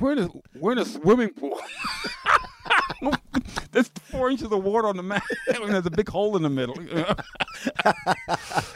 "We're 0.00 0.12
in 0.12 0.18
a 0.20 0.30
we're 0.58 0.72
in 0.72 0.78
a 0.78 0.86
swimming 0.86 1.30
pool. 1.30 1.60
There's 3.72 3.88
four 3.88 4.30
inches 4.30 4.50
of 4.50 4.64
water 4.64 4.88
on 4.88 4.96
the 4.96 5.02
mat, 5.02 5.22
and 5.48 5.72
there's 5.72 5.86
a 5.86 5.90
big 5.90 6.08
hole 6.08 6.36
in 6.36 6.42
the 6.42 6.50
middle." 6.50 6.76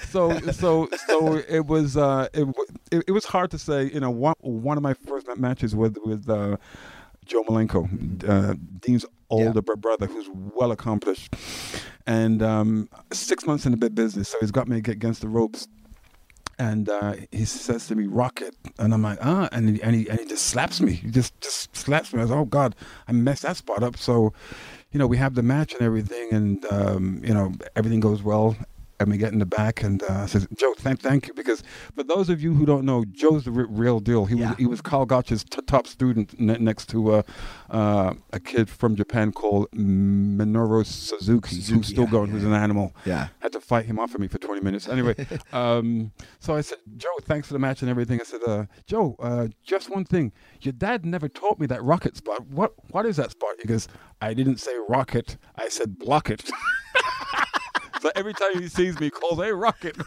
so 0.08 0.38
so 0.50 0.88
so 1.06 1.34
it 1.48 1.66
was 1.66 1.96
uh 1.96 2.26
it, 2.32 2.48
it 2.90 3.04
it 3.08 3.12
was 3.12 3.26
hard 3.26 3.50
to 3.52 3.58
say. 3.58 3.90
You 3.92 4.00
know, 4.00 4.10
one 4.10 4.34
one 4.40 4.76
of 4.76 4.82
my 4.82 4.94
first 4.94 5.26
matches 5.36 5.74
with 5.74 5.96
with. 6.04 6.28
Uh, 6.28 6.56
Joe 7.26 7.42
Malenko, 7.44 8.28
uh, 8.28 8.54
Dean's 8.80 9.04
older 9.28 9.60
br- 9.62 9.74
brother, 9.74 10.06
who's 10.06 10.28
well 10.32 10.72
accomplished, 10.72 11.34
and 12.06 12.42
um, 12.42 12.88
six 13.12 13.44
months 13.46 13.66
in 13.66 13.72
the 13.72 13.76
big 13.76 13.94
business, 13.94 14.28
so 14.28 14.38
he's 14.40 14.52
got 14.52 14.68
me 14.68 14.78
against 14.78 15.20
the 15.20 15.28
ropes. 15.28 15.68
And 16.58 16.88
uh, 16.88 17.16
he 17.32 17.44
says 17.44 17.86
to 17.88 17.94
me, 17.94 18.06
"Rocket," 18.06 18.54
and 18.78 18.94
I'm 18.94 19.02
like, 19.02 19.18
"Ah!" 19.20 19.48
And 19.52 19.76
he, 19.76 19.82
and 19.82 19.94
he 19.94 20.08
and 20.08 20.18
he 20.18 20.24
just 20.24 20.46
slaps 20.46 20.80
me. 20.80 20.94
He 20.94 21.10
just 21.10 21.38
just 21.42 21.76
slaps 21.76 22.14
me. 22.14 22.20
I 22.20 22.22
was, 22.22 22.30
"Oh 22.30 22.46
God, 22.46 22.74
I 23.06 23.12
messed 23.12 23.42
that 23.42 23.58
spot 23.58 23.82
up." 23.82 23.98
So, 23.98 24.32
you 24.90 24.98
know, 24.98 25.06
we 25.06 25.18
have 25.18 25.34
the 25.34 25.42
match 25.42 25.74
and 25.74 25.82
everything, 25.82 26.32
and 26.32 26.64
um, 26.72 27.20
you 27.22 27.34
know, 27.34 27.52
everything 27.74 28.00
goes 28.00 28.22
well. 28.22 28.56
And 28.98 29.10
we 29.10 29.18
get 29.18 29.32
in 29.32 29.38
the 29.40 29.46
back, 29.46 29.82
and 29.82 30.02
uh, 30.04 30.26
says, 30.26 30.46
"Joe, 30.56 30.72
thank, 30.78 31.00
thank 31.00 31.26
you." 31.28 31.34
Because 31.34 31.62
for 31.94 32.02
those 32.02 32.30
of 32.30 32.42
you 32.42 32.54
who 32.54 32.64
don't 32.64 32.84
know, 32.86 33.04
Joe's 33.04 33.44
the 33.44 33.50
re- 33.50 33.66
real 33.68 34.00
deal. 34.00 34.24
He 34.24 34.36
Yeah. 34.36 34.50
was 34.50 34.58
he 34.58 34.66
was 34.66 34.80
Karl 34.80 35.04
Gotch's 35.06 35.44
t- 35.44 35.60
top 35.66 35.86
student 35.86 36.38
ne- 36.40 36.56
next 36.58 36.86
to 36.90 37.12
uh, 37.16 37.22
uh, 37.70 38.14
a 38.32 38.40
kid 38.40 38.70
from 38.70 38.96
Japan 38.96 39.32
called 39.32 39.70
Minoru 39.72 40.84
Suzuki, 40.86 41.56
Suzuki, 41.56 41.74
who's 41.78 41.86
still 41.88 42.04
yeah, 42.04 42.10
going, 42.10 42.26
yeah, 42.28 42.32
who's 42.32 42.44
an 42.44 42.54
animal. 42.54 42.94
Yeah. 43.04 43.28
Had 43.40 43.52
to 43.52 43.60
fight 43.60 43.84
him 43.84 43.98
off 43.98 44.14
of 44.14 44.20
me 44.20 44.28
for 44.28 44.38
20 44.38 44.60
minutes. 44.62 44.88
Anyway, 44.88 45.14
um, 45.52 46.12
so 46.38 46.54
I 46.54 46.60
said, 46.62 46.78
Joe, 46.96 47.08
thanks 47.22 47.46
for 47.48 47.52
the 47.52 47.58
match 47.58 47.82
and 47.82 47.90
everything. 47.90 48.20
I 48.20 48.24
said, 48.24 48.40
uh, 48.46 48.64
Joe, 48.86 49.16
uh, 49.20 49.48
just 49.62 49.90
one 49.90 50.04
thing. 50.04 50.32
Your 50.62 50.72
dad 50.72 51.04
never 51.04 51.28
taught 51.28 51.58
me 51.58 51.66
that 51.66 51.82
rocket 51.82 52.16
spot. 52.16 52.46
What 52.46 52.72
What 52.90 53.04
is 53.06 53.16
that 53.16 53.30
spot? 53.32 53.56
He 53.60 53.68
goes, 53.68 53.88
I 54.22 54.32
didn't 54.34 54.58
say 54.58 54.72
rocket. 54.88 55.36
I 55.56 55.68
said 55.68 55.98
block 55.98 56.30
it. 56.30 56.50
so 58.00 58.10
every 58.14 58.32
time 58.34 58.58
he 58.60 58.68
sees 58.68 58.98
me, 59.00 59.06
he 59.06 59.10
calls, 59.10 59.38
hey, 59.38 59.52
rocket. 59.52 59.96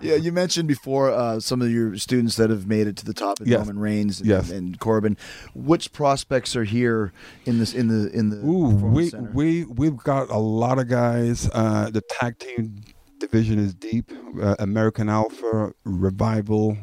Yeah, 0.00 0.16
you 0.16 0.32
mentioned 0.32 0.68
before 0.68 1.10
uh, 1.10 1.40
some 1.40 1.62
of 1.62 1.70
your 1.70 1.96
students 1.98 2.36
that 2.36 2.50
have 2.50 2.66
made 2.66 2.86
it 2.86 2.96
to 2.98 3.04
the 3.04 3.14
top, 3.14 3.38
and 3.40 3.48
Yes. 3.48 3.60
Roman 3.60 3.78
Reigns 3.78 4.20
and, 4.20 4.28
Yes. 4.28 4.50
and 4.50 4.78
Corbin. 4.78 5.16
Which 5.54 5.92
prospects 5.92 6.54
are 6.54 6.64
here 6.64 7.12
in 7.46 7.58
this 7.58 7.74
in 7.74 7.88
the 7.88 8.10
in 8.12 8.28
the 8.30 8.36
Ooh, 8.36 8.68
we 8.68 9.08
center? 9.08 9.30
we 9.32 9.64
we've 9.64 9.96
got 9.96 10.28
a 10.30 10.38
lot 10.38 10.78
of 10.78 10.88
guys. 10.88 11.48
Uh, 11.52 11.90
the 11.90 12.02
tag 12.02 12.38
team 12.38 12.82
division 13.18 13.58
is 13.58 13.74
deep. 13.74 14.12
Uh, 14.40 14.56
American 14.58 15.08
Alpha, 15.08 15.72
Revival, 15.84 16.76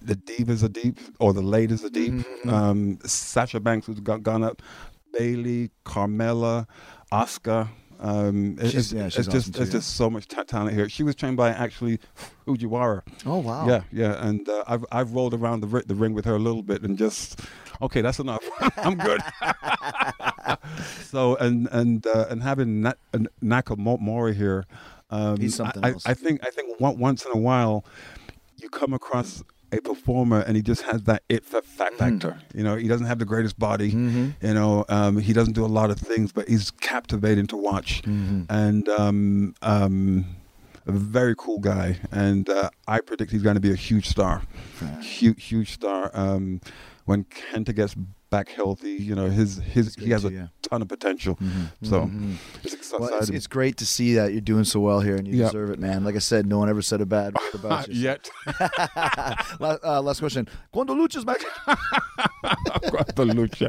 the 0.00 0.16
Divas 0.16 0.62
are 0.64 0.68
deep, 0.68 0.98
or 1.20 1.32
the 1.32 1.42
Ladies 1.42 1.84
are 1.84 1.90
deep. 1.90 2.14
Mm-hmm. 2.14 2.48
Um, 2.50 2.98
Sasha 3.04 3.60
Banks 3.60 3.86
has 3.86 4.00
got 4.00 4.22
gone 4.22 4.42
up. 4.42 4.62
Bayley, 5.16 5.70
Carmella, 5.84 6.66
Asuka. 7.12 7.68
Um, 8.00 8.56
She's- 8.58 8.74
it's, 8.74 8.92
yeah, 8.92 9.06
it's 9.06 9.14
just 9.14 9.28
awesome 9.28 9.52
too, 9.52 9.62
it's 9.62 9.70
just 9.70 9.94
so 9.94 10.10
much 10.10 10.26
ta- 10.26 10.42
talent 10.42 10.74
here. 10.74 10.88
She 10.88 11.04
was 11.04 11.14
trained 11.14 11.36
by 11.36 11.50
actually 11.50 12.00
Fujiwara. 12.46 13.02
oh 13.26 13.38
wow. 13.38 13.68
Yeah, 13.68 13.82
yeah, 13.92 14.26
and 14.26 14.48
uh, 14.48 14.64
I've 14.66 14.84
I've 14.90 15.12
rolled 15.12 15.34
around 15.34 15.60
the 15.60 15.68
ri- 15.68 15.84
the 15.86 15.94
ring 15.94 16.12
with 16.12 16.24
her 16.24 16.34
a 16.34 16.38
little 16.40 16.64
bit 16.64 16.82
and 16.82 16.98
just 16.98 17.38
okay, 17.80 18.00
that's 18.00 18.18
enough. 18.18 18.42
I'm 18.78 18.96
good. 18.98 19.20
so 21.04 21.36
and 21.36 21.68
and 21.70 22.04
uh, 22.06 22.26
and 22.28 22.42
having 22.42 22.80
Na- 22.82 22.94
Nakamura 23.42 24.34
here, 24.34 24.64
um, 25.10 25.36
He's 25.38 25.54
something 25.54 25.84
I, 25.84 25.92
else. 25.92 26.04
I, 26.06 26.10
I 26.10 26.14
think 26.14 26.44
I 26.46 26.50
think 26.50 26.80
once 26.80 27.24
in 27.24 27.30
a 27.32 27.38
while 27.38 27.84
you 28.56 28.68
come 28.68 28.92
across 28.92 29.42
a 29.72 29.80
performer 29.80 30.40
and 30.40 30.56
he 30.56 30.62
just 30.62 30.82
has 30.82 31.02
that 31.04 31.22
it 31.28 31.44
fa- 31.44 31.62
Mm-hmm. 31.62 31.76
fact 31.78 31.96
factor. 31.98 32.38
You 32.54 32.62
know, 32.64 32.76
he 32.76 32.86
doesn't 32.88 33.06
have 33.06 33.18
the 33.18 33.24
greatest 33.24 33.58
body. 33.58 33.90
You 33.90 34.34
know, 34.54 34.84
um, 34.88 35.18
he 35.18 35.32
doesn't 35.32 35.54
do 35.54 35.64
a 35.64 35.72
lot 35.80 35.90
of 35.90 35.98
things, 35.98 36.30
but 36.32 36.48
he's 36.48 36.70
captivating 36.70 37.46
to 37.48 37.56
watch. 37.56 38.02
Mm-hmm. 38.02 38.42
And 38.48 38.88
um, 38.88 39.54
um, 39.62 40.26
a 40.86 40.92
very 40.92 41.34
cool 41.36 41.58
guy, 41.58 41.98
and 42.10 42.48
uh, 42.48 42.70
I 42.88 43.00
predict 43.00 43.30
he's 43.32 43.42
going 43.42 43.54
to 43.54 43.60
be 43.60 43.72
a 43.72 43.76
huge 43.76 44.06
star, 44.08 44.42
huge, 45.00 45.44
huge 45.44 45.72
star. 45.72 46.10
Um, 46.14 46.60
when 47.04 47.24
Kenta 47.24 47.74
gets 47.74 47.94
back 48.32 48.48
healthy, 48.48 48.94
you 49.08 49.14
know 49.14 49.28
his 49.30 49.58
his 49.74 49.94
he 49.94 50.10
has 50.10 50.22
too, 50.22 50.28
a 50.28 50.30
yeah. 50.32 50.38
Mm-hmm. 50.40 50.68
ton 50.70 50.82
of 50.82 50.88
potential. 50.88 51.38
So 51.82 52.10
it's 52.64 52.74
exciting. 52.74 53.06
Well, 53.06 53.18
it's, 53.20 53.28
it's 53.28 53.46
great 53.46 53.76
to 53.76 53.86
see 53.86 54.14
that 54.14 54.32
you're 54.32 54.40
doing 54.52 54.64
so 54.64 54.80
well 54.80 55.00
here, 55.00 55.16
and 55.16 55.26
you 55.28 55.34
Yeah. 55.36 55.46
deserve 55.46 55.70
it, 55.70 55.78
man. 55.78 56.02
Like 56.02 56.16
I 56.16 56.20
said, 56.20 56.46
no 56.46 56.58
one 56.58 56.68
ever 56.68 56.82
said 56.82 57.00
a 57.00 57.06
bad 57.06 57.34
word 57.38 57.54
about 57.54 57.88
you. 57.88 58.00
yet. 58.08 58.28
La- 59.60 59.78
uh, 59.84 60.00
last 60.02 60.20
question. 60.20 60.48
Cuando 60.72 60.94
luchas, 60.94 61.24
Magic? 61.24 61.46
the 63.16 63.24
lucha. 63.38 63.68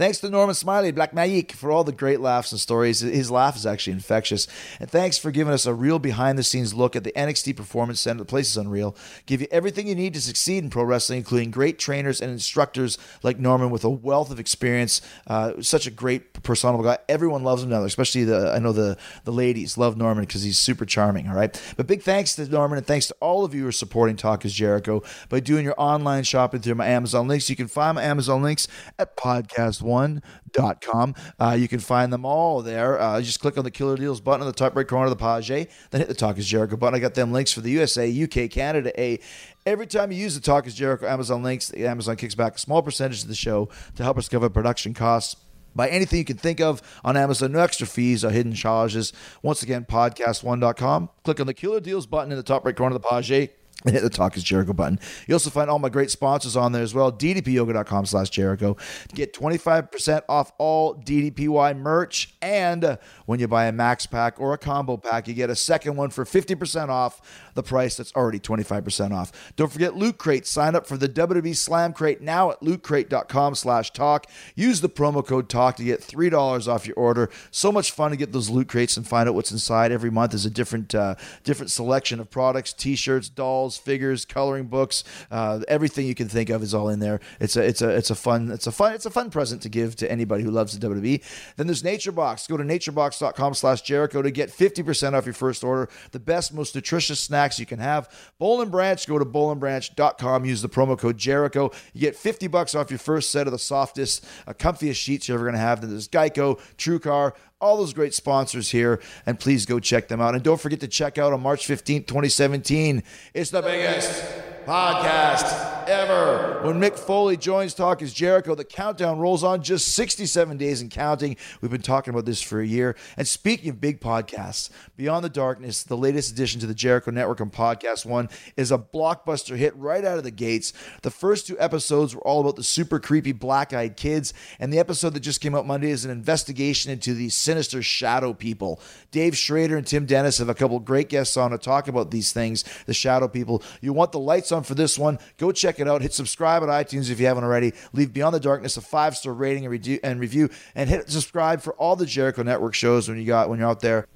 Thanks 0.00 0.18
to 0.20 0.30
Norman 0.30 0.54
Smiley, 0.54 0.92
Black 0.92 1.12
Magic, 1.12 1.52
for 1.52 1.70
all 1.70 1.84
the 1.84 1.92
great 1.92 2.20
laughs 2.20 2.52
and 2.52 2.58
stories. 2.58 3.00
His 3.00 3.30
laugh 3.30 3.54
is 3.54 3.66
actually 3.66 3.92
infectious. 3.92 4.48
And 4.80 4.90
thanks 4.90 5.18
for 5.18 5.30
giving 5.30 5.52
us 5.52 5.66
a 5.66 5.74
real 5.74 5.98
behind 5.98 6.38
the 6.38 6.42
scenes 6.42 6.72
look 6.72 6.96
at 6.96 7.04
the 7.04 7.12
NXT 7.12 7.54
Performance 7.54 8.00
Center. 8.00 8.20
The 8.20 8.24
place 8.24 8.48
is 8.48 8.56
unreal. 8.56 8.96
Give 9.26 9.42
you 9.42 9.46
everything 9.50 9.86
you 9.86 9.94
need 9.94 10.14
to 10.14 10.22
succeed 10.22 10.64
in 10.64 10.70
pro 10.70 10.84
wrestling, 10.84 11.18
including 11.18 11.50
great 11.50 11.78
trainers 11.78 12.22
and 12.22 12.30
instructors 12.32 12.96
like 13.22 13.38
Norman 13.38 13.68
with 13.68 13.84
a 13.84 13.90
wealth 13.90 14.30
of 14.30 14.40
experience. 14.40 15.02
Uh, 15.26 15.60
such 15.60 15.86
a 15.86 15.90
great 15.90 16.42
personable 16.42 16.82
guy. 16.82 16.96
Everyone 17.06 17.44
loves 17.44 17.62
him 17.62 17.68
now, 17.68 17.84
especially 17.84 18.24
the 18.24 18.54
I 18.54 18.58
know 18.58 18.72
the 18.72 18.96
the 19.24 19.32
ladies 19.32 19.76
love 19.76 19.98
Norman 19.98 20.24
because 20.24 20.42
he's 20.42 20.56
super 20.56 20.86
charming. 20.86 21.28
All 21.28 21.34
right, 21.34 21.62
but 21.76 21.86
big 21.86 22.00
thanks 22.00 22.36
to 22.36 22.48
Norman 22.48 22.78
and 22.78 22.86
thanks 22.86 23.08
to 23.08 23.16
all 23.20 23.44
of 23.44 23.54
you 23.54 23.64
who 23.64 23.68
are 23.68 23.72
supporting 23.72 24.16
Talk 24.16 24.46
is 24.46 24.54
Jericho 24.54 25.02
by 25.28 25.40
doing 25.40 25.66
your 25.66 25.74
online 25.76 26.22
shopping 26.22 26.62
through 26.62 26.76
my 26.76 26.86
Amazon 26.86 27.28
links. 27.28 27.50
You 27.50 27.56
can 27.56 27.68
find 27.68 27.96
my 27.96 28.02
Amazon 28.02 28.42
links 28.42 28.66
at 28.98 29.14
podcast 29.14 29.82
podcast1.com. 29.90 31.14
Uh, 31.38 31.56
you 31.58 31.68
can 31.68 31.80
find 31.80 32.12
them 32.12 32.24
all 32.24 32.62
there. 32.62 33.00
Uh, 33.00 33.20
just 33.20 33.40
click 33.40 33.58
on 33.58 33.64
the 33.64 33.70
Killer 33.70 33.96
Deals 33.96 34.20
button 34.20 34.40
on 34.40 34.46
the 34.46 34.52
top 34.52 34.76
right 34.76 34.86
corner 34.86 35.06
of 35.06 35.16
the 35.16 35.16
page, 35.16 35.48
then 35.90 36.00
hit 36.00 36.08
the 36.08 36.14
Talk 36.14 36.38
is 36.38 36.46
Jericho 36.46 36.76
button. 36.76 36.94
I 36.94 36.98
got 36.98 37.14
them 37.14 37.32
links 37.32 37.52
for 37.52 37.60
the 37.60 37.70
USA, 37.70 38.08
UK, 38.10 38.50
Canada, 38.50 38.98
A. 39.00 39.18
Every 39.66 39.86
time 39.86 40.10
you 40.10 40.18
use 40.18 40.34
the 40.34 40.40
Talk 40.40 40.66
is 40.66 40.74
Jericho 40.74 41.06
Amazon 41.06 41.42
links, 41.42 41.72
Amazon 41.74 42.16
kicks 42.16 42.34
back 42.34 42.56
a 42.56 42.58
small 42.58 42.82
percentage 42.82 43.22
of 43.22 43.28
the 43.28 43.34
show 43.34 43.68
to 43.96 44.02
help 44.02 44.18
us 44.18 44.28
cover 44.28 44.48
production 44.48 44.94
costs. 44.94 45.36
Buy 45.74 45.88
anything 45.88 46.18
you 46.18 46.24
can 46.24 46.36
think 46.36 46.60
of 46.60 46.82
on 47.04 47.16
Amazon. 47.16 47.52
No 47.52 47.60
extra 47.60 47.86
fees 47.86 48.24
or 48.24 48.30
hidden 48.30 48.54
charges. 48.54 49.12
Once 49.42 49.62
again, 49.62 49.84
podcast1.com. 49.84 51.10
Click 51.22 51.38
on 51.38 51.46
the 51.46 51.54
Killer 51.54 51.80
Deals 51.80 52.06
button 52.06 52.32
in 52.32 52.36
the 52.36 52.42
top 52.42 52.64
right 52.64 52.74
corner 52.74 52.96
of 52.96 53.02
the 53.02 53.08
page 53.08 53.50
the 53.84 54.10
Talk 54.10 54.36
is 54.36 54.42
Jericho 54.42 54.74
button. 54.74 54.98
You 55.26 55.34
also 55.34 55.48
find 55.48 55.70
all 55.70 55.78
my 55.78 55.88
great 55.88 56.10
sponsors 56.10 56.54
on 56.54 56.72
there 56.72 56.82
as 56.82 56.92
well. 56.92 57.10
DDPyoga.com 57.10 58.04
slash 58.04 58.28
Jericho. 58.28 58.76
Get 59.14 59.32
25% 59.32 60.22
off 60.28 60.52
all 60.58 60.96
DDPY 60.96 61.78
merch. 61.78 62.34
And 62.42 62.98
when 63.24 63.40
you 63.40 63.48
buy 63.48 63.66
a 63.66 63.72
max 63.72 64.04
pack 64.04 64.38
or 64.38 64.52
a 64.52 64.58
combo 64.58 64.98
pack, 64.98 65.28
you 65.28 65.34
get 65.34 65.48
a 65.48 65.56
second 65.56 65.96
one 65.96 66.10
for 66.10 66.26
50% 66.26 66.88
off 66.90 67.48
the 67.54 67.62
price 67.62 67.96
that's 67.96 68.12
already 68.14 68.38
25% 68.38 69.12
off. 69.12 69.32
Don't 69.56 69.72
forget 69.72 69.96
Loot 69.96 70.18
Crate. 70.18 70.46
Sign 70.46 70.74
up 70.74 70.86
for 70.86 70.96
the 70.96 71.08
WWE 71.08 71.56
Slam 71.56 71.92
Crate 71.92 72.20
now 72.20 72.50
at 72.50 72.60
lootcrate.com 72.60 73.54
slash 73.54 73.92
talk. 73.92 74.26
Use 74.54 74.80
the 74.80 74.88
promo 74.88 75.26
code 75.26 75.48
TALK 75.48 75.76
to 75.76 75.84
get 75.84 76.00
$3 76.00 76.68
off 76.68 76.86
your 76.86 76.96
order. 76.96 77.30
So 77.50 77.72
much 77.72 77.92
fun 77.92 78.10
to 78.10 78.16
get 78.16 78.32
those 78.32 78.50
loot 78.50 78.68
crates 78.68 78.96
and 78.96 79.06
find 79.06 79.28
out 79.28 79.34
what's 79.34 79.52
inside. 79.52 79.90
Every 79.90 80.10
month 80.10 80.34
is 80.34 80.44
a 80.44 80.50
different 80.50 80.94
uh, 80.94 81.14
different 81.44 81.70
selection 81.70 82.20
of 82.20 82.30
products, 82.30 82.72
t-shirts, 82.72 83.28
dolls, 83.28 83.69
figures, 83.76 84.24
coloring 84.24 84.66
books, 84.66 85.04
uh, 85.30 85.60
everything 85.68 86.06
you 86.06 86.14
can 86.14 86.28
think 86.28 86.50
of 86.50 86.62
is 86.62 86.74
all 86.74 86.88
in 86.88 87.00
there. 87.00 87.20
It's 87.40 87.56
a 87.56 87.62
it's 87.62 87.82
a 87.82 87.88
it's 87.90 88.10
a 88.10 88.14
fun 88.14 88.50
it's 88.50 88.66
a 88.66 88.72
fun 88.72 88.94
it's 88.94 89.06
a 89.06 89.10
fun 89.10 89.30
present 89.30 89.62
to 89.62 89.68
give 89.68 89.96
to 89.96 90.10
anybody 90.10 90.44
who 90.44 90.50
loves 90.50 90.78
the 90.78 90.88
WWE. 90.88 91.22
Then 91.56 91.66
there's 91.66 91.82
NatureBox. 91.82 92.48
Go 92.48 92.56
to 92.56 92.64
naturebox.com 92.64 93.54
slash 93.54 93.82
Jericho 93.82 94.22
to 94.22 94.30
get 94.30 94.50
50% 94.50 95.14
off 95.14 95.26
your 95.26 95.34
first 95.34 95.64
order. 95.64 95.88
The 96.12 96.20
best, 96.20 96.52
most 96.52 96.74
nutritious 96.74 97.20
snacks 97.20 97.58
you 97.58 97.66
can 97.66 97.78
have. 97.78 98.08
Bowl 98.38 98.60
and 98.60 98.70
Branch, 98.70 99.06
go 99.06 99.18
to 99.18 99.24
bowlandbranch.com, 99.24 100.44
use 100.44 100.62
the 100.62 100.68
promo 100.68 100.98
code 100.98 101.18
Jericho. 101.18 101.70
You 101.92 102.00
get 102.00 102.16
50 102.16 102.46
bucks 102.48 102.74
off 102.74 102.90
your 102.90 102.98
first 102.98 103.30
set 103.30 103.46
of 103.46 103.52
the 103.52 103.58
softest, 103.58 104.24
uh, 104.46 104.52
comfiest 104.52 104.96
sheets 104.96 105.28
you're 105.28 105.36
ever 105.36 105.44
going 105.44 105.54
to 105.54 105.60
have. 105.60 105.80
Then 105.80 105.90
there's 105.90 106.08
Geico, 106.08 106.58
TrueCar, 106.76 107.34
all 107.60 107.76
those 107.76 107.92
great 107.92 108.14
sponsors 108.14 108.70
here, 108.70 109.00
and 109.26 109.38
please 109.38 109.66
go 109.66 109.78
check 109.78 110.08
them 110.08 110.20
out. 110.20 110.34
And 110.34 110.42
don't 110.42 110.60
forget 110.60 110.80
to 110.80 110.88
check 110.88 111.18
out 111.18 111.32
on 111.32 111.42
March 111.42 111.66
15th, 111.66 112.06
2017. 112.06 113.02
It's 113.34 113.50
the 113.50 113.62
biggest 113.62 114.22
podcast 114.66 115.79
ever. 115.90 116.60
When 116.62 116.80
Mick 116.80 116.96
Foley 116.96 117.36
joins 117.36 117.74
Talk 117.74 118.00
is 118.00 118.14
Jericho, 118.14 118.54
the 118.54 118.64
countdown 118.64 119.18
rolls 119.18 119.42
on 119.42 119.62
just 119.62 119.88
67 119.94 120.56
days 120.56 120.80
and 120.80 120.90
counting. 120.90 121.36
We've 121.60 121.70
been 121.70 121.82
talking 121.82 122.14
about 122.14 122.26
this 122.26 122.40
for 122.40 122.60
a 122.60 122.66
year. 122.66 122.96
And 123.16 123.26
speaking 123.26 123.70
of 123.70 123.80
big 123.80 124.00
podcasts, 124.00 124.70
Beyond 124.96 125.24
the 125.24 125.28
Darkness, 125.28 125.82
the 125.82 125.96
latest 125.96 126.30
addition 126.30 126.60
to 126.60 126.66
the 126.66 126.74
Jericho 126.74 127.10
Network 127.10 127.40
and 127.40 127.52
Podcast 127.52 128.06
One, 128.06 128.28
is 128.56 128.70
a 128.70 128.78
blockbuster 128.78 129.56
hit 129.56 129.74
right 129.76 130.04
out 130.04 130.16
of 130.16 130.22
the 130.22 130.30
gates. 130.30 130.72
The 131.02 131.10
first 131.10 131.48
two 131.48 131.58
episodes 131.58 132.14
were 132.14 132.22
all 132.22 132.40
about 132.40 132.54
the 132.54 132.62
super 132.62 133.00
creepy 133.00 133.32
black 133.32 133.72
eyed 133.72 133.96
kids, 133.96 134.32
and 134.60 134.72
the 134.72 134.78
episode 134.78 135.14
that 135.14 135.20
just 135.20 135.40
came 135.40 135.56
out 135.56 135.66
Monday 135.66 135.90
is 135.90 136.04
an 136.04 136.12
investigation 136.12 136.92
into 136.92 137.14
the 137.14 137.30
sinister 137.30 137.82
shadow 137.82 138.32
people. 138.32 138.80
Dave 139.10 139.36
Schrader 139.36 139.76
and 139.76 139.86
Tim 139.86 140.06
Dennis 140.06 140.38
have 140.38 140.48
a 140.48 140.54
couple 140.54 140.78
great 140.78 141.08
guests 141.08 141.36
on 141.36 141.50
to 141.50 141.58
talk 141.58 141.88
about 141.88 142.12
these 142.12 142.32
things, 142.32 142.64
the 142.86 142.94
shadow 142.94 143.26
people. 143.26 143.62
You 143.80 143.92
want 143.92 144.12
the 144.12 144.20
lights 144.20 144.52
on 144.52 144.62
for 144.62 144.76
this 144.76 144.96
one? 144.96 145.18
Go 145.36 145.50
check 145.50 145.79
it 145.80 145.88
out. 145.88 146.02
Hit 146.02 146.12
subscribe 146.12 146.62
at 146.62 146.68
iTunes 146.68 147.10
if 147.10 147.20
you 147.20 147.26
haven't 147.26 147.44
already. 147.44 147.72
Leave 147.92 148.12
Beyond 148.12 148.34
the 148.34 148.40
Darkness 148.40 148.76
a 148.76 148.80
five 148.80 149.16
star 149.16 149.32
rating 149.32 149.66
and, 149.66 150.00
and 150.02 150.20
review, 150.20 150.50
and 150.74 150.88
hit 150.88 151.10
subscribe 151.10 151.62
for 151.62 151.74
all 151.74 151.96
the 151.96 152.06
Jericho 152.06 152.42
Network 152.42 152.74
shows 152.74 153.08
when 153.08 153.18
you 153.18 153.26
got 153.26 153.48
when 153.48 153.58
you're 153.58 153.68
out 153.68 153.80
there. 153.80 154.06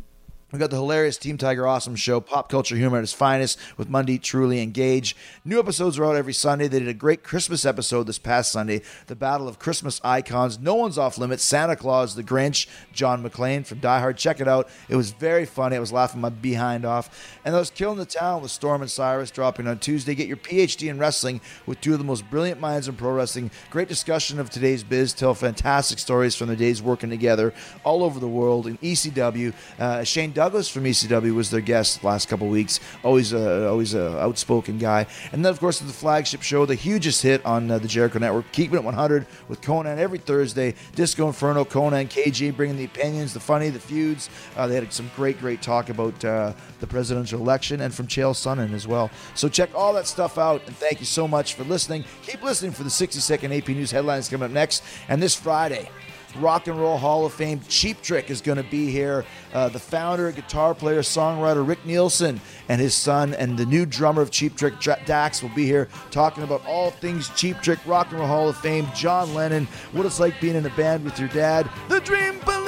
We 0.52 0.60
got 0.60 0.70
the 0.70 0.76
hilarious 0.76 1.18
Team 1.18 1.36
Tiger 1.36 1.66
Awesome 1.66 1.96
show, 1.96 2.20
pop 2.20 2.48
culture 2.48 2.76
humor 2.76 2.98
at 2.98 3.02
its 3.02 3.12
finest, 3.12 3.58
with 3.76 3.88
Monday 3.88 4.18
Truly 4.18 4.62
Engage. 4.62 5.16
New 5.44 5.58
episodes 5.58 5.98
are 5.98 6.04
out 6.04 6.14
every 6.14 6.32
Sunday. 6.32 6.68
They 6.68 6.78
did 6.78 6.86
a 6.86 6.94
great 6.94 7.24
Christmas 7.24 7.64
episode 7.64 8.06
this 8.06 8.20
past 8.20 8.52
Sunday, 8.52 8.82
the 9.08 9.16
Battle 9.16 9.48
of 9.48 9.58
Christmas 9.58 10.00
Icons. 10.04 10.60
No 10.60 10.76
one's 10.76 10.96
off 10.96 11.18
limits. 11.18 11.42
Santa 11.42 11.74
Claus, 11.74 12.14
The 12.14 12.22
Grinch, 12.22 12.68
John 12.92 13.24
McClane 13.24 13.66
from 13.66 13.80
Die 13.80 13.98
Hard. 13.98 14.16
Check 14.16 14.40
it 14.40 14.46
out. 14.46 14.68
It 14.88 14.94
was 14.94 15.10
very 15.10 15.44
funny. 15.44 15.74
I 15.74 15.80
was 15.80 15.92
laughing 15.92 16.20
my 16.20 16.28
behind 16.28 16.84
off. 16.84 17.38
And 17.44 17.54
was 17.54 17.70
killing 17.70 17.98
the 17.98 18.04
town 18.04 18.40
with 18.40 18.52
Storm 18.52 18.80
and 18.80 18.90
Cyrus 18.90 19.32
dropping 19.32 19.66
on 19.66 19.78
Tuesday. 19.78 20.14
Get 20.14 20.28
your 20.28 20.36
PhD 20.36 20.88
in 20.88 20.98
wrestling 20.98 21.40
with 21.66 21.80
two 21.80 21.94
of 21.94 21.98
the 21.98 22.04
most 22.04 22.30
brilliant 22.30 22.60
minds 22.60 22.86
in 22.86 22.94
pro 22.94 23.10
wrestling. 23.10 23.50
Great 23.70 23.88
discussion 23.88 24.38
of 24.38 24.50
today's 24.50 24.84
biz. 24.84 25.14
Tell 25.14 25.34
fantastic 25.34 25.98
stories 25.98 26.36
from 26.36 26.46
their 26.46 26.56
days 26.56 26.80
working 26.80 27.10
together 27.10 27.52
all 27.82 28.04
over 28.04 28.20
the 28.20 28.28
world 28.28 28.68
in 28.68 28.78
ECW. 28.78 29.52
Uh, 29.80 30.04
Shane 30.04 30.32
Douglas 30.44 30.68
from 30.68 30.84
ECW 30.84 31.34
was 31.34 31.48
their 31.48 31.62
guest 31.62 32.04
last 32.04 32.28
couple 32.28 32.48
weeks. 32.48 32.78
Always, 33.02 33.32
a, 33.32 33.66
always 33.66 33.94
a 33.94 34.20
outspoken 34.20 34.76
guy. 34.76 35.06
And 35.32 35.42
then, 35.42 35.50
of 35.50 35.58
course, 35.58 35.78
the 35.78 35.90
flagship 35.90 36.42
show, 36.42 36.66
the 36.66 36.74
hugest 36.74 37.22
hit 37.22 37.42
on 37.46 37.70
uh, 37.70 37.78
the 37.78 37.88
Jericho 37.88 38.18
Network, 38.18 38.52
Keeping 38.52 38.76
It 38.76 38.84
100 38.84 39.26
with 39.48 39.62
Konnan 39.62 39.96
every 39.96 40.18
Thursday. 40.18 40.74
Disco 40.94 41.28
Inferno, 41.28 41.64
Konnan, 41.64 42.08
KG, 42.10 42.54
bringing 42.54 42.76
the 42.76 42.84
opinions, 42.84 43.32
the 43.32 43.40
funny, 43.40 43.70
the 43.70 43.80
feuds. 43.80 44.28
Uh, 44.54 44.66
they 44.66 44.74
had 44.74 44.92
some 44.92 45.10
great, 45.16 45.40
great 45.40 45.62
talk 45.62 45.88
about 45.88 46.22
uh, 46.26 46.52
the 46.80 46.86
presidential 46.86 47.40
election 47.40 47.80
and 47.80 47.94
from 47.94 48.06
Chael 48.06 48.34
Sonnen 48.34 48.74
as 48.74 48.86
well. 48.86 49.10
So 49.34 49.48
check 49.48 49.70
all 49.74 49.94
that 49.94 50.06
stuff 50.06 50.36
out. 50.36 50.60
And 50.66 50.76
thank 50.76 51.00
you 51.00 51.06
so 51.06 51.26
much 51.26 51.54
for 51.54 51.64
listening. 51.64 52.04
Keep 52.26 52.42
listening 52.42 52.72
for 52.72 52.82
the 52.82 52.90
60 52.90 53.18
second 53.18 53.50
AP 53.54 53.68
News 53.68 53.90
headlines 53.90 54.28
coming 54.28 54.44
up 54.44 54.50
next. 54.50 54.84
And 55.08 55.22
this 55.22 55.34
Friday, 55.34 55.88
Rock 56.36 56.66
and 56.66 56.78
Roll 56.78 56.96
Hall 56.96 57.26
of 57.26 57.32
Fame 57.32 57.60
Cheap 57.68 58.02
Trick 58.02 58.30
is 58.30 58.40
going 58.40 58.58
to 58.58 58.68
be 58.70 58.90
here. 58.90 59.24
Uh, 59.52 59.68
the 59.68 59.78
founder, 59.78 60.30
guitar 60.32 60.74
player, 60.74 61.00
songwriter 61.00 61.66
Rick 61.66 61.84
Nielsen 61.86 62.40
and 62.68 62.80
his 62.80 62.94
son, 62.94 63.34
and 63.34 63.56
the 63.58 63.66
new 63.66 63.86
drummer 63.86 64.22
of 64.22 64.30
Cheap 64.30 64.56
Trick, 64.56 64.74
Dax, 65.06 65.42
will 65.42 65.54
be 65.54 65.64
here 65.64 65.88
talking 66.10 66.44
about 66.44 66.64
all 66.66 66.90
things 66.90 67.30
Cheap 67.30 67.60
Trick, 67.60 67.78
Rock 67.86 68.10
and 68.10 68.18
Roll 68.18 68.28
Hall 68.28 68.48
of 68.48 68.56
Fame, 68.56 68.86
John 68.94 69.34
Lennon, 69.34 69.66
what 69.92 70.06
it's 70.06 70.20
like 70.20 70.40
being 70.40 70.56
in 70.56 70.66
a 70.66 70.70
band 70.70 71.04
with 71.04 71.18
your 71.18 71.28
dad, 71.28 71.68
the 71.88 72.00
Dream 72.00 72.38
Police. 72.40 72.64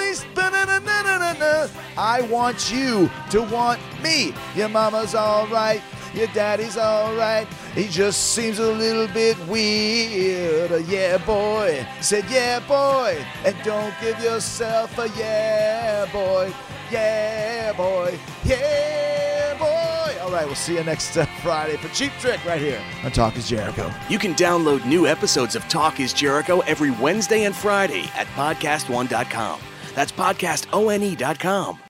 I 1.99 2.23
want 2.31 2.71
you 2.71 3.11
to 3.31 3.43
want 3.43 3.81
me. 4.03 4.35
Your 4.55 4.69
mama's 4.69 5.15
all 5.15 5.47
right. 5.49 5.83
Your 6.15 6.27
daddy's 6.29 6.77
alright. 6.77 7.47
He 7.77 7.89
just 7.89 8.33
seems 8.33 8.59
a 8.59 8.73
little 8.73 9.07
bit 9.09 9.37
weird. 9.49 10.87
Yeah, 10.87 11.19
boy. 11.19 11.87
Said, 12.01 12.25
yeah, 12.31 12.59
boy. 12.61 13.23
And 13.45 13.55
don't 13.63 13.93
give 14.01 14.19
yourself 14.19 14.97
a 14.99 15.09
yeah, 15.11 16.11
boy. 16.11 16.55
Yeah, 16.91 17.75
boy. 17.75 18.19
Yeah, 18.47 19.59
boy. 19.59 20.19
All 20.23 20.31
right, 20.33 20.47
we'll 20.47 20.55
see 20.55 20.77
you 20.77 20.85
next 20.85 21.19
uh, 21.19 21.27
Friday 21.43 21.77
for 21.77 21.89
Cheap 21.89 22.13
Trick 22.19 22.43
right 22.47 22.61
here 22.61 22.83
on 23.05 23.11
Talk 23.11 23.37
is 23.37 23.47
Jericho. 23.47 23.93
You 24.09 24.19
can 24.19 24.35
download 24.35 24.87
new 24.87 25.07
episodes 25.07 25.55
of 25.55 25.63
Talk 25.69 26.01
is 26.01 26.15
Jericho 26.15 26.61
every 26.61 26.93
Wednesday 26.93 27.45
and 27.45 27.55
Friday 27.55 28.05
at 28.15 28.27
podcastone.com. 28.29 29.61
That's 29.95 30.13
podcastone.com. 30.13 31.79